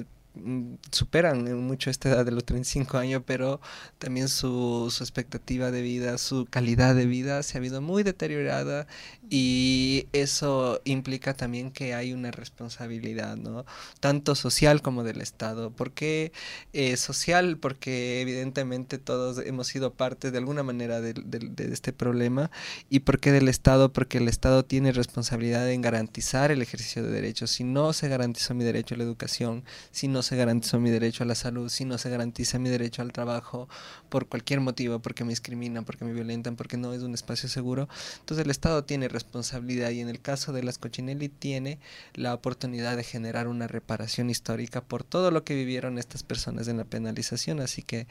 superan 0.91 1.61
mucho 1.67 1.91
esta 1.91 2.11
edad 2.11 2.25
de 2.25 2.31
los 2.31 2.45
35 2.45 2.99
años, 2.99 3.23
pero 3.27 3.61
también 3.99 4.29
su, 4.29 4.89
su, 4.91 5.03
expectativa 5.03 5.71
de 5.71 5.83
vida, 5.83 6.19
su 6.19 6.47
calidad 6.49 6.95
de 6.95 7.07
vida 7.07 7.43
se 7.43 7.57
ha 7.57 7.59
habido 7.59 7.81
muy 7.81 8.03
deteriorada 8.03 8.87
y 9.29 10.07
eso 10.13 10.81
implica 10.85 11.35
también 11.35 11.71
que 11.71 11.95
hay 11.95 12.13
una 12.13 12.31
responsabilidad, 12.31 13.37
¿no? 13.37 13.65
Tanto 13.99 14.35
social 14.35 14.83
como 14.83 15.03
del 15.05 15.21
Estado. 15.21 15.71
¿Por 15.71 15.93
qué 15.93 16.33
eh, 16.73 16.97
social? 16.97 17.57
Porque 17.59 18.21
evidentemente 18.21 18.99
todos 18.99 19.39
hemos 19.45 19.67
sido 19.67 19.93
parte 19.95 20.31
de 20.31 20.39
alguna 20.39 20.63
manera 20.63 21.01
de, 21.01 21.13
de, 21.15 21.73
este 21.73 21.93
problema. 21.93 22.51
¿Y 22.89 23.01
por 23.01 23.21
qué 23.21 23.33
del 23.33 23.49
Estado? 23.49 23.93
Porque 23.93 24.19
el 24.19 24.29
Estado 24.29 24.65
tiene 24.65 24.93
responsabilidad 24.93 25.71
en 25.71 25.83
garantizar 25.83 26.51
el 26.51 26.63
ejercicio 26.63 27.03
de 27.03 27.11
derechos. 27.11 27.51
Si 27.51 27.65
no 27.65 27.93
se 27.93 28.09
garantizó 28.09 28.55
mi 28.55 28.65
derecho 28.65 28.95
a 28.95 28.99
la 28.99 29.05
educación, 29.05 29.65
si 29.91 30.09
no 30.09 30.20
se 30.23 30.37
garantizó 30.37 30.81
mi 30.81 30.91
derecho 30.91 31.25
a 31.25 31.27
la 31.27 31.35
salud, 31.35 31.69
si 31.69 31.85
no 31.85 31.99
se 31.99 32.11
garantiza 32.11 32.59
mi 32.59 32.69
derecho 32.69 33.03
al 33.03 33.13
trabajo 33.13 33.69
por 34.09 34.27
cualquier 34.27 34.61
motivo, 34.61 34.99
porque 35.01 35.25
me 35.25 35.31
discriminan, 35.31 35.85
porque 35.85 36.05
me 36.05 36.13
violentan, 36.13 36.57
porque 36.57 36.77
no 36.77 36.93
es 36.93 37.03
un 37.03 37.15
espacio 37.15 37.49
seguro, 37.49 37.89
entonces 38.21 38.45
el 38.45 38.51
Estado 38.51 38.85
tiene 38.85 39.09
responsabilidad 39.09 39.91
y 39.91 40.01
en 40.01 40.09
el 40.09 40.21
caso 40.21 40.53
de 40.53 40.63
las 40.63 40.79
Cochinelli 40.79 41.29
tiene 41.29 41.79
la 42.15 42.35
oportunidad 42.35 42.97
de 42.97 43.05
generar 43.05 43.49
una 43.49 43.67
reparación 43.67 44.31
histórica 44.31 44.81
por 44.81 45.05
todo 45.05 45.31
lo 45.31 45.45
que 45.45 45.55
vivieron 45.55 45.99
estas 45.99 46.23
personas 46.23 46.69
en 46.69 46.77
la 46.77 46.85
penalización. 46.85 47.61
Así 47.61 47.83
que 47.83 48.07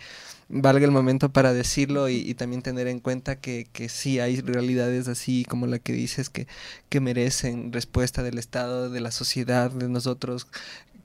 valga 0.47 0.85
el 0.85 0.91
momento 0.91 1.29
para 1.29 1.53
decirlo 1.53 2.09
y, 2.09 2.33
también 2.33 2.61
tener 2.61 2.87
en 2.87 2.99
cuenta 2.99 3.37
que, 3.37 3.67
que 3.73 3.89
sí 3.89 4.19
hay 4.19 4.39
realidades 4.41 5.07
así 5.07 5.45
como 5.45 5.67
la 5.67 5.79
que 5.79 5.93
dices 5.93 6.29
que 6.29 6.99
merecen 6.99 7.73
respuesta 7.73 8.23
del 8.23 8.37
Estado, 8.37 8.89
de 8.89 9.01
la 9.01 9.11
sociedad, 9.11 9.71
de 9.71 9.89
nosotros 9.89 10.47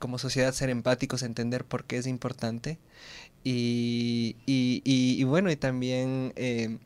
como 0.04 0.18
sociedad 0.18 0.52
ser 0.52 0.68
empáticos, 0.68 1.22
entender 1.22 1.64
por 1.64 1.84
qué 1.84 1.96
es 1.96 2.06
importante 2.06 2.76
y, 3.44 4.36
y, 4.46 4.82
y, 4.84 5.22
bueno, 5.24 5.50
y 5.50 5.56
también 5.56 6.32
eh, 6.34 6.78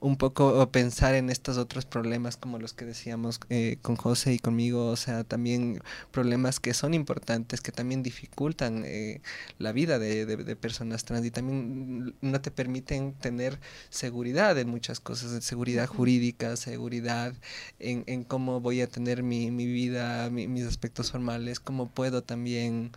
un 0.00 0.16
poco 0.16 0.70
pensar 0.70 1.14
en 1.14 1.28
estos 1.28 1.58
otros 1.58 1.84
problemas 1.84 2.38
como 2.38 2.58
los 2.58 2.72
que 2.72 2.86
decíamos 2.86 3.40
eh, 3.50 3.76
con 3.82 3.96
José 3.96 4.32
y 4.32 4.38
conmigo, 4.38 4.86
o 4.86 4.96
sea, 4.96 5.24
también 5.24 5.82
problemas 6.10 6.60
que 6.60 6.72
son 6.72 6.94
importantes, 6.94 7.60
que 7.60 7.72
también 7.72 8.02
dificultan 8.02 8.84
eh, 8.86 9.20
la 9.58 9.72
vida 9.72 9.98
de, 9.98 10.24
de, 10.24 10.56
personas 10.56 11.04
trans 11.04 11.26
y 11.26 11.30
también 11.30 12.14
no 12.22 12.40
te 12.40 12.50
permiten 12.50 13.12
tener 13.12 13.58
seguridad 13.90 14.56
en 14.58 14.70
muchas 14.70 15.00
cosas, 15.00 15.44
seguridad 15.44 15.86
jurídica, 15.86 16.56
seguridad 16.56 17.34
en, 17.80 18.04
en 18.06 18.24
cómo 18.24 18.60
voy 18.60 18.80
a 18.80 18.86
tener 18.86 19.22
mi, 19.22 19.50
mi 19.50 19.66
vida, 19.66 20.30
mis 20.30 20.64
aspectos 20.64 21.10
formales, 21.10 21.60
cómo 21.60 21.90
puedo 21.90 22.22
también, 22.22 22.92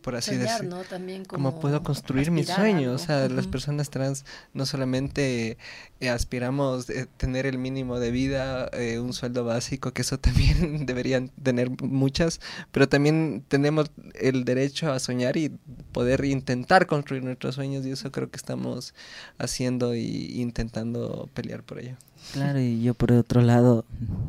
por 0.00 0.16
así 0.16 0.36
decirlo, 0.36 0.82
cómo 1.28 1.60
puedo 1.60 1.82
construir 1.82 2.30
mis 2.30 2.45
sueños. 2.48 3.02
O 3.02 3.04
sea, 3.04 3.28
las 3.28 3.46
personas 3.46 3.90
trans 3.90 4.24
no 4.54 4.66
solamente 4.66 5.58
eh, 6.00 6.08
aspiramos 6.08 6.88
a 6.88 6.92
eh, 6.92 7.06
tener 7.16 7.46
el 7.46 7.58
mínimo 7.58 7.98
de 7.98 8.10
vida, 8.10 8.68
eh, 8.72 8.98
un 8.98 9.12
sueldo 9.12 9.44
básico, 9.44 9.92
que 9.92 10.02
eso 10.02 10.18
también 10.20 10.86
deberían 10.86 11.28
tener 11.42 11.70
muchas, 11.82 12.40
pero 12.72 12.88
también 12.88 13.44
tenemos 13.48 13.90
el 14.14 14.44
derecho 14.44 14.92
a 14.92 14.98
soñar 14.98 15.36
y 15.36 15.50
poder 15.92 16.24
intentar 16.24 16.86
construir 16.86 17.24
nuestros 17.24 17.54
sueños 17.54 17.86
y 17.86 17.90
eso 17.90 18.12
creo 18.12 18.30
que 18.30 18.36
estamos 18.36 18.94
haciendo 19.38 19.94
y 19.94 20.40
intentando 20.40 21.28
pelear 21.34 21.62
por 21.62 21.78
ello. 21.78 21.96
Claro, 22.32 22.60
y 22.60 22.82
yo 22.82 22.94
por 22.94 23.12
otro 23.12 23.40
lado 23.40 23.84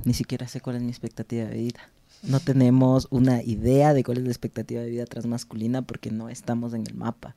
ni 0.06 0.14
siquiera 0.14 0.48
sé 0.48 0.62
cuál 0.62 0.76
es 0.76 0.82
mi 0.82 0.90
expectativa 0.90 1.46
de 1.46 1.58
vida 1.58 1.90
no 2.24 2.40
tenemos 2.40 3.08
una 3.12 3.44
idea 3.44 3.94
de 3.94 4.04
cuál 4.04 4.18
es 4.18 4.24
la 4.24 4.30
expectativa 4.30 4.82
de 4.82 4.90
vida 4.90 5.06
transmasculina 5.06 5.82
porque 5.82 6.12
no 6.12 6.30
estamos 6.30 6.74
en 6.74 6.86
el 6.88 6.94
mapa. 6.94 7.36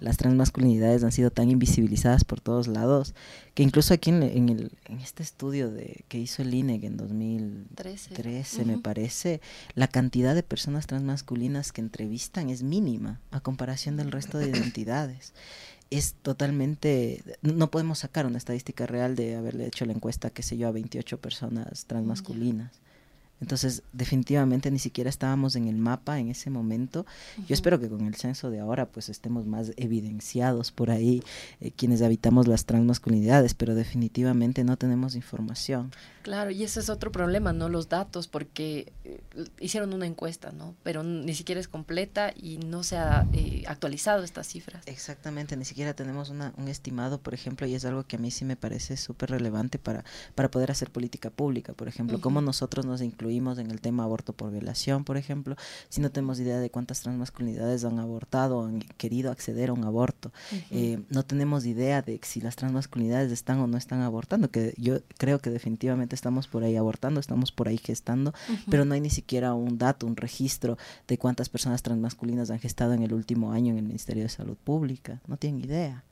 Las 0.00 0.16
transmasculinidades 0.16 1.04
han 1.04 1.12
sido 1.12 1.30
tan 1.30 1.50
invisibilizadas 1.50 2.24
por 2.24 2.40
todos 2.40 2.66
lados 2.66 3.14
que 3.54 3.62
incluso 3.62 3.94
aquí 3.94 4.10
en, 4.10 4.22
el, 4.22 4.72
en 4.86 4.98
este 5.00 5.22
estudio 5.22 5.70
de, 5.70 6.04
que 6.08 6.18
hizo 6.18 6.42
el 6.42 6.52
INEG 6.52 6.84
en 6.84 6.96
2013, 6.96 8.64
me 8.64 8.78
parece, 8.78 9.40
la 9.74 9.88
cantidad 9.88 10.34
de 10.34 10.42
personas 10.42 10.86
transmasculinas 10.86 11.72
que 11.72 11.80
entrevistan 11.80 12.50
es 12.50 12.62
mínima 12.62 13.20
a 13.30 13.40
comparación 13.40 13.96
del 13.96 14.12
resto 14.12 14.38
de 14.38 14.50
identidades. 14.50 15.32
Es 15.88 16.14
totalmente, 16.20 17.22
no 17.42 17.70
podemos 17.70 18.00
sacar 18.00 18.26
una 18.26 18.38
estadística 18.38 18.86
real 18.86 19.14
de 19.14 19.36
haberle 19.36 19.66
hecho 19.66 19.86
la 19.86 19.92
encuesta, 19.92 20.30
qué 20.30 20.42
sé 20.42 20.56
yo, 20.56 20.66
a 20.66 20.72
28 20.72 21.20
personas 21.20 21.86
transmasculinas. 21.86 22.72
Entonces, 23.40 23.82
definitivamente 23.92 24.70
ni 24.70 24.78
siquiera 24.78 25.10
estábamos 25.10 25.56
en 25.56 25.68
el 25.68 25.76
mapa 25.76 26.18
en 26.18 26.28
ese 26.28 26.50
momento. 26.50 27.04
Yo 27.46 27.54
espero 27.54 27.78
que 27.78 27.88
con 27.88 28.06
el 28.06 28.14
censo 28.14 28.50
de 28.50 28.60
ahora 28.60 28.86
pues 28.86 29.08
estemos 29.08 29.46
más 29.46 29.72
evidenciados 29.76 30.72
por 30.72 30.90
ahí 30.90 31.22
eh, 31.60 31.70
quienes 31.70 32.02
habitamos 32.02 32.48
las 32.48 32.64
transmasculinidades, 32.64 33.54
pero 33.54 33.74
definitivamente 33.74 34.64
no 34.64 34.76
tenemos 34.76 35.14
información. 35.14 35.90
Claro, 36.26 36.50
y 36.50 36.64
ese 36.64 36.80
es 36.80 36.90
otro 36.90 37.12
problema, 37.12 37.52
¿no? 37.52 37.68
Los 37.68 37.88
datos, 37.88 38.26
porque 38.26 38.92
eh, 39.04 39.20
hicieron 39.60 39.94
una 39.94 40.06
encuesta, 40.06 40.50
¿no? 40.50 40.74
Pero 40.82 41.04
ni 41.04 41.32
siquiera 41.36 41.60
es 41.60 41.68
completa 41.68 42.32
y 42.34 42.58
no 42.58 42.82
se 42.82 42.96
ha 42.96 43.28
eh, 43.32 43.62
actualizado 43.68 44.24
estas 44.24 44.48
cifras. 44.48 44.82
Exactamente, 44.86 45.56
ni 45.56 45.64
siquiera 45.64 45.94
tenemos 45.94 46.28
una, 46.30 46.52
un 46.56 46.66
estimado, 46.66 47.20
por 47.20 47.32
ejemplo, 47.32 47.64
y 47.68 47.76
es 47.76 47.84
algo 47.84 48.02
que 48.08 48.16
a 48.16 48.18
mí 48.18 48.32
sí 48.32 48.44
me 48.44 48.56
parece 48.56 48.96
súper 48.96 49.30
relevante 49.30 49.78
para, 49.78 50.04
para 50.34 50.50
poder 50.50 50.72
hacer 50.72 50.90
política 50.90 51.30
pública, 51.30 51.74
por 51.74 51.86
ejemplo, 51.86 52.20
cómo 52.20 52.40
nosotros 52.40 52.86
nos 52.86 53.02
incluimos 53.02 53.58
en 53.58 53.70
el 53.70 53.80
tema 53.80 54.02
aborto 54.02 54.32
por 54.32 54.50
violación, 54.50 55.04
por 55.04 55.18
ejemplo, 55.18 55.54
si 55.88 56.00
no 56.00 56.10
tenemos 56.10 56.40
idea 56.40 56.58
de 56.58 56.70
cuántas 56.70 57.02
transmasculinidades 57.02 57.84
han 57.84 58.00
abortado, 58.00 58.64
han 58.64 58.80
querido 58.80 59.30
acceder 59.30 59.70
a 59.70 59.74
un 59.74 59.84
aborto, 59.84 60.32
eh, 60.72 60.98
no 61.08 61.24
tenemos 61.24 61.66
idea 61.66 62.02
de 62.02 62.18
si 62.24 62.40
las 62.40 62.56
transmasculinidades 62.56 63.30
están 63.30 63.60
o 63.60 63.68
no 63.68 63.78
están 63.78 64.00
abortando, 64.00 64.50
que 64.50 64.74
yo 64.76 64.98
creo 65.18 65.38
que 65.38 65.50
definitivamente 65.50 66.15
estamos 66.16 66.48
por 66.48 66.64
ahí 66.64 66.74
abortando, 66.74 67.20
estamos 67.20 67.52
por 67.52 67.68
ahí 67.68 67.78
gestando, 67.78 68.34
pero 68.68 68.84
no 68.84 68.94
hay 68.94 69.00
ni 69.00 69.10
siquiera 69.10 69.54
un 69.54 69.78
dato, 69.78 70.06
un 70.06 70.16
registro 70.16 70.76
de 71.06 71.18
cuántas 71.18 71.48
personas 71.48 71.82
transmasculinas 71.82 72.50
han 72.50 72.58
gestado 72.58 72.92
en 72.94 73.02
el 73.02 73.14
último 73.14 73.52
año 73.52 73.72
en 73.72 73.78
el 73.78 73.84
Ministerio 73.84 74.24
de 74.24 74.28
Salud 74.28 74.56
Pública. 74.56 75.20
No 75.28 75.36
tienen 75.36 75.64
idea. 75.64 76.02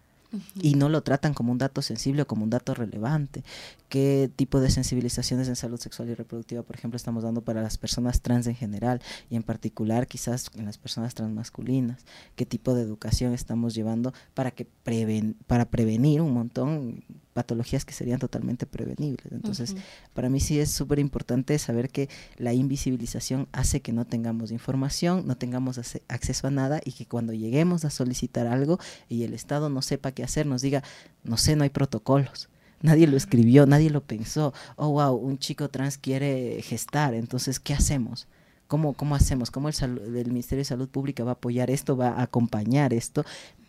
y 0.61 0.75
no 0.75 0.89
lo 0.89 1.03
tratan 1.03 1.33
como 1.33 1.53
un 1.53 1.59
dato 1.59 1.83
sensible 1.83 2.23
o 2.23 2.27
como 2.27 2.45
un 2.45 2.51
dato 2.51 2.75
relevante. 2.75 3.45
¿Qué 3.89 4.31
tipo 4.35 4.61
de 4.61 4.71
sensibilizaciones 4.71 5.49
en 5.49 5.57
salud 5.57 5.79
sexual 5.79 6.09
y 6.09 6.15
reproductiva, 6.15 6.63
por 6.63 6.77
ejemplo, 6.77 6.97
estamos 6.97 7.23
dando 7.23 7.43
para 7.43 7.63
las 7.63 7.79
personas 7.79 8.21
trans 8.21 8.47
en 8.47 8.57
general 8.57 9.01
y 9.31 9.37
en 9.37 9.43
particular 9.43 10.07
quizás 10.07 10.51
en 10.55 10.65
las 10.65 10.79
personas 10.79 11.15
transmasculinas? 11.15 12.05
¿Qué 12.35 12.47
tipo 12.47 12.75
de 12.75 12.83
educación 12.83 13.33
estamos 13.33 13.75
llevando 13.75 14.13
para, 14.35 14.51
que 14.51 14.67
preven 14.83 15.37
para 15.47 15.67
prevenir 15.67 16.21
un 16.21 16.33
montón 16.33 17.05
patologías 17.35 17.85
que 17.85 17.93
serían 17.93 18.19
totalmente 18.19 18.65
prevenibles. 18.65 19.33
Entonces, 19.33 19.75
para 20.15 20.31
mí 20.31 20.41
sí 20.41 20.59
es 20.61 20.71
súper 20.71 21.01
importante 21.01 21.59
saber 21.59 21.91
que 21.91 22.09
la 22.39 22.55
invisibilización 22.55 23.49
hace 23.53 23.83
que 23.83 23.93
no 23.93 24.07
tengamos 24.07 24.53
información, 24.53 25.27
no 25.27 25.37
tengamos 25.37 25.79
acceso 26.09 26.47
a 26.47 26.51
nada 26.51 26.81
y 26.85 26.93
que 26.93 27.07
cuando 27.07 27.35
lleguemos 27.35 27.85
a 27.85 27.91
solicitar 27.91 28.47
algo 28.47 28.79
y 29.09 29.25
el 29.25 29.35
Estado 29.35 29.69
no 29.69 29.83
sepa 29.83 30.13
qué 30.13 30.23
hacer, 30.23 30.47
nos 30.47 30.63
diga, 30.63 30.83
no 31.25 31.37
sé, 31.37 31.57
no 31.57 31.65
hay 31.65 31.71
protocolos. 31.71 32.49
Nadie 32.81 33.07
lo 33.07 33.17
escribió, 33.17 33.67
nadie 33.67 33.91
lo 33.91 34.03
pensó. 34.03 34.55
Oh, 34.77 34.91
wow, 34.91 35.15
un 35.15 35.39
chico 35.39 35.69
trans 35.69 35.99
quiere 35.99 36.63
gestar, 36.63 37.15
entonces, 37.15 37.59
¿qué 37.59 37.75
hacemos? 37.75 38.29
¿Cómo, 38.69 38.95
cómo 38.95 39.15
hacemos? 39.15 39.51
¿Cómo 39.51 39.69
el, 39.69 39.75
el 40.17 40.29
Ministerio 40.29 40.61
de 40.61 40.67
Salud 40.67 40.89
Pública 40.89 41.25
va 41.25 41.33
a 41.33 41.35
apoyar 41.35 41.71
esto, 41.71 41.97
va 41.97 42.11
a 42.11 42.23
acompañar 42.23 42.95
esto? 42.95 43.25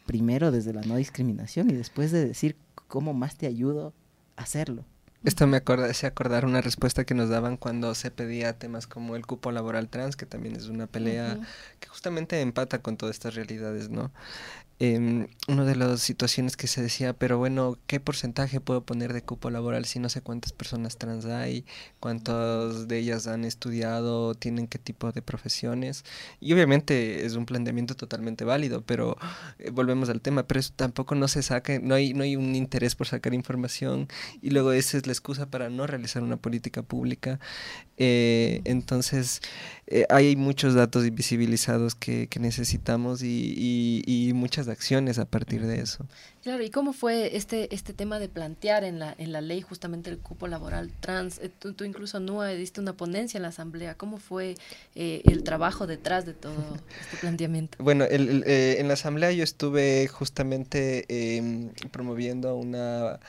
Primero 0.06 0.52
desde 0.52 0.72
la 0.72 0.82
no 0.82 0.98
discriminación 0.98 1.70
y 1.70 1.74
después 1.74 2.12
de 2.12 2.28
decir 2.28 2.56
¿cómo 2.88 3.14
más 3.14 3.38
te 3.38 3.48
ayudo 3.48 3.94
a 4.36 4.44
hacerlo? 4.44 4.86
Esto 5.24 5.48
me 5.48 5.58
acorda, 5.58 5.88
hace 5.88 6.06
acordar 6.06 6.46
una 6.46 6.62
respuesta 6.62 7.04
que 7.04 7.16
nos 7.16 7.30
daban 7.30 7.58
cuando 7.58 7.96
se 7.96 8.12
pedía 8.12 8.60
temas 8.60 8.86
como 8.86 9.16
el 9.16 9.26
cupo 9.26 9.52
laboral 9.52 9.90
trans, 9.90 10.16
que 10.16 10.28
también 10.28 10.56
es 10.56 10.68
una 10.68 10.86
pelea 10.86 11.40
que 11.80 11.88
justamente 11.88 12.40
empata 12.42 12.80
con 12.80 12.96
todas 12.96 13.16
estas 13.16 13.34
realidades, 13.34 13.90
¿no? 13.90 14.12
Eh, 14.80 15.28
una 15.48 15.64
de 15.64 15.76
las 15.76 16.02
situaciones 16.02 16.58
que 16.58 16.68
se 16.68 16.82
decía, 16.82 17.14
pero 17.14 17.38
bueno, 17.38 17.78
¿qué 17.88 18.02
porcentaje 18.02 18.60
puedo 18.60 18.84
poner 18.84 19.14
de 19.14 19.22
cupo 19.22 19.50
laboral 19.50 19.86
si 19.86 20.00
no 20.00 20.10
sé 20.10 20.22
cuántas 20.22 20.52
personas 20.52 20.98
trans 20.98 21.26
hay, 21.26 21.66
cuántas 22.02 22.90
de 22.90 22.98
ellas 23.00 23.28
han 23.28 23.46
estudiado, 23.46 24.36
tienen 24.36 24.68
qué 24.68 24.78
tipo 24.78 25.14
de 25.14 25.22
profesiones? 25.22 26.04
Y 26.42 26.52
obviamente 26.54 27.26
es 27.26 27.36
un 27.36 27.46
planteamiento 27.46 27.96
totalmente 27.96 28.44
válido, 28.44 28.82
pero 28.82 29.18
eh, 29.60 29.70
volvemos 29.70 30.10
al 30.10 30.20
tema, 30.20 30.44
pero 30.44 30.60
tampoco 30.76 31.16
no 31.16 31.30
se 31.30 31.42
saca, 31.42 31.80
no 31.80 31.96
hay, 31.96 32.14
no 32.14 32.24
hay 32.24 32.36
un 32.36 32.54
interés 32.56 32.96
por 32.96 33.08
sacar 33.08 33.34
información 33.34 34.10
y 34.42 34.50
luego 34.50 34.74
esa 34.74 34.98
es 34.98 35.08
la 35.08 35.14
excusa 35.14 35.50
para 35.50 35.70
no 35.70 35.88
realizar 35.88 36.22
una 36.22 36.38
política 36.38 36.82
pública. 36.82 37.40
Eh, 37.98 38.62
entonces, 38.66 39.42
eh, 39.88 40.06
hay 40.10 40.36
muchos 40.36 40.74
datos 40.74 41.06
invisibilizados 41.06 41.96
que, 41.96 42.28
que 42.28 42.40
necesitamos 42.40 43.22
y, 43.22 43.54
y, 43.56 44.04
y 44.06 44.34
muchas 44.34 44.68
acciones 44.68 45.20
a 45.20 45.26
partir 45.26 45.66
de 45.66 45.80
eso. 45.80 46.06
Claro, 46.42 46.64
¿y 46.64 46.70
cómo 46.70 46.94
fue 46.94 47.36
este, 47.36 47.74
este 47.74 47.94
tema 47.94 48.20
de 48.20 48.30
plantear 48.30 48.84
en 48.84 49.00
la, 49.00 49.16
en 49.18 49.32
la 49.32 49.42
ley 49.42 49.62
justamente 49.62 50.10
el 50.10 50.20
cupo 50.20 50.48
laboral 50.48 50.92
trans? 51.00 51.40
Eh, 51.40 51.50
tú, 51.50 51.74
tú 51.74 51.84
incluso, 51.86 52.20
Nua, 52.20 52.50
diste 52.50 52.80
una 52.82 52.94
ponencia 52.94 53.38
en 53.38 53.44
la 53.44 53.50
Asamblea. 53.50 53.96
¿Cómo 53.96 54.18
fue 54.18 54.56
eh, 54.94 55.22
el 55.26 55.44
trabajo 55.44 55.88
detrás 55.88 56.26
de 56.26 56.34
todo 56.34 56.78
este 57.02 57.18
planteamiento? 57.18 57.78
Bueno, 57.84 58.06
el, 58.06 58.30
el, 58.30 58.44
eh, 58.46 58.78
en 58.80 58.88
la 58.88 58.94
Asamblea 58.94 59.32
yo 59.32 59.44
estuve 59.44 60.08
justamente 60.08 61.06
em, 61.38 61.70
promoviendo 61.92 62.56
una 62.56 63.20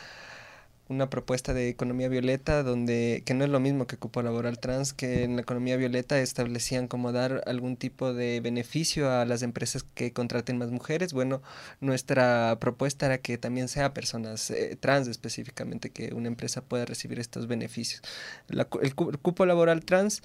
una 0.89 1.11
propuesta 1.11 1.53
de 1.53 1.69
economía 1.69 2.09
violeta 2.09 2.63
donde 2.63 3.23
que 3.27 3.35
no 3.35 3.45
es 3.45 3.51
lo 3.51 3.61
mismo 3.61 3.87
que 3.87 3.97
cupo 3.97 4.23
laboral 4.23 4.59
trans 4.59 4.93
que 4.93 5.25
en 5.25 5.37
la 5.37 5.43
economía 5.43 5.77
violeta 5.77 6.21
establecían 6.21 6.87
como 6.87 7.13
dar 7.13 7.43
algún 7.47 7.77
tipo 7.77 8.15
de 8.15 8.41
beneficio 8.41 9.11
a 9.11 9.25
las 9.25 9.43
empresas 9.43 9.85
que 9.95 10.13
contraten 10.13 10.59
más 10.59 10.71
mujeres. 10.71 11.13
Bueno 11.13 11.43
nuestra 11.81 12.57
propuesta 12.61 13.07
era 13.07 13.19
que 13.19 13.39
también 13.39 13.69
sea 13.69 13.95
personas 13.95 14.51
eh, 14.51 14.77
trans 14.79 15.09
específicamente 15.09 15.91
que 15.91 16.15
una 16.15 16.29
empresa 16.29 16.63
pueda 16.63 16.85
recibir 16.85 17.19
estos 17.19 17.47
beneficios. 17.47 18.03
La, 18.49 18.69
el, 18.83 18.89
el, 18.89 18.95
cupo 18.95 19.47
laboral 19.47 19.85
trans 19.85 20.23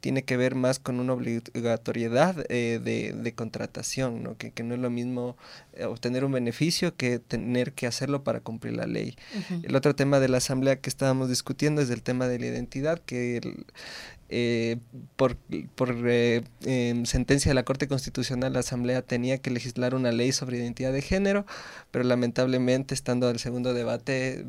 tiene 0.00 0.24
que 0.24 0.36
ver 0.36 0.54
más 0.54 0.78
con 0.78 0.98
una 1.00 1.12
obligatoriedad 1.12 2.44
eh, 2.48 2.80
de, 2.82 3.12
de, 3.12 3.32
contratación 3.34 4.22
no 4.22 4.36
que, 4.36 4.50
que, 4.50 4.62
no 4.62 4.74
es 4.74 4.80
lo 4.80 4.90
mismo 4.90 5.36
eh, 5.74 5.84
obtener 5.84 6.24
un 6.24 6.32
beneficio 6.32 6.96
que 6.96 7.18
tener 7.18 7.72
que 7.72 7.86
hacerlo 7.86 8.24
para 8.24 8.40
cumplir 8.40 8.74
la 8.74 8.86
ley 8.86 9.16
uh 9.34 9.38
-huh. 9.38 9.64
el 9.68 9.76
otro 9.76 9.94
tema 9.94 10.20
de 10.20 10.28
la 10.28 10.38
asamblea 10.38 10.80
que 10.80 10.90
estábamos 10.90 11.28
discutiendo 11.28 11.82
es 11.82 11.90
el 11.90 12.02
tema 12.02 12.28
de 12.28 12.38
la 12.38 12.46
identidad, 12.46 12.98
que 12.98 13.38
el, 13.38 13.66
eh, 14.32 14.76
por, 15.16 15.36
por 15.74 15.92
eh, 16.06 16.44
eh, 16.64 17.02
sentencia 17.04 17.50
de 17.50 17.54
la 17.54 17.64
Corte 17.64 17.88
Constitucional 17.88 18.52
la 18.52 18.60
Asamblea 18.60 19.02
tenía 19.02 19.38
que 19.38 19.50
legislar 19.50 19.92
una 19.96 20.12
ley 20.12 20.30
sobre 20.30 20.58
identidad 20.58 20.92
de 20.92 21.02
género, 21.02 21.46
pero 21.90 22.04
lamentablemente 22.04 22.94
estando 22.94 23.26
al 23.26 23.40
segundo 23.40 23.74
debate 23.74 24.46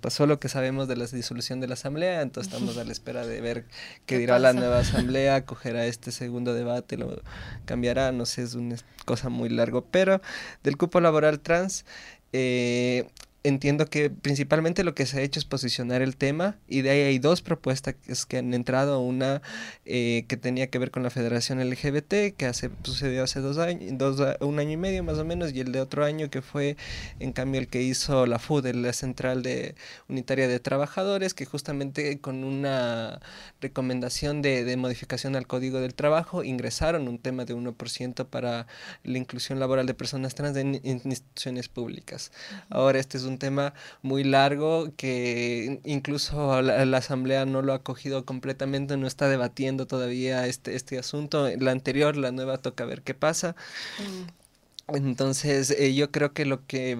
pasó 0.00 0.26
lo 0.26 0.38
que 0.38 0.48
sabemos 0.48 0.86
de 0.86 0.96
la 0.96 1.06
disolución 1.06 1.58
de 1.58 1.66
la 1.66 1.74
Asamblea, 1.74 2.22
entonces 2.22 2.52
estamos 2.52 2.78
a 2.78 2.84
la 2.84 2.92
espera 2.92 3.26
de 3.26 3.40
ver 3.40 3.64
qué, 4.06 4.14
¿Qué 4.14 4.18
dirá 4.18 4.36
pasa? 4.36 4.52
la 4.52 4.60
nueva 4.60 4.78
Asamblea, 4.82 5.44
cogerá 5.44 5.84
este 5.86 6.12
segundo 6.12 6.54
debate, 6.54 6.96
lo 6.96 7.20
cambiará, 7.64 8.12
no 8.12 8.24
sé, 8.24 8.42
es 8.42 8.54
una 8.54 8.76
cosa 9.04 9.30
muy 9.30 9.48
largo, 9.48 9.84
pero 9.90 10.22
del 10.62 10.76
cupo 10.76 11.00
laboral 11.00 11.40
trans 11.40 11.84
eh, 12.32 13.08
entiendo 13.48 13.86
que 13.86 14.10
principalmente 14.10 14.84
lo 14.84 14.94
que 14.94 15.06
se 15.06 15.18
ha 15.18 15.22
hecho 15.22 15.38
es 15.40 15.44
posicionar 15.44 16.02
el 16.02 16.16
tema 16.16 16.56
y 16.68 16.82
de 16.82 16.90
ahí 16.90 17.00
hay 17.00 17.18
dos 17.18 17.42
propuestas 17.42 17.94
que 18.26 18.38
han 18.38 18.54
entrado, 18.54 19.00
una 19.00 19.42
eh, 19.84 20.24
que 20.28 20.36
tenía 20.36 20.68
que 20.68 20.78
ver 20.78 20.90
con 20.90 21.02
la 21.02 21.10
Federación 21.10 21.58
LGBT, 21.58 22.36
que 22.36 22.46
hace, 22.46 22.70
sucedió 22.82 23.24
hace 23.24 23.40
dos 23.40 23.58
años, 23.58 23.92
dos, 23.98 24.36
un 24.40 24.58
año 24.58 24.72
y 24.72 24.76
medio 24.76 25.02
más 25.02 25.18
o 25.18 25.24
menos, 25.24 25.52
y 25.52 25.60
el 25.60 25.72
de 25.72 25.80
otro 25.80 26.04
año 26.04 26.30
que 26.30 26.42
fue 26.42 26.76
en 27.20 27.32
cambio 27.32 27.60
el 27.60 27.68
que 27.68 27.82
hizo 27.82 28.26
la 28.26 28.38
FUD, 28.38 28.66
la 28.74 28.92
Central 28.92 29.42
de 29.42 29.74
Unitaria 30.08 30.48
de 30.48 30.60
Trabajadores, 30.60 31.34
que 31.34 31.44
justamente 31.44 32.20
con 32.20 32.44
una 32.44 33.20
recomendación 33.60 34.42
de, 34.42 34.64
de 34.64 34.76
modificación 34.76 35.36
al 35.36 35.46
Código 35.46 35.80
del 35.80 35.94
Trabajo 35.94 36.44
ingresaron 36.44 37.08
un 37.08 37.18
tema 37.18 37.44
de 37.44 37.54
1% 37.54 38.26
para 38.26 38.66
la 39.04 39.18
inclusión 39.18 39.58
laboral 39.58 39.86
de 39.86 39.94
personas 39.94 40.34
trans 40.34 40.56
en, 40.56 40.80
en 40.84 41.00
instituciones 41.04 41.68
públicas. 41.68 42.32
Ahora 42.70 42.98
este 42.98 43.16
es 43.18 43.24
un 43.24 43.37
tema 43.38 43.74
muy 44.02 44.24
largo 44.24 44.92
que 44.96 45.80
incluso 45.84 46.60
la, 46.62 46.84
la, 46.84 46.98
Asamblea 46.98 47.46
no 47.46 47.62
lo 47.62 47.72
ha 47.72 47.82
cogido 47.82 48.24
completamente, 48.24 48.96
no 48.96 49.06
está 49.06 49.28
debatiendo 49.28 49.86
todavía 49.86 50.46
este, 50.46 50.74
este 50.76 50.98
asunto. 50.98 51.48
La 51.58 51.70
anterior, 51.70 52.16
la 52.16 52.32
nueva, 52.32 52.58
toca 52.58 52.84
ver 52.84 53.02
qué 53.02 53.14
pasa. 53.14 53.56
Mm. 53.98 54.96
Entonces, 54.96 55.70
eh, 55.70 55.94
yo 55.94 56.10
creo 56.10 56.32
que 56.32 56.46
lo 56.46 56.66
que 56.66 56.98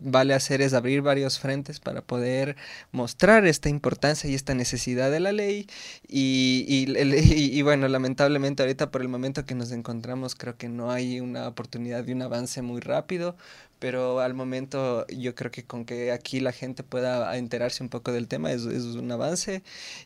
vale 0.00 0.34
hacer 0.34 0.60
es 0.62 0.74
abrir 0.74 1.02
varios 1.02 1.38
frentes 1.38 1.78
para 1.78 2.02
poder 2.02 2.56
mostrar 2.92 3.46
esta 3.46 3.68
importancia 3.68 4.28
y 4.28 4.34
esta 4.34 4.54
necesidad 4.54 5.10
de 5.10 5.20
la 5.20 5.32
ley 5.32 5.66
y, 6.08 6.64
y, 6.68 6.90
y, 6.98 7.58
y, 7.58 7.62
bueno 7.62 7.86
lamentablemente 7.88 8.62
ahorita 8.62 8.90
por 8.90 9.02
el 9.02 9.08
momento 9.08 9.44
que 9.44 9.54
nos 9.54 9.70
encontramos 9.70 10.34
creo 10.34 10.56
que 10.56 10.68
no 10.68 10.90
hay 10.90 11.20
una 11.20 11.46
oportunidad 11.46 12.04
de 12.04 12.12
un 12.12 12.22
avance 12.22 12.62
muy 12.62 12.80
rápido 12.80 13.36
pero 13.84 14.20
al 14.20 14.32
momento 14.32 15.06
yo 15.08 15.34
creo 15.34 15.50
que 15.50 15.66
con 15.66 15.84
que 15.84 16.10
aquí 16.10 16.40
la 16.40 16.52
gente 16.52 16.82
pueda 16.82 17.36
enterarse 17.36 17.82
un 17.82 17.90
poco 17.90 18.12
del 18.12 18.28
tema 18.28 18.50
es, 18.50 18.62
es 18.64 18.82
un 18.82 19.12
avance 19.12 19.62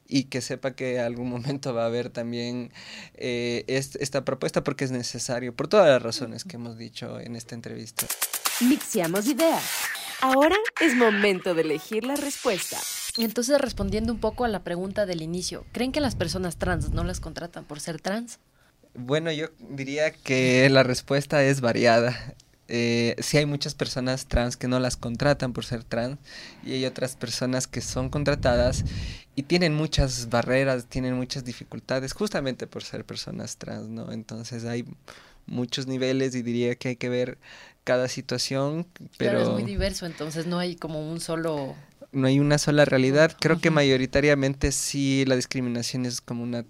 y 0.08 0.24
que 0.24 0.40
sepa 0.40 0.72
que 0.72 0.98
algún 0.98 1.30
momento 1.30 1.72
va 1.72 1.84
a 1.84 1.86
haber 1.86 2.10
también 2.10 2.72
eh, 3.14 3.62
este, 3.68 4.02
esta 4.02 4.24
propuesta 4.24 4.64
porque 4.64 4.84
es 4.84 4.90
necesario 4.90 5.54
por 5.54 5.68
todas 5.68 5.86
las 5.86 6.02
razones 6.02 6.42
que 6.42 6.56
hemos 6.56 6.76
dicho 6.76 7.20
en 7.20 7.36
esta 7.36 7.54
entrevista. 7.54 8.08
Mixiamos 8.62 9.28
ideas. 9.28 9.62
Ahora 10.22 10.56
es 10.80 10.96
momento 10.96 11.54
de 11.54 11.62
elegir 11.62 12.02
la 12.02 12.16
respuesta. 12.16 12.78
Y 13.16 13.22
entonces 13.22 13.60
respondiendo 13.60 14.12
un 14.12 14.18
poco 14.18 14.44
a 14.44 14.48
la 14.48 14.64
pregunta 14.64 15.06
del 15.06 15.22
inicio, 15.22 15.64
¿creen 15.70 15.92
que 15.92 16.00
las 16.00 16.16
personas 16.16 16.56
trans 16.56 16.90
no 16.90 17.04
las 17.04 17.20
contratan 17.20 17.64
por 17.64 17.78
ser 17.78 18.00
trans? 18.00 18.40
Bueno, 18.94 19.30
yo 19.30 19.46
diría 19.60 20.10
que 20.10 20.68
la 20.68 20.82
respuesta 20.82 21.44
es 21.44 21.60
variada. 21.60 22.34
Eh, 22.68 23.16
sí 23.18 23.38
hay 23.38 23.46
muchas 23.46 23.74
personas 23.74 24.26
trans 24.26 24.58
que 24.58 24.68
no 24.68 24.78
las 24.78 24.96
contratan 24.96 25.54
por 25.54 25.64
ser 25.64 25.84
trans 25.84 26.18
y 26.62 26.72
hay 26.72 26.84
otras 26.84 27.16
personas 27.16 27.66
que 27.66 27.80
son 27.80 28.10
contratadas 28.10 28.84
y 29.34 29.44
tienen 29.44 29.74
muchas 29.74 30.28
barreras, 30.28 30.86
tienen 30.86 31.14
muchas 31.14 31.44
dificultades 31.44 32.12
justamente 32.12 32.66
por 32.66 32.82
ser 32.82 33.06
personas 33.06 33.56
trans, 33.56 33.88
¿no? 33.88 34.12
Entonces 34.12 34.66
hay 34.66 34.84
muchos 35.46 35.86
niveles 35.86 36.34
y 36.34 36.42
diría 36.42 36.74
que 36.74 36.88
hay 36.88 36.96
que 36.96 37.08
ver 37.08 37.38
cada 37.84 38.08
situación, 38.08 38.86
pero... 39.16 39.38
Claro, 39.38 39.42
es 39.42 39.48
muy 39.48 39.62
diverso, 39.62 40.04
entonces 40.04 40.46
no 40.46 40.58
hay 40.58 40.76
como 40.76 41.10
un 41.10 41.20
solo... 41.20 41.74
No 42.12 42.26
hay 42.26 42.38
una 42.38 42.58
sola 42.58 42.84
realidad. 42.84 43.34
Creo 43.38 43.56
uh 43.56 43.58
-huh. 43.58 43.62
que 43.62 43.70
mayoritariamente 43.70 44.72
sí 44.72 45.24
la 45.26 45.36
discriminación 45.36 46.04
es 46.04 46.20
como 46.20 46.42
una 46.42 46.64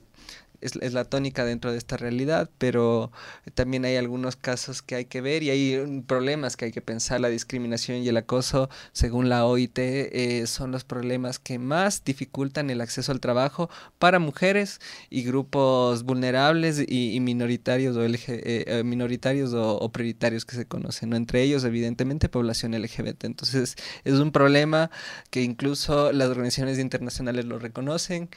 es, 0.61 0.93
la 0.93 1.05
tónica 1.05 1.45
dentro 1.45 1.73
de 1.73 1.79
esta 1.79 1.97
realidad, 1.97 2.51
pero 2.59 3.13
también 3.55 3.85
hay 3.85 3.97
algunos 3.97 4.37
casos 4.37 4.83
que 4.83 4.95
hay 4.95 5.05
que 5.05 5.21
ver 5.21 5.43
y 5.43 5.51
hay 5.51 6.03
problemas 6.07 6.57
que 6.57 6.67
hay 6.67 6.73
que 6.73 6.83
pensar. 6.83 7.21
La 7.21 7.29
discriminación 7.29 7.99
y 7.99 8.09
el 8.09 8.17
acoso, 8.17 8.69
según 8.93 9.29
la 9.29 9.45
OIT, 9.45 9.79
eh, 9.79 10.45
son 10.47 10.73
los 10.73 10.85
problemas 10.85 11.39
que 11.39 11.59
más 11.59 12.05
dificultan 12.05 12.71
el 12.71 12.81
acceso 12.81 13.13
al 13.13 13.21
trabajo 13.21 13.71
para 13.99 14.19
mujeres 14.19 14.81
y 15.11 15.23
grupos 15.23 16.03
vulnerables 16.03 16.85
y, 16.87 17.19
minoritarios 17.21 17.97
o 17.97 18.05
eh, 18.05 18.19
eh, 18.27 18.83
minoritarios 18.85 19.53
o, 19.55 19.89
prioritarios 19.93 20.45
que 20.45 20.57
se 20.57 20.67
conocen. 20.67 21.11
¿no? 21.11 21.17
Entre 21.17 21.43
ellos, 21.43 21.65
evidentemente, 21.65 22.29
población 22.29 22.73
LGBT. 22.73 23.25
Entonces, 23.25 23.77
es 24.05 24.15
un 24.15 24.33
problema 24.33 24.91
que 25.31 25.43
incluso 25.43 26.13
las 26.13 26.29
organizaciones 26.29 26.79
internacionales 26.79 27.45
lo 27.45 27.59
reconocen 27.59 28.29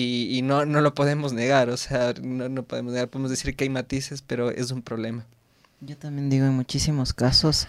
y, 0.00 0.42
no, 0.42 0.64
no 0.64 0.80
lo 0.80 0.94
podemos 0.94 1.32
negar, 1.32 1.70
o 1.70 1.76
sea, 1.76 2.14
no, 2.22 2.48
no 2.48 2.62
podemos 2.62 2.92
negar, 2.92 3.08
podemos 3.08 3.30
decir 3.30 3.56
que 3.56 3.64
hay 3.64 3.70
matices, 3.70 4.22
pero 4.22 4.50
es 4.50 4.70
un 4.70 4.82
problema. 4.82 5.26
Yo 5.80 5.96
también 5.96 6.30
digo, 6.30 6.46
en 6.46 6.54
muchísimos 6.54 7.12
casos, 7.12 7.66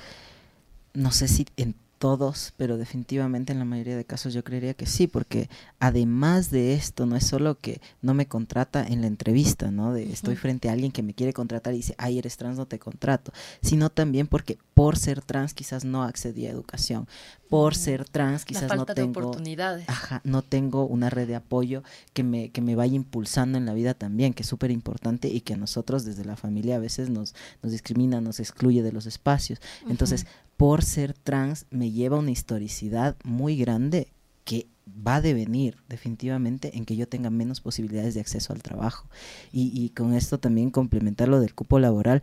no 0.94 1.12
sé 1.12 1.28
si 1.28 1.48
en 1.58 1.76
todos, 2.00 2.54
pero 2.58 2.78
definitivamente 2.78 3.52
en 3.52 3.60
la 3.60 3.66
mayoría 3.66 3.98
de 3.98 4.06
casos 4.06 4.34
yo 4.34 4.44
creería 4.44 4.74
que 4.74 4.86
sí, 4.86 5.06
porque 5.06 5.50
además 5.80 6.50
de 6.50 6.74
esto, 6.74 7.06
no 7.06 7.18
es 7.18 7.28
solo 7.28 7.60
que 7.60 7.82
no 8.02 8.14
me 8.14 8.26
contrata 8.26 8.88
en 8.88 9.02
la 9.02 9.08
entrevista, 9.08 9.70
¿no? 9.70 9.94
De 9.94 10.12
estoy 10.12 10.38
frente 10.38 10.70
a 10.70 10.72
alguien 10.72 10.94
que 10.94 11.04
me 11.04 11.14
quiere 11.14 11.34
contratar 11.34 11.74
y 11.74 11.78
dice, 11.78 11.96
ay, 11.98 12.18
eres 12.18 12.38
trans, 12.38 12.58
no 12.58 12.66
te 12.66 12.80
contrato, 12.80 13.34
sino 13.62 13.90
también 13.90 14.28
porque 14.28 14.58
por 14.74 14.98
ser 14.98 15.22
trans 15.22 15.54
quizás 15.54 15.84
no 15.84 16.04
accedí 16.04 16.48
a 16.48 16.52
educación, 16.52 17.08
por 17.50 17.76
ser 17.76 18.06
trans 18.06 18.46
quizás 18.46 18.74
no 18.76 18.86
tengo 18.86 19.10
oportunidades. 19.10 19.88
Ajá, 19.90 20.22
no 20.24 20.42
tengo 20.42 20.86
una 20.86 21.10
red 21.10 21.28
de 21.28 21.36
apoyo 21.36 21.84
que 22.14 22.24
me, 22.24 22.50
que 22.50 22.62
me 22.62 22.76
vaya 22.76 22.96
impulsando 22.96 23.58
en 23.58 23.66
la 23.66 23.74
vida 23.74 23.94
también, 23.94 24.34
que 24.34 24.44
es 24.44 24.50
súper 24.50 24.72
importante 24.72 25.28
y 25.28 25.42
que 25.42 25.58
nosotros 25.58 26.06
desde 26.06 26.24
la 26.24 26.38
familia 26.38 26.78
a 26.78 26.80
veces 26.80 27.10
nos, 27.10 27.36
nos 27.62 27.74
discrimina, 27.74 28.22
nos 28.22 28.40
excluye 28.40 28.84
de 28.84 28.94
los 28.94 29.06
espacios. 29.06 29.60
Entonces, 29.90 30.26
por 30.60 30.84
ser 30.84 31.14
trans 31.14 31.68
me 31.70 31.90
lleva 31.90 32.18
una 32.18 32.32
historicidad 32.32 33.16
muy 33.24 33.56
grande 33.56 34.10
que 34.44 34.68
va 34.86 35.16
a 35.16 35.22
devenir 35.22 35.78
definitivamente 35.88 36.76
en 36.76 36.84
que 36.84 36.98
yo 36.98 37.08
tenga 37.08 37.30
menos 37.30 37.62
posibilidades 37.62 38.14
de 38.14 38.20
acceso 38.20 38.52
al 38.52 38.62
trabajo. 38.62 39.08
Y, 39.54 39.72
y 39.74 39.92
con 39.92 40.14
esto 40.14 40.38
también 40.38 40.70
complementar 40.70 41.30
lo 41.30 41.40
del 41.40 41.56
cupo 41.56 41.80
laboral. 41.80 42.22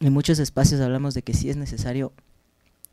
En 0.00 0.12
muchos 0.12 0.40
espacios 0.40 0.80
hablamos 0.80 1.14
de 1.14 1.22
que 1.22 1.32
sí 1.32 1.48
es 1.48 1.56
necesario 1.56 2.12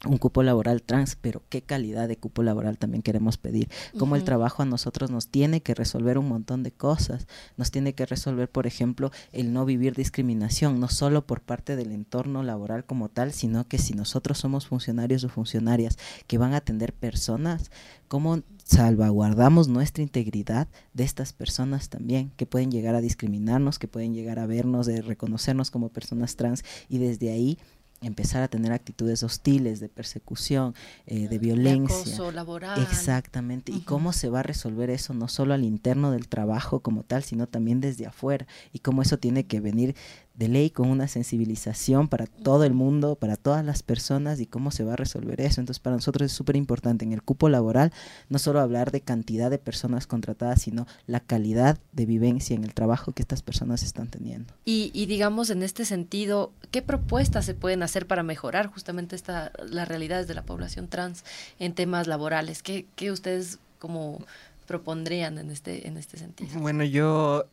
un 0.06 0.18
cupo 0.18 0.42
laboral 0.42 0.82
trans, 0.82 1.16
pero 1.16 1.44
qué 1.50 1.62
calidad 1.62 2.08
de 2.08 2.18
cupo 2.18 2.42
laboral 2.42 2.78
también 2.78 3.04
queremos 3.04 3.38
pedir. 3.38 3.70
Como 3.98 4.16
el 4.16 4.24
trabajo 4.24 4.64
a 4.64 4.66
nosotros 4.66 5.12
nos 5.12 5.28
tiene 5.28 5.62
que 5.62 5.76
resolver 5.76 6.18
un 6.18 6.28
montón 6.28 6.64
de 6.64 6.72
cosas. 6.72 7.28
Nos 7.56 7.70
tiene 7.70 7.94
que 7.94 8.08
resolver, 8.08 8.50
por 8.50 8.66
ejemplo, 8.66 9.12
el 9.32 9.54
no 9.54 9.64
vivir 9.64 9.94
discriminación, 9.96 10.80
no 10.80 10.88
solo 10.88 11.28
por 11.28 11.42
parte 11.42 11.76
del 11.76 11.92
entorno 11.92 12.42
laboral 12.42 12.84
como 12.86 13.10
tal, 13.10 13.32
sino 13.32 13.68
que 13.68 13.78
si 13.78 13.94
nosotros 13.94 14.40
somos 14.40 14.66
funcionarios 14.66 15.24
o 15.24 15.30
funcionarias 15.30 15.98
que 16.26 16.40
van 16.40 16.54
a 16.54 16.58
atender 16.58 16.94
personas, 16.94 17.70
¿cómo 18.08 18.42
salvaguardamos 18.66 19.68
nuestra 19.68 20.02
integridad 20.02 20.68
de 20.94 21.04
estas 21.04 21.34
personas 21.34 21.90
también, 21.90 22.32
que 22.38 22.46
pueden 22.46 22.72
llegar 22.72 22.96
a 22.96 23.02
discriminarnos, 23.02 23.80
que 23.80 23.88
pueden 23.88 24.14
llegar 24.14 24.40
a 24.40 24.46
vernos, 24.46 24.86
de 24.86 25.02
reconocernos 25.02 25.72
como 25.72 25.90
personas 25.90 26.38
trans 26.38 26.64
y 26.88 26.98
desde 26.98 27.32
ahí 27.32 27.58
empezar 28.02 28.42
a 28.42 28.48
tener 28.48 28.72
actitudes 28.72 29.24
hostiles, 29.24 29.80
de 29.80 29.88
persecución, 29.88 30.74
eh, 31.06 31.28
de 31.28 31.38
violencia. 31.38 32.24
De 32.24 32.32
laboral. 32.32 32.82
Exactamente. 32.82 33.72
Y 33.72 33.82
cómo 33.82 34.12
se 34.12 34.30
va 34.30 34.40
a 34.40 34.44
resolver 34.44 34.90
eso, 34.90 35.14
no 35.14 35.28
solo 35.28 35.54
al 35.54 35.64
interno 35.64 36.12
del 36.12 36.28
trabajo 36.28 36.82
como 36.82 37.04
tal, 37.04 37.24
sino 37.24 37.48
también 37.48 37.80
desde 37.80 38.08
afuera. 38.08 38.48
Y 38.74 38.80
cómo 38.80 39.02
eso 39.02 39.18
tiene 39.18 39.46
que 39.46 39.60
venir 39.60 39.96
de 40.34 40.48
ley 40.48 40.70
con 40.70 40.90
una 40.90 41.08
sensibilización 41.08 42.08
para 42.08 42.26
todo 42.26 42.64
el 42.64 42.74
mundo, 42.74 43.16
para 43.16 43.36
todas 43.36 43.66
las 43.66 43.84
personas 43.84 44.40
y 44.40 44.46
cómo 44.46 44.72
se 44.72 44.84
va 44.84 44.94
a 44.94 44.96
resolver 44.96 45.42
eso. 45.42 45.60
Entonces, 45.60 45.80
para 45.80 45.98
nosotros 45.98 46.26
es 46.28 46.32
súper 46.32 46.56
importante 46.56 47.06
en 47.06 47.12
el 47.12 47.22
cupo 47.22 47.50
laboral 47.50 47.92
no 48.30 48.40
solo 48.40 48.60
hablar 48.60 48.92
de 48.92 49.02
cantidad 49.02 49.50
de 49.50 49.58
personas 49.58 50.08
contratadas, 50.08 50.62
sino 50.62 50.88
la 51.06 51.20
calidad 51.20 51.78
de 51.92 52.06
vivencia 52.06 52.56
en 52.56 52.64
el 52.64 52.74
trabajo 52.74 53.12
que 53.12 53.22
estas 53.22 53.42
personas 53.42 53.84
están 53.84 54.08
teniendo. 54.08 54.54
Y, 54.66 54.92
y 54.94 55.06
digamos, 55.06 55.50
en 55.50 55.64
este 55.64 55.86
sentido, 55.86 56.52
¿qué 56.72 56.82
propuestas 56.82 57.46
se 57.46 57.54
pueden 57.54 57.84
hacer 57.84 58.08
para 58.08 58.24
mejorar 58.24 58.68
justamente 58.68 59.16
esta, 59.16 59.52
las 59.68 59.88
realidades 59.88 60.28
de 60.28 60.34
la 60.34 60.44
población 60.44 60.88
trans 60.88 61.24
en 61.60 61.74
temas 61.74 62.08
laborales? 62.08 62.64
¿Qué, 62.64 62.86
qué 62.96 63.12
ustedes 63.12 63.60
como 63.80 64.26
propondrían 64.66 65.38
en 65.38 65.52
este, 65.52 65.88
en 65.88 65.98
este 65.98 66.18
sentido? 66.18 66.60
Bueno, 66.60 66.84
yo 66.84 67.46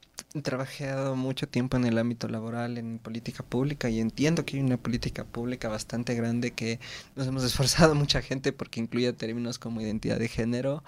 trabajado 0.42 1.16
mucho 1.16 1.48
tiempo 1.48 1.76
en 1.76 1.84
el 1.84 1.98
ámbito 1.98 2.28
laboral, 2.28 2.78
en 2.78 2.98
política 2.98 3.42
pública, 3.42 3.88
y 3.88 4.00
entiendo 4.00 4.44
que 4.44 4.56
hay 4.56 4.62
una 4.62 4.76
política 4.76 5.24
pública 5.24 5.68
bastante 5.68 6.14
grande 6.14 6.52
que 6.52 6.80
nos 7.16 7.26
hemos 7.26 7.44
esforzado 7.44 7.94
mucha 7.94 8.22
gente 8.22 8.52
porque 8.52 8.80
incluye 8.80 9.12
términos 9.12 9.58
como 9.58 9.80
identidad 9.80 10.18
de 10.18 10.28
género 10.28 10.82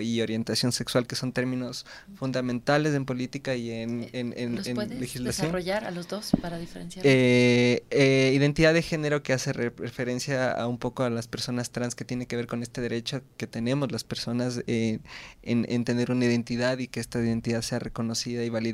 y 0.00 0.20
orientación 0.20 0.72
sexual, 0.72 1.06
que 1.06 1.16
son 1.16 1.32
términos 1.32 1.86
fundamentales 2.16 2.94
en 2.94 3.04
política 3.04 3.54
y 3.54 3.70
en, 3.70 4.08
en, 4.12 4.34
en, 4.36 4.56
¿Los 4.56 4.66
legislación. 4.66 5.24
desarrollar 5.24 5.84
a 5.84 5.90
los 5.90 6.08
dos 6.08 6.30
para 6.40 6.58
diferenciar? 6.58 7.04
Eh, 7.06 7.84
eh, 7.90 8.32
identidad 8.34 8.74
de 8.74 8.82
género 8.82 9.22
que 9.22 9.32
hace 9.32 9.52
referencia 9.52 10.52
a 10.52 10.66
un 10.66 10.78
poco 10.78 11.04
a 11.04 11.10
las 11.10 11.28
personas 11.28 11.70
trans, 11.70 11.94
que 11.94 12.04
tiene 12.04 12.26
que 12.26 12.36
ver 12.36 12.46
con 12.46 12.62
este 12.62 12.80
derecho 12.80 13.22
que 13.36 13.46
tenemos 13.46 13.92
las 13.92 14.04
personas 14.04 14.62
eh, 14.66 15.00
en, 15.42 15.66
en 15.68 15.84
tener 15.84 16.10
una 16.10 16.24
identidad 16.24 16.78
y 16.78 16.88
que 16.88 17.00
esta 17.00 17.20
identidad 17.20 17.62
sea 17.62 17.78
reconocida 17.78 18.44
y 18.44 18.48
validada 18.48 18.69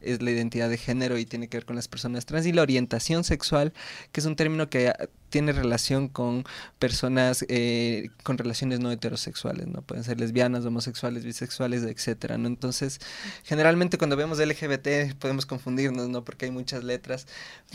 es 0.00 0.22
la 0.22 0.30
identidad 0.30 0.68
de 0.68 0.78
género 0.78 1.18
y 1.18 1.26
tiene 1.26 1.48
que 1.48 1.58
ver 1.58 1.66
con 1.66 1.76
las 1.76 1.88
personas 1.88 2.26
trans 2.26 2.46
y 2.46 2.52
la 2.52 2.62
orientación 2.62 3.24
sexual, 3.24 3.72
que 4.12 4.20
es 4.20 4.26
un 4.26 4.36
término 4.36 4.68
que 4.70 4.88
ah, 4.88 5.08
tiene 5.28 5.52
relación 5.52 6.08
con 6.08 6.44
personas 6.78 7.44
eh, 7.48 8.10
con 8.24 8.36
relaciones 8.38 8.80
no 8.80 8.90
heterosexuales, 8.90 9.66
¿no? 9.66 9.82
Pueden 9.82 10.04
ser 10.04 10.18
lesbianas, 10.18 10.64
homosexuales, 10.64 11.24
bisexuales, 11.24 11.82
etcétera, 11.84 12.36
¿no? 12.38 12.48
Entonces, 12.48 13.00
generalmente 13.44 13.98
cuando 13.98 14.16
vemos 14.16 14.38
LGBT 14.38 15.14
podemos 15.18 15.46
confundirnos, 15.46 16.08
¿no? 16.08 16.24
Porque 16.24 16.46
hay 16.46 16.50
muchas 16.50 16.82
letras, 16.82 17.26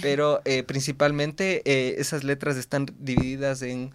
pero 0.01 0.41
eh, 0.45 0.63
principalmente 0.63 1.61
eh, 1.65 1.95
esas 1.99 2.23
letras 2.23 2.57
están 2.57 2.87
divididas 2.99 3.61
en 3.61 3.93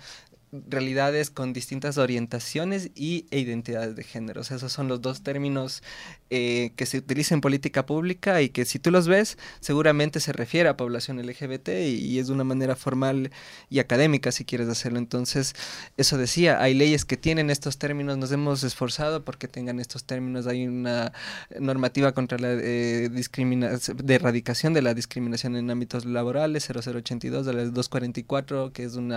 realidades 0.52 1.30
con 1.30 1.52
distintas 1.52 1.96
orientaciones 1.96 2.90
y, 2.94 3.26
e 3.30 3.38
identidades 3.38 3.94
de 3.94 4.02
género. 4.02 4.40
esos 4.40 4.72
son 4.72 4.88
los 4.88 5.00
dos 5.00 5.22
términos 5.22 5.82
eh, 6.30 6.72
que 6.76 6.86
se 6.86 6.98
utilizan 6.98 7.36
en 7.36 7.40
política 7.40 7.86
pública 7.86 8.42
y 8.42 8.48
que 8.48 8.64
si 8.64 8.78
tú 8.78 8.90
los 8.90 9.06
ves, 9.06 9.38
seguramente 9.60 10.18
se 10.18 10.32
refiere 10.32 10.68
a 10.68 10.76
población 10.76 11.24
LGBT 11.24 11.68
y, 11.68 12.18
es 12.18 12.26
de 12.26 12.32
una 12.32 12.44
manera 12.44 12.74
formal 12.74 13.30
y 13.68 13.78
académica 13.78 14.32
si 14.32 14.44
quieres 14.44 14.68
hacerlo. 14.68 14.98
Entonces, 14.98 15.54
eso 15.96 16.18
decía, 16.18 16.60
hay 16.60 16.74
leyes 16.74 17.04
que 17.04 17.16
tienen 17.16 17.50
estos 17.50 17.78
términos, 17.78 18.18
nos 18.18 18.32
hemos 18.32 18.64
esforzado 18.64 19.24
porque 19.24 19.46
tengan 19.46 19.78
estos 19.78 20.04
términos. 20.04 20.46
Hay 20.46 20.66
una 20.66 21.12
normativa 21.58 22.12
contra 22.12 22.38
la 22.38 22.52
eh, 22.52 23.08
discriminación, 23.12 23.96
de 23.96 24.14
erradicación 24.14 24.74
de 24.74 24.82
la 24.82 24.94
discriminación 24.94 25.56
en 25.56 25.70
ámbitos 25.70 26.04
laborales, 26.04 26.66
0082 26.66 27.46
de 27.46 27.52
la 27.52 27.64
244, 27.64 28.72
que 28.72 28.84
es 28.84 28.94
un 28.94 29.14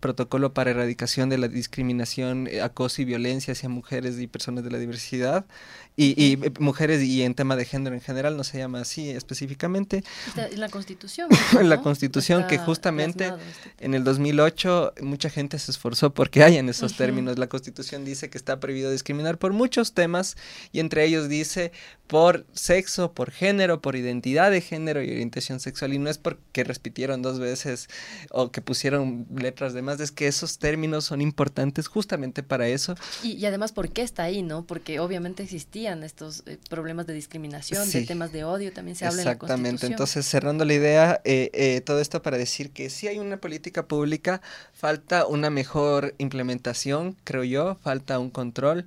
protocolo 0.00 0.52
para 0.52 0.63
erradicación 0.70 1.28
de 1.28 1.38
la 1.38 1.48
discriminación, 1.48 2.46
eh, 2.46 2.60
acoso 2.60 3.02
y 3.02 3.04
violencia 3.04 3.52
hacia 3.52 3.68
mujeres 3.68 4.18
y 4.18 4.26
personas 4.26 4.64
de 4.64 4.70
la 4.70 4.78
diversidad 4.78 5.46
y, 5.96 6.20
y, 6.22 6.32
eh, 6.44 6.52
mujeres 6.58 7.02
y 7.02 7.22
en 7.22 7.34
tema 7.34 7.54
de 7.54 7.64
género 7.64 7.94
en 7.94 8.00
general, 8.00 8.36
no 8.36 8.44
se 8.44 8.58
llama 8.58 8.80
así 8.80 9.10
específicamente. 9.10 10.02
En 10.36 10.60
la 10.60 10.68
Constitución. 10.68 11.28
En 11.58 11.68
la 11.68 11.80
Constitución 11.80 12.46
que 12.46 12.58
justamente 12.58 13.26
este 13.26 13.84
en 13.84 13.94
el 13.94 14.02
2008 14.02 14.94
mucha 15.02 15.30
gente 15.30 15.58
se 15.58 15.70
esforzó 15.70 16.12
porque 16.12 16.42
hayan 16.42 16.68
esos 16.68 16.96
términos. 16.96 17.38
La 17.38 17.48
Constitución 17.48 18.04
dice 18.04 18.28
que 18.28 18.38
está 18.38 18.58
prohibido 18.58 18.90
discriminar 18.90 19.38
por 19.38 19.52
muchos 19.52 19.92
temas 19.94 20.36
y 20.72 20.80
entre 20.80 21.04
ellos 21.04 21.28
dice 21.28 21.72
por 22.06 22.44
sexo, 22.52 23.12
por 23.12 23.30
género, 23.30 23.80
por 23.80 23.96
identidad 23.96 24.50
de 24.50 24.60
género 24.60 25.02
y 25.02 25.10
orientación 25.10 25.58
sexual 25.58 25.94
y 25.94 25.98
no 25.98 26.10
es 26.10 26.18
porque 26.18 26.62
repitieron 26.62 27.22
dos 27.22 27.38
veces 27.38 27.88
o 28.30 28.50
que 28.50 28.60
pusieron 28.60 29.26
letras 29.34 29.72
de 29.72 29.82
más, 29.82 29.98
es 30.00 30.12
que 30.12 30.26
esos 30.26 30.58
términos 30.58 31.06
son 31.06 31.20
importantes 31.20 31.88
justamente 31.88 32.42
para 32.42 32.68
eso. 32.68 32.94
Y, 33.22 33.32
y 33.32 33.46
además, 33.46 33.72
¿por 33.72 33.90
qué 33.90 34.02
está 34.02 34.24
ahí, 34.24 34.42
no? 34.42 34.64
Porque 34.66 35.00
obviamente 35.00 35.42
existía 35.42 35.94
estos 36.04 36.42
eh, 36.46 36.58
problemas 36.68 37.06
de 37.06 37.14
discriminación, 37.14 37.90
de 37.90 38.02
temas 38.02 38.32
de 38.32 38.44
odio, 38.44 38.72
también 38.72 38.96
se 38.96 39.06
habla 39.06 39.22
en 39.22 39.26
la 39.26 39.32
Exactamente, 39.32 39.86
entonces 39.86 40.26
cerrando 40.26 40.64
la 40.64 40.74
idea, 40.74 41.20
eh, 41.24 41.50
eh, 41.52 41.80
todo 41.80 42.00
esto 42.00 42.22
para 42.22 42.38
decir 42.38 42.70
que 42.70 42.90
si 42.90 43.08
hay 43.08 43.18
una 43.18 43.36
política 43.36 43.86
pública, 43.86 44.40
falta 44.72 45.26
una 45.26 45.50
mejor 45.50 46.14
implementación, 46.18 47.16
creo 47.24 47.44
yo, 47.44 47.76
falta 47.82 48.18
un 48.18 48.30
control. 48.30 48.86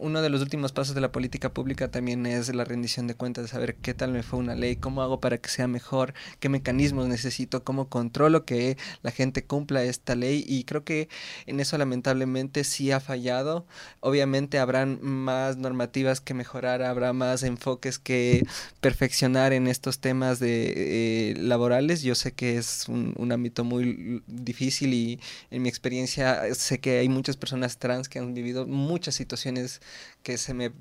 uno 0.00 0.22
de 0.22 0.30
los 0.30 0.40
últimos 0.40 0.72
pasos 0.72 0.94
de 0.94 1.00
la 1.00 1.12
política 1.12 1.52
pública 1.52 1.88
también 1.88 2.21
exámenes, 2.26 2.54
la 2.54 2.64
rendición 2.64 3.06
de 3.06 3.14
cuentas, 3.14 3.50
saber 3.50 3.76
qué 3.76 3.94
tal 3.94 4.12
me 4.12 4.22
fue 4.22 4.38
una 4.38 4.54
ley, 4.54 4.76
cómo 4.76 5.02
hago 5.02 5.20
para 5.20 5.38
que 5.38 5.48
sea 5.48 5.66
mejor, 5.66 6.14
qué 6.40 6.48
mecanismos 6.48 7.08
necesito, 7.08 7.64
cómo 7.64 7.88
controlo 7.88 8.44
que 8.44 8.76
la 9.02 9.10
gente 9.10 9.44
cumpla 9.44 9.82
esta 9.84 10.14
ley 10.14 10.44
y 10.46 10.64
creo 10.64 10.84
que 10.84 11.08
en 11.46 11.60
eso 11.60 11.76
lamentablemente 11.78 12.64
sí 12.64 12.90
ha 12.92 13.00
fallado. 13.00 13.66
Obviamente 14.00 14.58
habrán 14.58 14.98
más 15.02 15.56
normativas 15.56 16.20
que 16.20 16.34
mejorar, 16.34 16.82
habrá 16.82 17.12
más 17.12 17.42
enfoques 17.42 17.98
que 17.98 18.44
perfeccionar 18.80 19.52
en 19.52 19.66
estos 19.66 19.98
temas 19.98 20.38
de 20.38 21.32
eh, 21.32 21.34
laborales. 21.38 22.02
Yo 22.02 22.14
sé 22.14 22.32
que 22.32 22.58
es 22.58 22.86
un 22.88 23.32
ámbito 23.32 23.64
muy 23.64 24.22
difícil 24.26 24.94
y 24.94 25.20
en 25.50 25.62
mi 25.62 25.68
experiencia 25.68 26.54
sé 26.54 26.78
que 26.78 26.98
hay 26.98 27.08
muchas 27.08 27.36
personas 27.36 27.78
trans 27.78 28.08
que 28.08 28.18
han 28.18 28.34
vivido 28.34 28.66
muchas 28.66 29.14
situaciones 29.14 29.80
que 30.22 30.38
se 30.38 30.54
me 30.54 30.72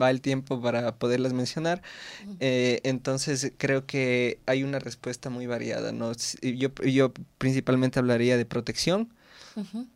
va 0.00 0.10
el 0.10 0.20
tiempo 0.20 0.60
para 0.60 0.96
poderlas 0.96 1.32
mencionar. 1.32 1.82
Eh, 2.40 2.80
entonces 2.84 3.52
creo 3.56 3.86
que 3.86 4.38
hay 4.46 4.62
una 4.62 4.78
respuesta 4.78 5.30
muy 5.30 5.46
variada. 5.46 5.92
¿no? 5.92 6.12
Yo, 6.42 6.70
yo 6.84 7.12
principalmente 7.38 7.98
hablaría 7.98 8.36
de 8.36 8.44
protección. 8.44 9.12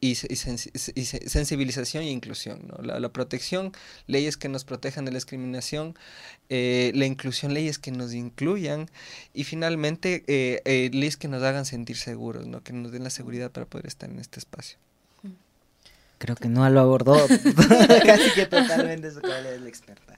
y, 0.01 0.11
y, 0.11 0.37
sensibilización 1.07 2.03
e 2.03 2.11
inclusión. 2.11 2.67
¿no? 2.67 2.83
La, 2.83 2.99
la, 2.99 3.13
protección, 3.13 3.73
leyes 4.07 4.37
que 4.37 4.49
nos 4.49 4.65
protejan 4.65 5.05
de 5.05 5.13
la 5.13 5.17
discriminación, 5.17 5.95
eh, 6.49 6.93
la 6.95 7.07
inclusión, 7.07 7.55
leyes 7.55 7.79
que 7.79 7.91
nos 7.91 8.13
incluyan 8.15 8.91
y 9.33 9.45
finalmente 9.45 10.25
eh, 10.27 10.61
eh, 10.65 10.91
leyes 10.93 11.17
que 11.17 11.29
nos 11.29 11.43
hagan 11.43 11.67
sentir 11.67 11.97
seguros, 11.97 12.47
¿no? 12.47 12.63
que 12.63 12.73
nos 12.73 12.93
den 12.93 13.05
la 13.05 13.11
seguridad 13.11 13.51
para 13.51 13.67
poder 13.67 13.87
estar 13.87 14.11
en 14.11 14.19
este 14.19 14.41
espacio 14.41 14.79
creo 16.25 16.37
que 16.37 16.49
no 16.49 16.69
lo 16.71 16.81
abordó 16.81 17.17
casi 18.07 18.31
que 18.35 18.47
totalmente 18.47 19.11
su 19.11 19.19
es 19.19 19.61
la 19.61 19.69
experta. 19.69 20.15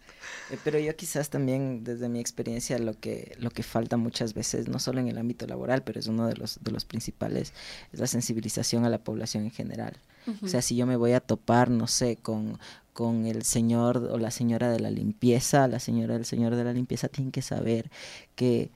Eh, 0.50 0.59
pero 0.62 0.78
yo 0.78 0.94
quizás 0.94 1.30
también 1.30 1.82
desde 1.82 2.09
mi 2.09 2.20
experiencia 2.20 2.78
lo 2.78 2.94
que 2.94 3.34
lo 3.40 3.50
que 3.50 3.64
falta 3.64 3.96
muchas 3.96 4.32
veces 4.32 4.68
no 4.68 4.78
solo 4.78 5.00
en 5.00 5.09
el 5.09 5.18
ámbito 5.18 5.48
laboral, 5.48 5.82
pero 5.82 5.98
es 5.98 6.07
uno 6.07 6.28
de 6.28 6.36
los 6.36 6.62
de 6.62 6.70
los 6.70 6.84
principales 6.84 7.52
es 7.92 7.98
la 7.98 8.07
sensibilización 8.07 8.84
a 8.84 8.88
la 8.88 8.98
población 8.98 9.44
en 9.44 9.50
general. 9.50 9.96
O 10.42 10.48
sea, 10.48 10.61
si 10.61 10.74
yo 10.74 10.86
me 10.86 10.96
voy 10.96 11.12
a 11.12 11.20
topar, 11.20 11.70
no 11.70 11.86
sé, 11.88 12.16
con 12.16 12.59
con 12.92 13.26
el 13.26 13.42
señor 13.42 13.98
o 13.98 14.18
la 14.18 14.30
señora 14.30 14.70
de 14.70 14.80
la 14.80 14.90
limpieza, 14.90 15.66
la 15.66 15.80
señora 15.80 16.14
del 16.14 16.24
señor 16.24 16.54
de 16.54 16.64
la 16.64 16.72
limpieza 16.72 17.09
tienen 17.09 17.32
que 17.32 17.42
saber 17.42 17.90
que 18.36 18.70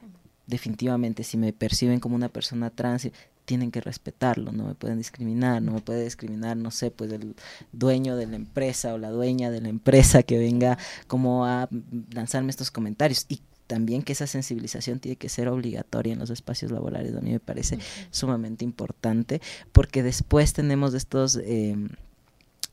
definitivamente 0.47 1.23
si 1.23 1.37
me 1.37 1.53
perciben 1.53 2.01
como 2.01 2.17
una 2.17 2.29
persona 2.29 2.71
trans, 2.71 3.09
tienen 3.51 3.73
que 3.73 3.81
respetarlo, 3.81 4.53
no 4.53 4.65
me 4.65 4.77
pueden 4.77 4.99
discriminar, 4.99 5.61
no 5.61 5.73
me 5.73 5.81
puede 5.81 6.05
discriminar, 6.05 6.57
no 6.57 6.71
sé, 6.71 6.93
pues 6.93 7.11
el 7.11 7.35
dueño 7.73 8.15
de 8.15 8.29
la 8.29 8.37
empresa 8.37 8.95
o 8.95 8.99
la 8.99 9.11
dueña 9.11 9.51
de 9.51 9.61
la 9.61 9.69
empresa 9.69 10.23
que 10.23 10.39
venga 10.39 10.79
como 11.09 11.47
a 11.47 11.69
lanzarme 12.13 12.51
estos 12.51 12.71
comentarios. 12.71 13.27
Y 13.29 13.41
también 13.67 14.03
que 14.03 14.13
esa 14.13 14.29
sensibilización 14.29 15.01
tiene 15.01 15.17
que 15.17 15.29
ser 15.29 15.49
obligatoria 15.49 16.13
en 16.13 16.21
los 16.21 16.31
espacios 16.31 16.71
laborales, 16.71 17.17
a 17.17 17.21
mí 17.21 17.33
me 17.33 17.41
parece 17.41 17.81
sumamente 18.13 18.65
importante 18.65 19.41
porque 19.73 20.05
después 20.05 20.53
tenemos 20.53 20.95
estos... 20.95 21.35
Eh, 21.43 21.75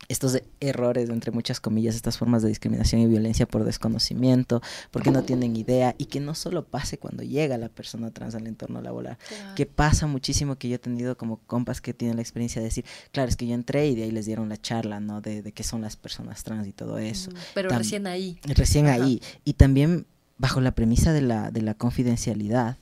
estos 0.10 0.41
errores, 0.60 1.10
entre 1.10 1.32
muchas 1.32 1.60
comillas, 1.60 1.95
estas 1.95 2.18
formas 2.18 2.41
de 2.41 2.49
discriminación 2.49 3.01
y 3.01 3.08
violencia 3.08 3.45
por 3.45 3.64
desconocimiento, 3.64 4.62
porque 4.91 5.12
no 5.12 5.24
tienen 5.24 5.55
idea, 5.55 5.95
y 5.97 6.05
que 6.05 6.20
no 6.20 6.34
solo 6.36 6.66
pase 6.66 6.97
cuando 6.97 7.24
llega 7.24 7.58
la 7.58 7.70
persona 7.70 8.12
trans 8.12 8.36
al 8.36 8.47
entorno 8.47 8.82
laboral, 8.82 9.18
que 9.55 9.66
pasa 9.66 10.08
muchísimo 10.08 10.58
que 10.58 10.70
yo 10.70 10.76
he 10.76 10.80
tenido 10.80 11.18
como 11.18 11.38
compas 11.47 11.82
que 11.82 11.93
tienen 11.93 12.16
la 12.18 12.22
experiencia 12.22 12.62
de 12.62 12.68
decir, 12.68 12.86
claro, 13.12 13.30
es 13.30 13.36
que 13.36 13.47
yo 13.47 13.53
entré 13.53 13.88
y 13.88 13.95
de 13.95 14.03
ahí 14.03 14.12
les 14.12 14.26
dieron 14.26 14.49
la 14.49 14.58
charla, 14.58 14.99
¿no? 14.99 15.22
De, 15.22 15.41
de 15.41 15.51
qué 15.51 15.64
son 15.64 15.82
las 15.82 15.97
personas 15.97 16.43
trans 16.43 16.68
y 16.68 16.74
todo 16.74 16.97
eso. 16.97 17.32
Pero 17.53 17.70
recién 17.70 18.08
ahí. 18.08 18.39
Recién 18.43 18.88
ahí. 18.88 19.22
Y 19.43 19.53
también 19.53 20.05
bajo 20.38 20.62
la 20.62 20.72
premisa 20.72 21.14
de 21.14 21.22
la, 21.22 21.51
de 21.51 21.62
la 21.62 21.74
confidencialidad, 21.74 22.78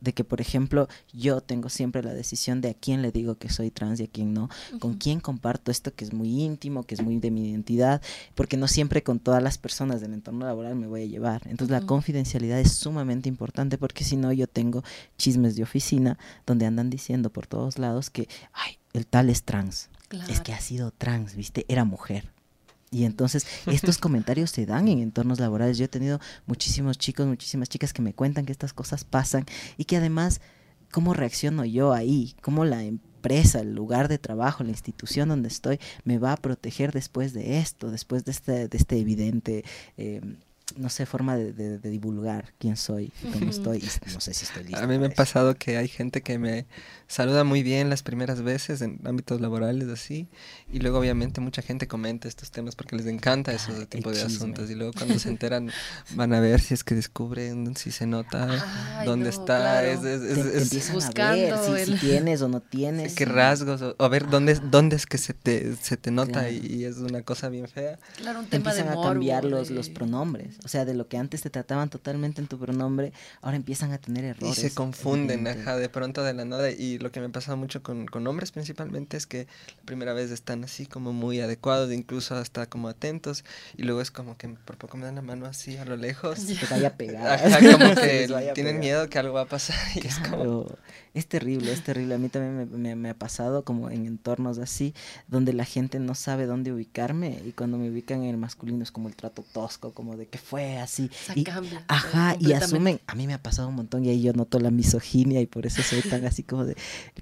de 0.00 0.12
que, 0.12 0.24
por 0.24 0.40
ejemplo, 0.40 0.88
yo 1.12 1.40
tengo 1.40 1.68
siempre 1.68 2.02
la 2.02 2.14
decisión 2.14 2.60
de 2.60 2.70
a 2.70 2.74
quién 2.74 3.02
le 3.02 3.12
digo 3.12 3.36
que 3.36 3.48
soy 3.48 3.70
trans 3.70 4.00
y 4.00 4.04
a 4.04 4.08
quién 4.08 4.32
no, 4.32 4.48
con 4.78 4.94
quién 4.94 5.20
comparto 5.20 5.70
esto 5.70 5.94
que 5.94 6.04
es 6.04 6.12
muy 6.12 6.42
íntimo, 6.42 6.84
que 6.84 6.94
es 6.94 7.02
muy 7.02 7.18
de 7.18 7.30
mi 7.30 7.48
identidad, 7.48 8.02
porque 8.34 8.56
no 8.56 8.68
siempre 8.68 9.02
con 9.02 9.18
todas 9.18 9.42
las 9.42 9.58
personas 9.58 10.00
del 10.00 10.14
entorno 10.14 10.46
laboral 10.46 10.76
me 10.76 10.86
voy 10.86 11.02
a 11.02 11.06
llevar. 11.06 11.42
Entonces 11.46 11.70
la 11.70 11.86
confidencialidad 11.86 12.60
es 12.60 12.72
sumamente 12.72 13.28
importante 13.28 13.78
porque 13.78 14.04
si 14.04 14.16
no 14.16 14.32
yo 14.32 14.46
tengo 14.46 14.84
chismes 15.16 15.56
de 15.56 15.62
oficina 15.62 16.18
donde 16.46 16.66
andan 16.66 16.90
diciendo 16.90 17.30
por 17.30 17.46
todos 17.46 17.78
lados 17.78 18.10
que, 18.10 18.28
ay, 18.52 18.78
el 18.92 19.06
tal 19.06 19.30
es 19.30 19.42
trans. 19.42 19.90
Es 20.28 20.40
que 20.40 20.52
ha 20.52 20.60
sido 20.60 20.90
trans, 20.90 21.34
¿viste? 21.34 21.66
Era 21.68 21.84
mujer. 21.84 22.32
Y 22.90 23.04
entonces 23.04 23.46
estos 23.66 23.98
comentarios 23.98 24.50
se 24.50 24.66
dan 24.66 24.88
en 24.88 25.00
entornos 25.00 25.40
laborales. 25.40 25.78
Yo 25.78 25.84
he 25.84 25.88
tenido 25.88 26.20
muchísimos 26.46 26.98
chicos, 26.98 27.26
muchísimas 27.26 27.68
chicas 27.68 27.92
que 27.92 28.02
me 28.02 28.14
cuentan 28.14 28.46
que 28.46 28.52
estas 28.52 28.72
cosas 28.72 29.04
pasan 29.04 29.44
y 29.76 29.84
que 29.84 29.96
además, 29.96 30.40
¿cómo 30.90 31.14
reacciono 31.14 31.64
yo 31.64 31.92
ahí? 31.92 32.34
¿Cómo 32.40 32.64
la 32.64 32.84
empresa, 32.84 33.60
el 33.60 33.74
lugar 33.74 34.08
de 34.08 34.18
trabajo, 34.18 34.64
la 34.64 34.70
institución 34.70 35.28
donde 35.28 35.48
estoy 35.48 35.78
me 36.04 36.18
va 36.18 36.32
a 36.32 36.36
proteger 36.36 36.92
después 36.92 37.32
de 37.32 37.58
esto, 37.58 37.90
después 37.90 38.24
de 38.24 38.32
este, 38.32 38.68
de 38.68 38.78
este 38.78 38.98
evidente... 38.98 39.64
Eh, 39.96 40.20
no 40.76 40.88
sé, 40.88 41.06
forma 41.06 41.36
de, 41.36 41.78
divulgar 41.78 42.52
quién 42.58 42.76
soy, 42.76 43.12
cómo 43.32 43.50
estoy, 43.50 43.82
no 44.12 44.20
sé 44.20 44.34
si 44.34 44.44
estoy 44.44 44.64
listo. 44.64 44.78
A 44.78 44.86
mí 44.86 44.98
me 44.98 45.06
ha 45.06 45.10
pasado 45.10 45.54
que 45.54 45.76
hay 45.76 45.88
gente 45.88 46.22
que 46.22 46.38
me 46.38 46.66
saluda 47.06 47.44
muy 47.44 47.62
bien 47.62 47.88
las 47.88 48.02
primeras 48.02 48.42
veces 48.42 48.82
en 48.82 49.00
ámbitos 49.04 49.40
laborales 49.40 49.88
así, 49.88 50.28
y 50.70 50.80
luego 50.80 50.98
obviamente 50.98 51.40
mucha 51.40 51.62
gente 51.62 51.88
comenta 51.88 52.28
estos 52.28 52.50
temas 52.50 52.76
porque 52.76 52.96
les 52.96 53.06
encanta 53.06 53.52
ese 53.52 53.72
ah, 53.72 53.86
tipo 53.86 54.10
de 54.10 54.20
asuntos, 54.22 54.70
y 54.70 54.74
luego 54.74 54.92
cuando 54.92 55.18
se 55.18 55.28
enteran 55.30 55.70
van 56.14 56.34
a 56.34 56.40
ver 56.40 56.60
si 56.60 56.74
es 56.74 56.84
que 56.84 56.94
descubren, 56.94 57.74
si 57.76 57.90
se 57.90 58.06
nota 58.06 59.02
dónde 59.04 59.30
está, 59.30 59.84
es, 59.86 60.04
es, 60.04 60.92
buscando 60.92 61.76
si, 61.84 61.94
tienes 61.94 62.42
o 62.42 62.48
no 62.48 62.60
tienes. 62.60 63.14
qué 63.14 63.24
rasgos, 63.24 63.80
o, 63.82 63.96
a 63.98 64.08
ver 64.08 64.28
dónde, 64.28 64.54
dónde 64.56 64.96
es 64.96 65.06
que 65.06 65.18
se 65.18 65.34
te, 65.34 65.76
se 65.76 65.96
te 65.96 66.10
nota 66.10 66.50
y, 66.50 66.84
es 66.84 66.98
una 66.98 67.22
cosa 67.22 67.48
bien 67.48 67.68
fea. 67.68 67.98
Claro, 68.16 68.40
un 68.40 68.46
tema 68.46 68.70
empiezan 68.70 68.94
de 68.94 69.00
a 69.00 69.02
cambiar 69.02 69.44
los, 69.44 69.70
los 69.70 69.88
pronombres. 69.88 70.57
O 70.64 70.68
sea, 70.68 70.84
de 70.84 70.94
lo 70.94 71.08
que 71.08 71.16
antes 71.16 71.42
te 71.42 71.50
trataban 71.50 71.88
totalmente 71.88 72.40
en 72.40 72.48
tu 72.48 72.58
pronombre, 72.58 73.12
ahora 73.40 73.56
empiezan 73.56 73.92
a 73.92 73.98
tener 73.98 74.24
errores. 74.24 74.58
Y 74.58 74.60
se 74.60 74.74
confunden, 74.74 75.46
ajá, 75.46 75.76
de 75.76 75.88
pronto 75.88 76.22
de 76.22 76.34
la 76.34 76.44
nada. 76.44 76.70
Y 76.70 76.98
lo 76.98 77.12
que 77.12 77.20
me 77.20 77.28
pasa 77.28 77.54
mucho 77.56 77.82
con, 77.82 78.06
con 78.06 78.26
hombres 78.26 78.52
principalmente 78.52 79.16
es 79.16 79.26
que 79.26 79.46
la 79.76 79.82
primera 79.84 80.12
vez 80.12 80.30
están 80.30 80.64
así 80.64 80.86
como 80.86 81.12
muy 81.12 81.40
adecuados, 81.40 81.92
incluso 81.92 82.34
hasta 82.34 82.66
como 82.66 82.88
atentos. 82.88 83.44
Y 83.76 83.84
luego 83.84 84.00
es 84.00 84.10
como 84.10 84.36
que 84.36 84.48
por 84.48 84.76
poco 84.76 84.96
me 84.96 85.04
dan 85.04 85.14
la 85.14 85.22
mano 85.22 85.46
así 85.46 85.76
a 85.76 85.84
lo 85.84 85.96
lejos. 85.96 86.40
Que 86.40 86.66
vaya 86.70 86.96
pegada. 86.96 87.34
Ajá, 87.46 87.58
como 87.60 87.94
que 87.94 88.52
tienen 88.54 88.80
miedo 88.80 89.08
que 89.08 89.18
algo 89.18 89.34
va 89.34 89.42
a 89.42 89.48
pasar. 89.48 89.76
Y 89.94 90.06
es 90.06 90.18
como... 90.18 90.66
Es 91.14 91.26
terrible, 91.26 91.72
es 91.72 91.82
terrible. 91.82 92.14
A 92.14 92.18
mí 92.18 92.28
también 92.28 92.70
me, 92.80 92.94
me, 92.94 93.10
ha 93.10 93.14
pasado 93.14 93.64
como 93.64 93.90
en 93.90 94.06
entornos 94.06 94.58
así, 94.58 94.94
donde 95.26 95.52
la 95.52 95.64
gente 95.64 95.98
no 95.98 96.14
sabe 96.14 96.46
dónde 96.46 96.72
ubicarme 96.72 97.40
y 97.44 97.52
cuando 97.52 97.76
me 97.76 97.90
ubican 97.90 98.22
en 98.22 98.30
el 98.30 98.36
masculino 98.36 98.82
es 98.82 98.92
como 98.92 99.08
el 99.08 99.16
trato 99.16 99.42
tosco, 99.52 99.92
como 99.92 100.16
de 100.16 100.26
que 100.26 100.38
fue 100.48 100.78
así. 100.78 101.10
y, 101.34 101.44
cambia, 101.44 101.84
ajá, 101.88 102.36
y 102.40 102.52
asumen, 102.52 103.00
a 103.06 103.14
mí 103.14 103.26
me 103.26 103.34
ha 103.34 103.42
pasado 103.42 103.68
un 103.68 103.74
montón 103.74 104.04
y 104.04 104.08
ahí 104.08 104.22
yo 104.22 104.32
noto 104.32 104.58
la 104.58 104.70
misoginia 104.70 105.42
y 105.42 105.46
por 105.46 105.66
eso 105.66 105.82
soy 105.82 106.00
tan 106.00 106.24
así 106.26 106.42
como 106.42 106.64
de, 106.64 106.74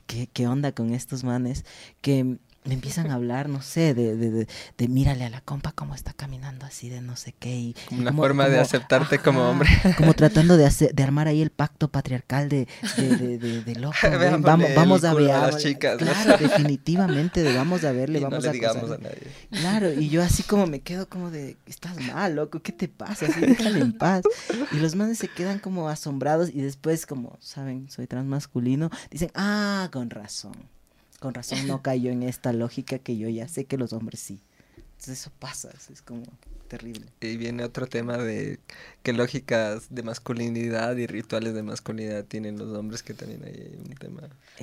¿qué, 0.07 0.29
qué 0.33 0.47
onda 0.47 0.71
con 0.73 0.95
estos 0.95 1.25
manes? 1.25 1.65
Que 2.01 2.39
me 2.67 2.75
empiezan 2.75 3.11
a 3.11 3.15
hablar, 3.15 3.49
no 3.49 3.63
sé, 3.63 3.95
de, 3.95 4.17
de, 4.17 4.47
de, 4.77 4.89
mírale 4.89 5.25
a 5.25 5.31
la 5.31 5.41
compa 5.41 5.73
cómo 5.73 5.95
está 5.95 6.13
caminando 6.13 6.67
así 6.67 6.89
de 6.89 7.01
no 7.01 7.17
sé 7.17 7.33
qué. 7.33 7.55
Y 7.55 7.77
Una 7.91 8.13
forma 8.13 8.49
de 8.49 8.59
aceptarte 8.59 9.19
como 9.19 9.49
hombre. 9.49 9.69
Como 9.97 10.15
tratando 10.15 10.57
de, 10.57 10.67
hacer, 10.67 10.95
de 10.95 11.03
armar 11.03 11.29
ahí 11.29 11.43
el 11.43 11.51
pacto 11.51 11.89
patriarcal 11.89 12.49
de, 12.49 12.67
de, 12.97 13.39
de, 13.39 13.75
loco. 13.81 13.97
vamos, 14.41 14.69
vamos 14.75 15.05
a 15.05 15.15
ver. 15.15 15.31
A 15.31 15.47
las 15.47 15.63
chicas, 15.63 15.97
claro, 15.97 16.37
definitivamente, 16.39 17.43
de 17.43 17.57
vamos 17.57 17.85
a 17.85 17.93
verle, 17.93 18.19
y 18.21 18.23
vamos 18.23 18.45
no 18.45 18.51
a 18.51 18.53
le 18.53 18.59
digamos 18.59 18.91
a 18.91 18.99
nadie. 18.99 19.23
Claro, 19.51 19.93
y 19.93 20.09
yo 20.09 20.23
así 20.23 20.43
como 20.43 20.67
me 20.67 20.81
quedo 20.81 21.09
como 21.09 21.31
de, 21.31 21.57
estás 21.67 21.97
mal, 22.01 22.35
loco, 22.35 22.61
¿qué 22.61 22.73
te 22.73 22.89
pasa? 22.89 23.27
Así, 23.27 23.41
déjale 23.41 23.81
en 23.81 23.93
paz. 23.93 24.23
Y 24.73 24.77
los 24.77 24.95
manes 24.95 25.19
se 25.19 25.29
quedan 25.29 25.59
como 25.59 25.89
asombrados 25.89 26.51
y 26.53 26.61
después 26.61 27.07
como, 27.07 27.37
saben, 27.41 27.89
soy 27.91 28.07
transmasculino, 28.07 28.91
dicen, 29.11 29.31
ah, 29.35 29.89
con 29.93 30.11
razón 30.11 30.76
con 31.19 31.35
razón 31.35 31.67
no 31.67 31.83
cayó 31.83 32.11
en 32.11 32.23
esta 32.23 32.53
lógica 32.53 32.99
que 32.99 33.17
yo 33.17 33.29
ya 33.29 33.49
sé 33.49 33.65
que 33.65 33.79
los 33.79 33.93
hombres 33.93 34.21
sí. 34.21 34.41
Entonces 34.97 35.21
eso 35.21 35.31
pasa, 35.39 35.71
es 35.93 36.03
como 36.03 36.25
terrible. 36.67 37.07
Y 37.21 37.37
viene 37.37 37.65
otro 37.65 37.87
tema 37.87 38.19
de 38.19 38.59
qué 39.03 39.13
lógicas 39.13 39.87
de 39.91 40.03
masculinidad 40.03 40.97
y 40.97 41.07
rituales 41.07 41.55
de 41.55 41.63
masculinidad 41.63 42.25
tienen 42.25 42.59
los 42.59 42.77
hombres, 42.77 43.03
que 43.03 43.15
también 43.15 43.43
hay 43.45 43.79
un 43.79 43.95
tema. 43.95 44.23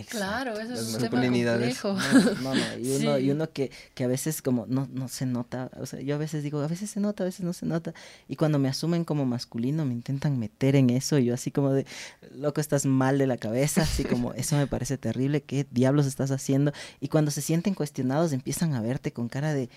Claro, 0.10 0.60
eso 0.60 0.74
es 0.74 0.94
un 0.94 1.02
tema 1.02 1.22
complejo. 1.22 1.98
No, 2.42 2.54
no, 2.54 2.78
y 2.78 2.96
uno, 2.98 3.18
y 3.20 3.32
uno 3.32 3.50
que, 3.50 3.72
que, 3.96 4.04
a 4.04 4.08
veces 4.08 4.42
como 4.42 4.66
no, 4.68 4.88
no 4.92 5.08
se 5.08 5.26
nota, 5.26 5.72
o 5.80 5.86
sea, 5.86 6.02
yo 6.02 6.16
a 6.16 6.18
veces 6.18 6.44
digo, 6.44 6.60
a 6.60 6.68
veces 6.68 6.90
se 6.90 7.00
nota, 7.00 7.24
a 7.24 7.26
veces 7.26 7.46
no 7.46 7.54
se 7.54 7.66
nota, 7.66 7.94
y 8.28 8.36
cuando 8.36 8.60
me 8.60 8.68
asumen 8.68 9.06
como 9.06 9.26
masculino 9.26 9.86
me 9.86 9.94
intentan 9.94 10.38
meter 10.38 10.76
en 10.76 10.90
eso, 10.90 11.18
y 11.20 11.26
yo 11.26 11.34
así 11.34 11.52
como 11.52 11.72
de, 11.72 11.86
loco, 12.36 12.60
estás 12.60 12.86
mal 12.86 13.18
de 13.18 13.28
la 13.28 13.38
cabeza, 13.38 13.84
así 13.84 14.04
como, 14.04 14.34
eso 14.34 14.58
me 14.58 14.68
parece 14.68 14.98
terrible, 14.98 15.42
¿qué 15.42 15.66
diablos 15.72 16.06
estás 16.06 16.32
haciendo? 16.32 16.74
Y 17.00 17.08
cuando 17.08 17.32
se 17.32 17.42
sienten 17.42 17.74
cuestionados 17.76 18.34
empiezan 18.34 18.74
a 18.74 18.82
verte 18.82 19.14
con 19.14 19.30
cara 19.30 19.54
de 19.54 19.70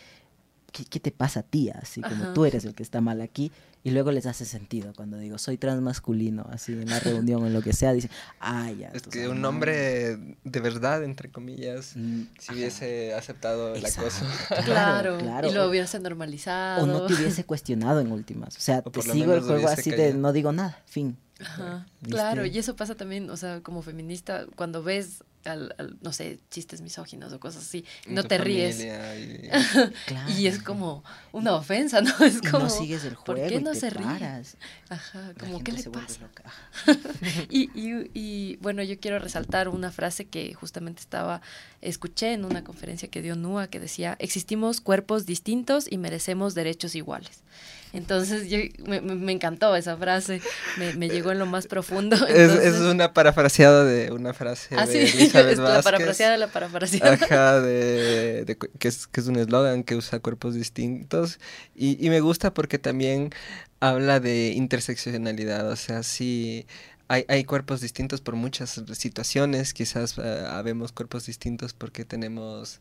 ¿qué, 0.76 0.84
qué 0.84 1.00
te 1.00 1.10
pasa 1.12 1.40
a 1.40 1.42
ti? 1.42 1.70
Así 1.70 2.00
como 2.02 2.24
Ajá. 2.24 2.34
tú 2.34 2.44
eres 2.44 2.64
el 2.64 2.74
que 2.74 2.82
está 2.82 3.00
mal 3.00 3.20
aquí. 3.20 3.50
Y 3.84 3.92
luego 3.92 4.10
les 4.10 4.26
hace 4.26 4.44
sentido 4.44 4.92
cuando 4.96 5.16
digo, 5.16 5.38
soy 5.38 5.58
transmasculino, 5.58 6.44
así 6.50 6.72
en 6.72 6.90
la 6.90 6.98
reunión 6.98 7.44
o 7.44 7.46
en 7.46 7.52
lo 7.52 7.62
que 7.62 7.72
sea, 7.72 7.92
dicen, 7.92 8.10
ah, 8.40 8.68
ya. 8.72 8.88
Es 8.88 9.02
que 9.02 9.18
sabes, 9.20 9.28
un 9.28 9.40
no". 9.42 9.48
hombre 9.50 10.16
de 10.42 10.60
verdad, 10.60 11.04
entre 11.04 11.30
comillas, 11.30 11.92
Mm, 11.94 12.22
si 12.38 12.46
ajá. 12.48 12.52
hubiese 12.54 13.14
aceptado 13.14 13.74
el 13.76 13.84
Exacto, 13.84 14.10
acoso. 14.50 14.64
Claro, 14.64 15.18
claro. 15.18 15.48
y 15.48 15.52
lo 15.52 15.68
hubiese 15.68 16.00
normalizado. 16.00 16.82
O 16.82 16.86
no 16.86 17.06
te 17.06 17.14
hubiese 17.14 17.44
cuestionado 17.44 18.00
en 18.00 18.10
últimas. 18.10 18.56
O 18.56 18.60
sea, 18.60 18.82
O 18.84 18.90
te 18.90 19.02
sigo 19.02 19.32
el 19.34 19.40
juego 19.42 19.68
así 19.68 19.90
de 19.90 19.96
callado. 19.96 20.18
no 20.18 20.32
digo 20.32 20.50
nada, 20.52 20.82
fin. 20.86 21.16
Ajá, 21.38 21.86
¿Viste? 22.00 22.10
claro, 22.10 22.44
y 22.46 22.58
eso 22.58 22.74
pasa 22.76 22.94
también, 22.96 23.28
o 23.30 23.36
sea, 23.36 23.60
como 23.60 23.82
feminista, 23.82 24.46
cuando 24.56 24.82
ves, 24.82 25.22
al, 25.46 25.74
al, 25.78 25.96
no 26.02 26.12
sé, 26.12 26.40
chistes 26.50 26.80
misóginos 26.80 27.32
o 27.32 27.40
cosas 27.40 27.62
así, 27.62 27.84
no 28.08 28.24
te 28.24 28.38
ríes. 28.38 28.80
y- 28.84 29.48
Claro. 30.06 30.30
Y 30.32 30.46
es 30.46 30.62
como 30.62 31.04
una 31.32 31.54
ofensa, 31.54 32.00
¿no? 32.00 32.12
Es 32.24 32.36
Y 32.42 32.46
como, 32.48 32.64
no 32.64 32.70
sigues 32.70 33.04
el 33.04 33.14
¿por 33.14 33.36
juego 33.36 33.48
qué 33.48 33.54
y 33.56 33.62
no 33.62 33.72
te 33.72 33.80
se 33.80 33.90
ríe? 33.90 34.04
paras. 34.06 34.56
Ajá, 34.88 35.28
La 35.28 35.34
como, 35.34 35.62
¿qué 35.62 35.72
le 35.72 35.82
pasa? 35.84 36.20
loca. 36.20 36.44
Y, 37.48 37.70
y, 37.74 38.10
y, 38.14 38.56
bueno, 38.56 38.82
yo 38.82 38.98
quiero 39.00 39.18
resaltar 39.18 39.68
una 39.68 39.90
frase 39.90 40.26
que 40.26 40.54
justamente 40.54 41.00
estaba, 41.00 41.40
escuché 41.80 42.32
en 42.32 42.44
una 42.44 42.62
conferencia 42.64 43.08
que 43.08 43.22
dio 43.22 43.34
NUA 43.36 43.68
que 43.68 43.80
decía, 43.80 44.16
existimos 44.18 44.80
cuerpos 44.80 45.26
distintos 45.26 45.86
y 45.90 45.98
merecemos 45.98 46.54
derechos 46.54 46.94
iguales. 46.94 47.42
Entonces 47.96 48.50
yo, 48.50 48.58
me, 48.86 49.32
encantó 49.32 49.74
esa 49.74 49.96
frase, 49.96 50.42
me, 50.76 50.94
me 50.94 51.08
llegó 51.08 51.32
en 51.32 51.38
lo 51.38 51.46
más 51.46 51.66
profundo. 51.66 52.16
Es, 52.26 52.74
una 52.76 53.14
parafraseada 53.14 53.84
de 53.84 54.12
una 54.12 54.34
frase 54.34 54.74
Ah, 54.76 54.86
de 54.86 55.06
sí, 55.06 55.16
Elizabeth 55.16 55.52
es 55.52 55.58
la 55.58 55.82
parafraseada 55.82 56.32
de 56.32 56.38
la 56.38 56.48
parafraseada. 56.48 57.14
Ajá, 57.14 57.60
de, 57.60 58.44
de 58.44 58.56
que, 58.56 58.88
es, 58.88 59.06
que 59.06 59.20
es 59.20 59.26
un 59.26 59.36
eslogan 59.36 59.82
que 59.82 59.96
usa 59.96 60.20
cuerpos 60.20 60.54
distintos. 60.54 61.38
Y, 61.74 62.04
y 62.04 62.10
me 62.10 62.20
gusta 62.20 62.52
porque 62.52 62.78
también 62.78 63.30
habla 63.80 64.20
de 64.20 64.52
interseccionalidad. 64.52 65.70
O 65.70 65.76
sea, 65.76 66.02
sí, 66.02 66.66
hay, 67.08 67.24
hay 67.28 67.44
cuerpos 67.44 67.80
distintos 67.80 68.20
por 68.20 68.34
muchas 68.34 68.82
situaciones. 68.92 69.72
Quizás 69.72 70.18
eh, 70.18 70.44
habemos 70.50 70.92
cuerpos 70.92 71.26
distintos 71.26 71.72
porque 71.72 72.04
tenemos 72.04 72.80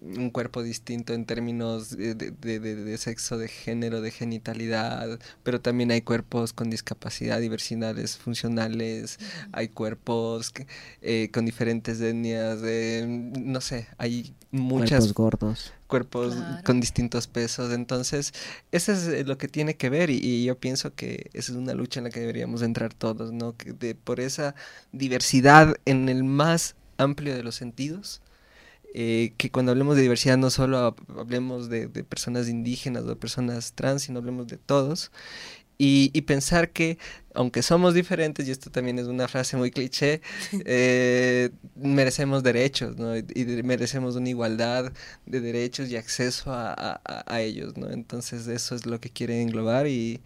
un 0.00 0.30
cuerpo 0.30 0.62
distinto 0.62 1.12
en 1.12 1.24
términos 1.26 1.96
de, 1.96 2.14
de- 2.14 2.30
de- 2.30 2.60
de- 2.60 2.76
de 2.76 2.98
sexo, 2.98 3.36
de 3.38 3.48
género, 3.48 4.00
de 4.00 4.10
genitalidad, 4.12 5.18
pero 5.42 5.60
también 5.60 5.90
hay 5.90 6.02
cuerpos 6.02 6.52
con 6.52 6.70
discapacidad, 6.70 7.40
diversidades 7.40 8.16
funcionales, 8.16 9.18
hay 9.52 9.68
cuerpos 9.68 10.50
que- 10.50 10.66
eh, 11.02 11.30
con 11.32 11.44
diferentes 11.46 12.00
etnias, 12.00 12.60
de, 12.60 13.32
no 13.40 13.60
sé, 13.60 13.88
hay 13.98 14.34
muchas 14.50 15.08
Cuerpos 15.08 15.14
gordos. 15.14 15.72
cuerpos 15.88 16.34
Claro. 16.34 16.62
con 16.64 16.80
distintos 16.80 17.26
pesos. 17.26 17.72
Entonces, 17.72 18.32
eso 18.72 18.92
es 18.92 19.06
eh, 19.08 19.24
lo 19.24 19.36
que 19.38 19.48
tiene 19.48 19.76
que 19.76 19.90
ver 19.90 20.10
y, 20.10 20.18
y 20.22 20.44
yo 20.44 20.58
pienso 20.58 20.94
que 20.94 21.30
esa 21.32 21.52
es 21.52 21.58
una 21.58 21.74
lucha 21.74 22.00
en 22.00 22.04
la 22.04 22.10
que 22.10 22.20
deberíamos 22.20 22.62
entrar 22.62 22.94
todos, 22.94 23.32
¿no? 23.32 23.56
Que 23.56 23.72
de, 23.72 23.94
por 23.94 24.20
esa 24.20 24.54
diversidad 24.92 25.76
en 25.84 26.08
el 26.08 26.24
más 26.24 26.76
amplio 26.98 27.34
de 27.34 27.42
los 27.42 27.54
sentidos. 27.56 28.20
Eh, 28.94 29.32
que 29.36 29.50
cuando 29.50 29.72
hablemos 29.72 29.96
de 29.96 30.02
diversidad 30.02 30.36
no 30.38 30.50
solo 30.50 30.78
hab- 30.96 31.18
hablemos 31.20 31.68
de, 31.68 31.88
de 31.88 32.04
personas 32.04 32.48
indígenas 32.48 33.04
o 33.04 33.08
de 33.08 33.16
personas 33.16 33.72
trans, 33.74 34.02
sino 34.02 34.18
hablemos 34.20 34.46
de 34.46 34.56
todos. 34.58 35.10
Y, 35.80 36.10
y 36.12 36.22
pensar 36.22 36.70
que, 36.72 36.98
aunque 37.34 37.62
somos 37.62 37.94
diferentes, 37.94 38.48
y 38.48 38.50
esto 38.50 38.68
también 38.70 38.98
es 38.98 39.06
una 39.06 39.28
frase 39.28 39.56
muy 39.56 39.70
cliché, 39.70 40.22
eh, 40.64 41.50
merecemos 41.76 42.42
derechos, 42.42 42.96
¿no? 42.96 43.16
Y, 43.16 43.24
y 43.36 43.44
merecemos 43.62 44.16
una 44.16 44.28
igualdad 44.28 44.92
de 45.26 45.40
derechos 45.40 45.88
y 45.90 45.96
acceso 45.96 46.52
a, 46.52 46.72
a- 46.72 47.00
a- 47.04 47.24
a 47.32 47.40
ellos, 47.42 47.76
¿no? 47.76 47.90
Entonces 47.90 48.48
eso 48.48 48.74
es 48.74 48.86
lo 48.86 49.00
que 49.00 49.10
quiere 49.10 49.40
englobar 49.40 49.86
y, 49.86 50.20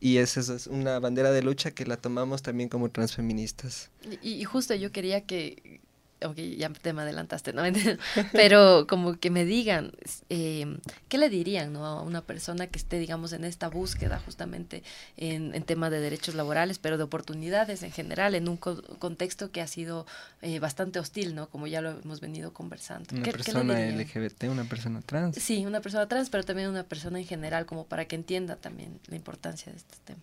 y 0.00 0.16
esa 0.16 0.40
es 0.40 0.66
una 0.66 0.98
bandera 0.98 1.30
de 1.30 1.42
lucha 1.42 1.70
que 1.70 1.86
la 1.86 1.96
tomamos 1.96 2.42
también 2.42 2.68
como 2.68 2.90
transfeministas. 2.90 3.90
Y, 4.22 4.30
y 4.32 4.44
justo 4.44 4.74
yo 4.74 4.90
quería 4.90 5.20
que, 5.26 5.80
ok, 6.24 6.36
ya 6.56 6.68
te 6.70 6.92
me 6.92 7.02
adelantaste, 7.02 7.52
¿no? 7.52 7.62
Pero 8.32 8.86
como 8.88 9.18
que 9.18 9.30
me 9.30 9.44
digan, 9.44 9.92
eh, 10.28 10.78
¿qué 11.08 11.18
le 11.18 11.28
dirían 11.28 11.72
¿no? 11.72 11.86
a 11.86 12.02
una 12.02 12.22
persona 12.22 12.66
que 12.66 12.78
esté, 12.78 12.98
digamos, 12.98 13.32
en 13.32 13.44
esta 13.44 13.68
búsqueda 13.68 14.20
justamente 14.24 14.82
en, 15.16 15.54
en 15.54 15.62
tema 15.62 15.90
de 15.90 16.00
derechos 16.00 16.34
laborales, 16.34 16.78
pero 16.78 16.96
de 16.98 17.04
oportunidades 17.04 17.82
en 17.82 17.92
general, 17.92 18.34
en 18.34 18.48
un 18.48 18.56
co- 18.56 18.82
contexto 18.98 19.50
que 19.50 19.60
ha 19.60 19.66
sido 19.66 20.06
eh, 20.42 20.58
bastante 20.58 20.98
hostil, 20.98 21.34
¿no? 21.34 21.48
Como 21.48 21.66
ya 21.66 21.80
lo 21.80 21.90
hemos 21.90 22.20
venido 22.20 22.52
conversando. 22.52 23.14
Una 23.14 23.22
¿Qué- 23.24 23.30
qué 23.32 23.36
le 23.38 23.44
persona? 23.44 23.80
LGBT, 23.80 24.48
una 24.48 24.64
persona 24.64 25.00
trans. 25.02 25.36
Sí, 25.36 25.64
una 25.66 25.80
persona 25.80 26.06
trans, 26.08 26.30
pero 26.30 26.44
también 26.44 26.68
una 26.68 26.84
persona 26.84 27.18
en 27.18 27.26
general, 27.26 27.66
como 27.66 27.84
para 27.86 28.06
que 28.06 28.16
entienda 28.16 28.56
también 28.56 28.98
la 29.06 29.16
importancia 29.16 29.70
de 29.72 29.78
estos 29.78 29.98
temas. 30.00 30.22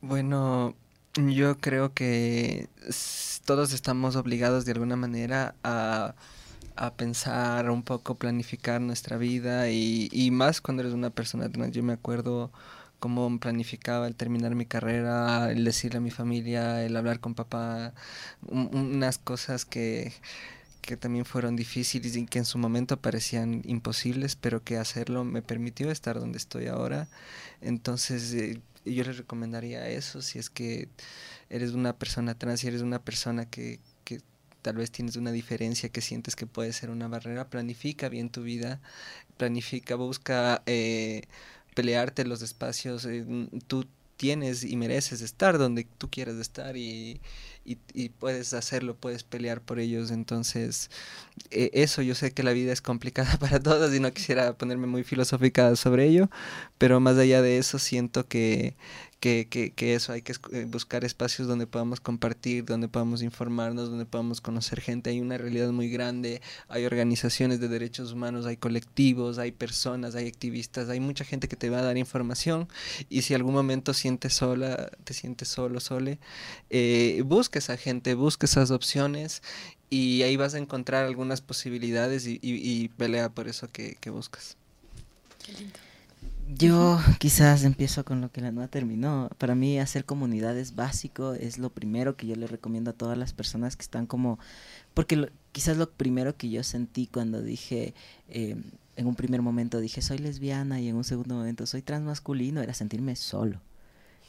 Bueno, 0.00 0.74
yo 1.16 1.58
creo 1.58 1.92
que 1.94 2.68
todos 3.44 3.72
estamos 3.72 4.16
obligados 4.16 4.64
de 4.64 4.72
alguna 4.72 4.96
manera 4.96 5.54
a, 5.64 6.14
a 6.76 6.94
pensar 6.94 7.70
un 7.70 7.82
poco, 7.82 8.14
planificar 8.16 8.80
nuestra 8.80 9.16
vida 9.16 9.70
y, 9.70 10.08
y 10.12 10.30
más 10.30 10.60
cuando 10.60 10.82
eres 10.82 10.94
una 10.94 11.10
persona 11.10 11.48
trans. 11.50 11.72
Yo 11.74 11.82
me 11.82 11.92
acuerdo 11.94 12.52
cómo 13.00 13.38
planificaba 13.40 14.06
el 14.06 14.14
terminar 14.16 14.54
mi 14.54 14.66
carrera, 14.66 15.50
el 15.50 15.64
decirle 15.64 15.98
a 15.98 16.00
mi 16.02 16.10
familia, 16.10 16.84
el 16.84 16.96
hablar 16.96 17.20
con 17.20 17.34
papá, 17.34 17.94
un- 18.46 18.70
unas 18.74 19.18
cosas 19.18 19.64
que, 19.64 20.12
que 20.90 20.96
también 20.96 21.24
fueron 21.24 21.54
difíciles 21.54 22.16
y 22.16 22.26
que 22.26 22.40
en 22.40 22.44
su 22.44 22.58
momento 22.58 23.00
parecían 23.00 23.62
imposibles, 23.64 24.34
pero 24.34 24.64
que 24.64 24.76
hacerlo 24.76 25.24
me 25.24 25.40
permitió 25.40 25.90
estar 25.92 26.18
donde 26.18 26.36
estoy 26.36 26.66
ahora. 26.66 27.08
Entonces, 27.60 28.32
eh, 28.34 28.60
yo 28.84 29.04
les 29.04 29.16
recomendaría 29.16 29.88
eso 29.88 30.20
si 30.20 30.40
es 30.40 30.50
que 30.50 30.88
eres 31.48 31.72
una 31.74 31.96
persona 31.96 32.34
trans, 32.34 32.60
si 32.60 32.66
eres 32.66 32.82
una 32.82 33.00
persona 33.04 33.46
que, 33.46 33.78
que 34.04 34.20
tal 34.62 34.76
vez 34.76 34.90
tienes 34.90 35.14
una 35.14 35.30
diferencia 35.30 35.90
que 35.90 36.00
sientes 36.00 36.34
que 36.34 36.46
puede 36.46 36.72
ser 36.72 36.90
una 36.90 37.06
barrera, 37.06 37.48
planifica 37.48 38.08
bien 38.08 38.28
tu 38.28 38.42
vida, 38.42 38.80
planifica, 39.36 39.94
busca 39.94 40.62
eh, 40.66 41.22
pelearte 41.76 42.24
los 42.24 42.42
espacios, 42.42 43.06
tú 43.68 43.86
tienes 44.20 44.64
y 44.64 44.76
mereces 44.76 45.22
estar 45.22 45.56
donde 45.56 45.86
tú 45.96 46.10
quieras 46.10 46.34
estar 46.36 46.76
y, 46.76 47.22
y, 47.64 48.08
puedes 48.10 48.52
hacerlo, 48.52 48.94
puedes 48.94 49.22
pelear 49.22 49.62
por 49.62 49.78
ellos, 49.78 50.10
entonces 50.10 50.90
eh, 51.50 51.70
eso 51.72 52.02
yo 52.02 52.14
sé 52.14 52.30
que 52.32 52.42
la 52.42 52.52
vida 52.52 52.70
es 52.70 52.82
complicada 52.82 53.38
para 53.40 53.60
todos 53.60 53.94
y 53.94 53.98
no 53.98 54.12
quisiera 54.12 54.52
ponerme 54.52 54.86
muy 54.86 55.04
filosófica 55.04 55.74
sobre 55.74 56.04
ello, 56.04 56.28
pero 56.76 57.00
más 57.00 57.16
allá 57.16 57.40
de 57.40 57.56
eso 57.56 57.78
siento 57.78 58.28
que, 58.28 58.76
que, 59.20 59.46
que, 59.50 59.70
que 59.72 59.94
eso 59.94 60.12
hay 60.12 60.22
que 60.22 60.32
eh, 60.52 60.64
buscar 60.66 61.04
espacios 61.04 61.46
donde 61.46 61.66
podamos 61.66 62.00
compartir, 62.00 62.64
donde 62.64 62.88
podamos 62.88 63.22
informarnos, 63.22 63.90
donde 63.90 64.06
podamos 64.06 64.40
conocer 64.40 64.80
gente. 64.80 65.10
Hay 65.10 65.20
una 65.20 65.36
realidad 65.36 65.70
muy 65.70 65.90
grande, 65.90 66.40
hay 66.68 66.86
organizaciones 66.86 67.60
de 67.60 67.68
derechos 67.68 68.12
humanos, 68.12 68.46
hay 68.46 68.56
colectivos, 68.56 69.38
hay 69.38 69.52
personas, 69.52 70.14
hay 70.14 70.26
activistas, 70.26 70.88
hay 70.88 71.00
mucha 71.00 71.24
gente 71.24 71.48
que 71.48 71.56
te 71.56 71.68
va 71.70 71.78
a 71.80 71.82
dar 71.82 71.98
información 71.98 72.66
y 73.10 73.22
si 73.22 73.34
algún 73.34 73.52
momento 73.54 73.92
sientes 73.94 74.32
sola, 74.32 74.90
te 75.04 75.12
sientes 75.12 75.48
solo, 75.48 75.80
sole, 75.80 76.18
eh, 76.70 77.22
busca 77.26 77.58
esa 77.58 77.76
gente, 77.76 78.14
busca 78.14 78.46
esas 78.46 78.70
opciones 78.70 79.42
y 79.90 80.22
ahí 80.22 80.36
vas 80.36 80.54
a 80.54 80.58
encontrar 80.58 81.04
algunas 81.04 81.40
posibilidades 81.42 82.26
y, 82.26 82.38
y- 82.42 82.82
y 82.84 82.88
pelea 82.88 83.28
por 83.28 83.48
eso 83.48 83.68
que, 83.70 83.96
que 84.00 84.08
buscas. 84.08 84.56
Qué 85.44 85.52
lindo. 85.52 85.78
Yo 86.52 86.98
quizás 87.20 87.62
empiezo 87.62 88.04
con 88.04 88.20
lo 88.20 88.32
que 88.32 88.40
la 88.40 88.50
nueva 88.50 88.68
terminó. 88.68 89.30
Para 89.38 89.54
mí 89.54 89.78
hacer 89.78 90.04
comunidad 90.04 90.58
es 90.58 90.74
básico, 90.74 91.34
es 91.34 91.58
lo 91.58 91.70
primero 91.70 92.16
que 92.16 92.26
yo 92.26 92.34
le 92.34 92.46
recomiendo 92.48 92.90
a 92.90 92.94
todas 92.94 93.16
las 93.16 93.32
personas 93.32 93.76
que 93.76 93.82
están 93.82 94.06
como... 94.06 94.38
Porque 94.94 95.16
lo- 95.16 95.28
quizás 95.52 95.76
lo 95.76 95.90
primero 95.92 96.36
que 96.36 96.50
yo 96.50 96.62
sentí 96.64 97.06
cuando 97.06 97.42
dije, 97.42 97.94
eh, 98.28 98.56
en 98.96 99.06
un 99.06 99.14
primer 99.16 99.42
momento 99.42 99.80
dije 99.80 100.02
soy 100.02 100.18
lesbiana 100.18 100.80
y 100.80 100.88
en 100.88 100.96
un 100.96 101.04
segundo 101.04 101.36
momento 101.36 101.66
soy 101.66 101.82
transmasculino, 101.82 102.62
era 102.62 102.74
sentirme 102.74 103.16
solo. 103.16 103.60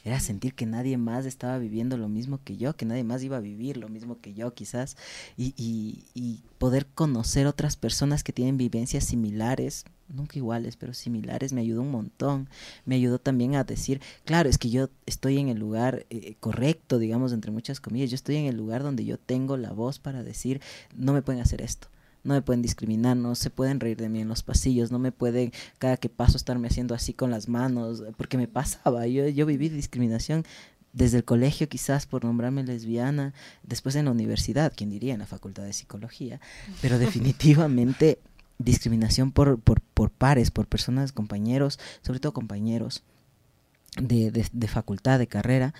Era 0.04 0.18
sentir 0.18 0.54
que 0.54 0.66
nadie 0.66 0.96
más 0.98 1.26
estaba 1.26 1.58
viviendo 1.58 1.96
lo 1.96 2.08
mismo 2.08 2.40
que 2.42 2.56
yo, 2.56 2.74
que 2.76 2.84
nadie 2.84 3.04
más 3.04 3.22
iba 3.22 3.36
a 3.36 3.40
vivir 3.40 3.76
lo 3.76 3.88
mismo 3.88 4.20
que 4.20 4.34
yo 4.34 4.52
quizás, 4.52 4.96
y, 5.36 5.54
y, 5.56 6.04
y 6.14 6.40
poder 6.58 6.86
conocer 6.86 7.46
otras 7.46 7.76
personas 7.76 8.24
que 8.24 8.32
tienen 8.32 8.56
vivencias 8.56 9.04
similares, 9.04 9.84
nunca 10.12 10.38
iguales, 10.38 10.76
pero 10.76 10.94
similares, 10.94 11.52
me 11.52 11.60
ayudó 11.60 11.82
un 11.82 11.90
montón. 11.90 12.48
Me 12.84 12.96
ayudó 12.96 13.18
también 13.18 13.54
a 13.56 13.64
decir, 13.64 14.00
claro, 14.24 14.48
es 14.48 14.58
que 14.58 14.70
yo 14.70 14.88
estoy 15.06 15.38
en 15.38 15.48
el 15.48 15.58
lugar 15.58 16.06
eh, 16.10 16.36
correcto, 16.40 16.98
digamos, 16.98 17.32
entre 17.32 17.50
muchas 17.50 17.80
comillas, 17.80 18.10
yo 18.10 18.14
estoy 18.14 18.36
en 18.36 18.46
el 18.46 18.56
lugar 18.56 18.82
donde 18.82 19.04
yo 19.04 19.18
tengo 19.18 19.56
la 19.56 19.72
voz 19.72 19.98
para 19.98 20.22
decir, 20.22 20.60
no 20.94 21.12
me 21.12 21.22
pueden 21.22 21.40
hacer 21.40 21.62
esto. 21.62 21.88
No 22.24 22.34
me 22.34 22.42
pueden 22.42 22.62
discriminar, 22.62 23.16
no 23.16 23.34
se 23.34 23.50
pueden 23.50 23.80
reír 23.80 23.96
de 23.96 24.08
mí 24.08 24.20
en 24.20 24.28
los 24.28 24.44
pasillos, 24.44 24.92
no 24.92 25.00
me 25.00 25.10
pueden 25.10 25.52
cada 25.78 25.96
que 25.96 26.08
paso 26.08 26.36
estarme 26.36 26.68
haciendo 26.68 26.94
así 26.94 27.14
con 27.14 27.32
las 27.32 27.48
manos, 27.48 28.04
porque 28.16 28.36
me 28.36 28.46
pasaba, 28.46 29.08
yo, 29.08 29.26
yo 29.26 29.44
viví 29.44 29.68
discriminación 29.68 30.44
desde 30.92 31.16
el 31.16 31.24
colegio 31.24 31.68
quizás 31.68 32.06
por 32.06 32.24
nombrarme 32.24 32.62
lesbiana, 32.62 33.32
después 33.62 33.96
en 33.96 34.04
la 34.04 34.10
universidad, 34.10 34.72
quién 34.76 34.90
diría, 34.90 35.14
en 35.14 35.20
la 35.20 35.26
facultad 35.26 35.64
de 35.64 35.72
psicología, 35.72 36.40
pero 36.80 36.98
definitivamente 37.00 38.20
discriminación 38.64 39.32
por, 39.32 39.58
por, 39.60 39.80
por 39.80 40.10
pares, 40.10 40.50
por 40.50 40.66
personas, 40.66 41.12
compañeros, 41.12 41.78
sobre 42.02 42.20
todo 42.20 42.32
compañeros 42.32 43.02
de, 44.00 44.30
de, 44.30 44.68
facultad, 44.68 45.18
de 45.18 45.26
carrera. 45.26 45.74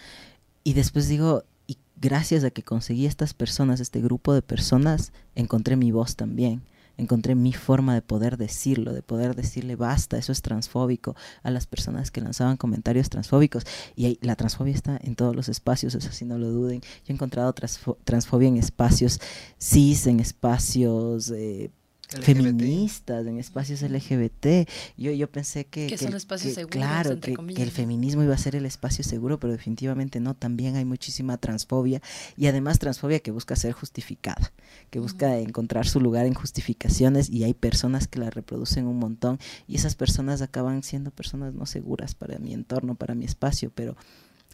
Y 0.65 0.75
después 0.75 1.09
digo, 1.09 1.45
y 1.67 1.79
gracias 1.97 2.45
a 2.45 2.51
que 2.51 2.63
conseguí 2.63 3.07
estas 3.07 3.35
personas, 3.35 3.81
este 3.81 4.01
grupo 4.01 4.35
de 4.35 4.43
personas, 4.43 5.13
encontré 5.35 5.77
mi 5.77 5.91
voz 5.91 6.17
también 6.17 6.63
encontré 6.97 7.35
mi 7.35 7.53
forma 7.53 7.95
de 7.95 8.03
poder 8.03 8.37
decirlo, 8.37 8.93
de 8.93 9.03
poder 9.03 9.35
decirle 9.35 9.77
basta, 9.77 10.19
eso 10.19 10.33
es 10.33 10.43
transfóbico 10.43 11.17
a 11.43 11.51
las 11.51 11.67
personas 11.67 12.11
que 12.11 12.21
lanzaban 12.21 12.57
comentarios 12.57 13.11
transfóbicos. 13.11 13.65
Y 13.97 14.07
ahí, 14.07 14.19
la 14.21 14.37
transfobia 14.37 14.75
está 14.75 14.99
en 15.03 15.15
todos 15.15 15.35
los 15.35 15.49
espacios, 15.49 15.95
eso 15.95 16.13
sí 16.13 16.25
no 16.25 16.39
lo 16.39 16.49
duden. 16.49 16.81
Yo 16.81 16.89
he 17.09 17.13
encontrado 17.13 17.53
transfo 17.53 17.99
transfobia 18.05 18.49
en 18.49 18.57
espacios 18.57 19.21
cis, 19.59 20.07
en 20.07 20.21
espacios... 20.21 21.31
Eh, 21.31 21.71
LGBT. 22.15 22.25
feministas, 22.25 23.27
en 23.27 23.39
espacios 23.39 23.83
LGBT. 23.83 24.69
Yo, 24.97 25.13
yo 25.13 25.31
pensé 25.31 25.65
que... 25.67 25.87
Que, 25.87 25.97
que 25.97 25.99
son 25.99 26.15
espacios 26.15 26.51
que, 26.51 26.61
seguros, 26.61 26.77
Claro, 26.77 27.21
que, 27.21 27.35
que, 27.55 27.63
el 27.63 27.71
feminismo 27.71 28.23
iba 28.23 28.35
a 28.35 28.39
ser 28.39 28.57
el 28.57 28.67
espacio 28.67 29.05
seguro, 29.05 29.39
pero 29.39 29.53
definitivamente 29.53 30.21
no. 30.21 30.35
También 30.35 30.77
hay 30.77 30.85
muchísima 30.85 31.39
transfobia 31.39 32.01
y 32.37 32.47
además 32.47 32.79
transfobia 32.79 33.21
que 33.21 33.31
busca 33.31 33.57
ser 33.57 33.73
justificada, 33.73 34.53
que 34.91 34.99
busca 34.99 35.27
uh 35.27 35.31
-huh. 35.31 35.49
encontrar 35.49 35.87
su 35.87 36.01
lugar 36.01 36.27
en 36.27 36.35
justificaciones 36.35 37.31
y 37.31 37.45
hay 37.45 37.55
personas 37.55 38.09
que 38.09 38.19
la 38.19 38.31
reproducen 38.31 38.87
un 38.87 38.99
montón 38.99 39.39
y 39.67 39.77
esas 39.77 39.95
personas 39.95 40.43
acaban 40.43 40.83
siendo 40.83 41.11
personas 41.11 41.55
no 41.55 41.67
seguras 41.67 42.15
para 42.15 42.39
mi 42.39 42.53
entorno, 42.53 42.95
para 42.95 43.15
mi 43.15 43.25
espacio, 43.25 43.71
pero 43.75 43.97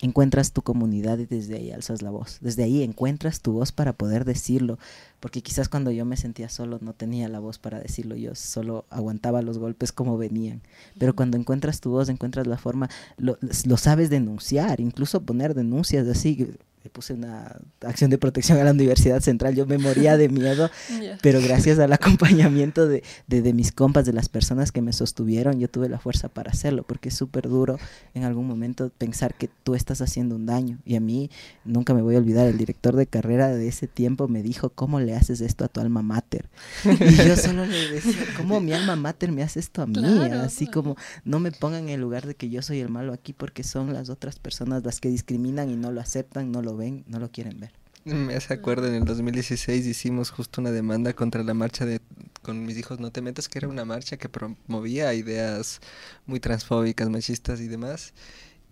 encuentras 0.01 0.53
tu 0.53 0.63
comunidad 0.63 1.19
y 1.19 1.27
desde 1.27 1.57
ahí 1.57 1.71
alzas 1.71 2.03
la 2.03 2.11
voz. 2.11 2.39
Desde 2.41 2.65
ahí 2.65 2.83
encuentras 2.83 3.41
tu 3.41 3.53
voz 3.53 3.73
para 3.73 3.93
poder 3.93 4.25
decirlo, 4.25 4.79
porque 5.21 5.43
quizás 5.43 5.69
cuando 5.69 5.91
yo 5.91 6.05
me 6.05 6.17
sentía 6.17 6.49
solo 6.49 6.79
no 6.81 6.93
tenía 6.93 7.29
la 7.29 7.41
voz 7.41 7.59
para 7.59 7.81
decirlo, 7.81 8.17
yo 8.17 8.35
solo 8.35 8.85
aguantaba 8.91 9.43
los 9.43 9.59
golpes 9.59 9.93
como 9.93 10.19
venían. 10.19 10.63
Pero 10.99 11.15
cuando 11.15 11.37
encuentras 11.37 11.81
tu 11.81 11.91
voz, 11.91 12.09
encuentras 12.09 12.47
la 12.47 12.59
forma, 12.59 12.89
lo, 13.17 13.39
lo 13.65 13.77
sabes 13.77 14.11
denunciar, 14.11 14.81
incluso 14.81 15.23
poner 15.23 15.55
denuncias 15.55 16.07
así, 16.07 16.49
le 16.83 16.91
puse 16.91 17.15
una 17.15 17.57
acción 17.81 18.11
de 18.11 18.19
protección 18.19 18.59
a 18.59 18.65
la 18.65 18.71
Universidad 18.71 19.21
Central, 19.21 19.55
yo 19.55 19.67
me 19.67 19.79
moría 19.79 20.17
de 20.17 20.29
miedo, 20.29 20.71
yeah. 21.01 21.19
pero 21.23 21.41
gracias 21.41 21.79
al 21.79 21.93
acompañamiento 21.93 22.87
de, 22.87 23.03
de, 23.27 23.43
de, 23.43 23.53
mis 23.53 23.73
compas, 23.73 24.05
de 24.05 24.13
las 24.13 24.29
personas 24.29 24.73
que 24.73 24.81
me 24.81 24.93
sostuvieron, 24.93 25.59
yo 25.59 25.69
tuve 25.69 25.89
la 25.89 25.99
fuerza 25.99 26.29
para 26.29 26.53
hacerlo, 26.53 26.85
porque 26.85 27.09
es 27.09 27.15
súper 27.15 27.49
duro 27.49 27.79
en 28.15 28.25
algún 28.25 28.47
momento 28.47 28.91
pensar 28.97 29.35
que 29.35 29.49
tú 29.65 29.75
estás 29.75 30.01
haciendo 30.01 30.37
un 30.37 30.47
daño. 30.47 30.79
Y 30.85 30.97
a 30.97 31.01
mí, 31.01 31.31
nunca 31.65 31.95
me 31.95 32.03
voy 32.03 32.15
a 32.15 32.19
olvidar, 32.19 32.47
el 32.47 32.59
director 32.59 32.97
de 32.97 33.07
carrera 33.07 33.49
de 33.49 33.69
ese 33.69 33.87
tiempo 33.87 34.29
me 34.29 34.43
dijo, 34.43 34.71
¿cómo 34.71 35.01
le 35.01 35.15
haces 35.15 35.41
esto 35.41 35.65
a 35.65 35.69
tu 35.69 35.81
alma 35.81 36.03
mater? 36.03 36.49
Y 36.85 37.15
yo 37.17 37.37
solo 37.37 37.67
le 37.67 37.91
decía, 37.91 38.25
¿cómo 38.37 38.61
mi 38.61 38.73
alma 38.73 38.97
mater 38.97 39.33
me 39.33 39.43
hace 39.43 39.61
esto 39.61 39.83
a 39.83 39.87
mí? 39.87 39.95
Claro, 39.95 40.41
Así 40.41 40.67
claro. 40.67 40.83
como, 40.83 40.97
no 41.25 41.41
me 41.41 41.53
pongan 41.53 41.85
en 41.85 41.89
el 41.91 42.01
lugar 42.01 42.27
de 42.27 42.35
que 42.35 42.49
yo 42.51 42.63
soy 42.63 42.81
el 42.81 42.89
malo 42.89 43.13
aquí, 43.13 43.33
porque 43.33 43.63
son 43.63 43.93
las 43.93 44.09
otras 44.09 44.39
personas 44.39 44.85
las 44.85 45.01
que 45.01 45.09
discriminan 45.09 45.71
y 45.71 45.77
no 45.77 45.93
lo 45.93 46.01
aceptan, 46.01 46.53
no 46.53 46.63
lo 46.63 46.68
ven, 46.77 47.05
no 47.07 47.19
lo 47.19 47.31
quieren 47.31 47.59
ver. 47.61 47.73
Me 48.05 48.35
hace 48.35 48.55
acuerdo, 48.55 48.87
en 48.87 48.95
el 48.95 49.05
2016 49.05 49.87
hicimos 49.87 50.31
justo 50.31 50.61
una 50.61 50.71
demanda 50.71 51.13
contra 51.13 51.43
la 51.43 51.53
marcha 51.53 51.85
de 51.85 52.01
con 52.43 52.65
mis 52.65 52.79
hijos 52.79 52.99
no 52.99 53.13
te 53.13 53.21
metas, 53.21 53.49
que 53.49 53.59
era 53.59 53.69
una 53.69 53.85
marcha 53.85 54.17
que 54.17 54.31
promovía 54.31 55.13
ideas 55.13 55.81
muy 56.25 56.41
transfóbicas, 56.41 57.11
machistas 57.11 57.61
y 57.61 57.69
demás. 57.69 58.15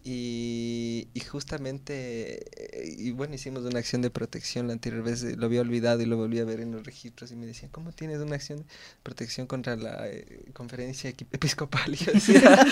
Y, 0.09 1.09
justamente, 1.29 2.47
y 2.97 3.11
bueno, 3.11 3.35
hicimos 3.35 3.65
una 3.65 3.81
acción 3.81 4.03
de 4.03 4.09
protección 4.09 4.69
la 4.69 4.73
anterior 4.73 5.03
vez, 5.03 5.25
lo 5.37 5.47
había 5.47 5.61
olvidado 5.61 6.01
y 6.01 6.07
lo 6.07 6.17
volví 6.17 6.39
a 6.39 6.45
ver 6.45 6.61
en 6.61 6.71
los 6.71 6.87
registros 6.87 7.33
y 7.33 7.37
me 7.37 7.45
decían, 7.45 7.73
¿cómo 7.73 7.91
tienes 7.91 8.21
una 8.21 8.37
acción 8.37 8.61
de 8.61 8.65
protección 9.03 9.49
contra 9.49 9.75
la 9.75 10.09
eh, 10.09 10.45
conferencia 10.53 11.11
episcopal? 11.11 11.93
Y 11.93 11.97
yo 11.97 12.13
decía, 12.13 12.65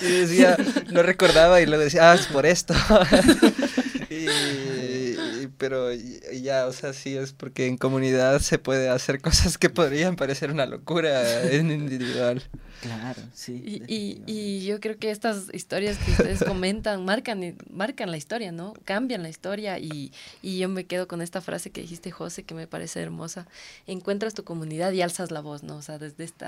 decía, 0.00 0.56
no 0.90 1.02
recordaba 1.02 1.60
y 1.60 1.66
luego 1.66 1.84
decía, 1.84 2.10
ah, 2.10 2.14
es 2.14 2.26
por 2.26 2.46
esto. 2.46 2.74
y, 4.10 5.48
pero 5.58 5.92
ya, 5.92 6.66
o 6.66 6.72
sea, 6.72 6.92
sí, 6.92 7.16
es 7.16 7.32
porque 7.32 7.66
en 7.66 7.76
comunidad 7.76 8.40
se 8.40 8.58
puede 8.58 8.88
hacer 8.88 9.20
cosas 9.22 9.58
que 9.58 9.70
podrían 9.70 10.16
parecer 10.16 10.50
una 10.50 10.66
locura 10.66 11.42
en 11.50 11.70
individual. 11.70 12.42
Claro, 12.80 13.22
sí. 13.34 13.82
Y, 13.88 14.22
y, 14.26 14.64
yo 14.64 14.78
creo 14.80 14.98
que 14.98 15.10
estas 15.10 15.52
historias 15.52 15.98
que 15.98 16.12
ustedes 16.12 16.44
comentan 16.44 17.04
marcan, 17.04 17.56
marcan 17.70 18.10
la 18.10 18.16
historia, 18.16 18.52
¿no? 18.52 18.74
Cambian 18.84 19.22
la 19.22 19.28
historia 19.28 19.78
y, 19.78 20.12
y 20.42 20.58
yo 20.58 20.68
me 20.68 20.84
quedo 20.84 21.08
con 21.08 21.20
esta 21.20 21.40
frase 21.40 21.70
que 21.70 21.80
dijiste, 21.80 22.10
José, 22.10 22.44
que 22.44 22.54
me 22.54 22.66
parece 22.66 23.00
hermosa. 23.00 23.46
Encuentras 23.86 24.34
tu 24.34 24.44
comunidad 24.44 24.92
y 24.92 25.02
alzas 25.02 25.30
la 25.30 25.40
voz, 25.40 25.62
¿no? 25.62 25.76
O 25.76 25.82
sea, 25.82 25.98
desde 25.98 26.24
este 26.24 26.46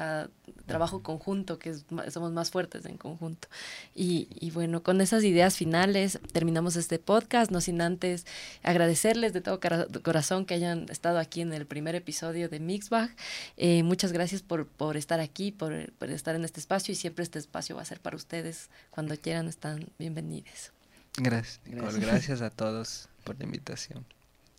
trabajo 0.66 1.02
conjunto, 1.02 1.58
que 1.58 1.70
es, 1.70 1.84
somos 2.10 2.32
más 2.32 2.50
fuertes 2.50 2.84
en 2.86 2.96
conjunto. 2.96 3.48
Y, 3.94 4.28
y 4.38 4.50
bueno, 4.50 4.82
con 4.82 5.00
esas 5.00 5.24
ideas 5.24 5.56
finales 5.56 6.20
terminamos 6.32 6.76
este 6.76 6.98
podcast, 6.98 7.50
no 7.50 7.60
sin 7.60 7.80
antes 7.80 8.24
agradecerles 8.62 9.32
de 9.32 9.40
todo 9.40 9.58
corazón 10.02 10.46
que 10.46 10.54
hayan 10.54 10.86
estado 10.90 11.18
aquí 11.18 11.40
en 11.40 11.52
el 11.52 11.66
primer 11.66 11.94
episodio 11.94 12.48
de 12.48 12.60
Mixbag. 12.60 13.10
Eh, 13.56 13.82
muchas 13.82 14.12
gracias 14.12 14.42
por, 14.42 14.66
por 14.66 14.96
estar 14.96 15.20
aquí, 15.20 15.50
por, 15.50 15.92
por 15.92 16.10
estar 16.20 16.34
en 16.36 16.44
este 16.44 16.60
espacio 16.60 16.92
y 16.92 16.94
siempre 16.94 17.24
este 17.24 17.38
espacio 17.38 17.76
va 17.76 17.82
a 17.82 17.84
ser 17.84 18.00
para 18.00 18.16
ustedes. 18.16 18.68
Cuando 18.90 19.16
quieran 19.16 19.48
están 19.48 19.88
bienvenidos. 19.98 20.72
Gracias. 21.16 21.60
Gracias, 21.64 22.00
gracias 22.00 22.42
a 22.42 22.50
todos 22.50 23.08
por 23.24 23.38
la 23.38 23.44
invitación. 23.44 24.04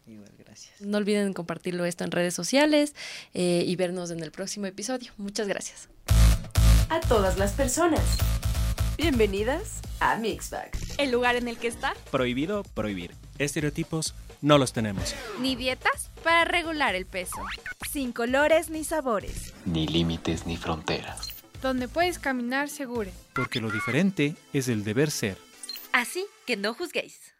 Igual, 0.08 0.32
gracias. 0.38 0.82
No 0.82 0.98
olviden 0.98 1.34
compartirlo 1.34 1.86
esto 1.86 2.04
en 2.04 2.12
redes 2.12 2.34
sociales 2.34 2.96
eh, 3.34 3.64
y 3.66 3.76
vernos 3.76 4.12
en 4.12 4.22
el 4.22 4.32
próximo 4.32 4.66
episodio. 4.66 5.12
Muchas 5.18 5.48
gracias. 5.48 5.88
A 6.90 7.00
todas 7.02 7.38
las 7.38 7.54
personas. 7.54 8.02
Bienvenidas 8.98 9.80
a 10.00 10.18
Mixbag. 10.18 10.72
El 10.98 11.12
lugar 11.12 11.36
en 11.36 11.48
el 11.48 11.58
que 11.58 11.68
está 11.68 11.94
prohibido 12.10 12.64
prohibir. 12.64 13.16
Estereotipos 13.38 14.14
no 14.42 14.58
los 14.58 14.74
tenemos. 14.74 15.16
Ni 15.40 15.56
dietas 15.56 16.10
para 16.24 16.44
regular 16.46 16.96
el 16.96 17.06
peso. 17.06 17.38
Sin 17.90 18.12
colores 18.12 18.70
ni 18.70 18.84
sabores. 18.84 19.54
Ni 19.66 19.88
límites 19.88 20.46
ni 20.46 20.58
fronteras 20.58 21.41
donde 21.62 21.88
puedes 21.88 22.20
caminar 22.20 22.70
seguro. 22.70 23.12
Porque 23.34 23.62
lo 23.62 23.70
diferente 23.72 24.36
es 24.54 24.68
el 24.68 24.84
deber 24.84 25.12
ser. 25.12 25.38
Así 25.92 26.26
que 26.46 26.58
no 26.58 26.74
juzguéis. 26.74 27.31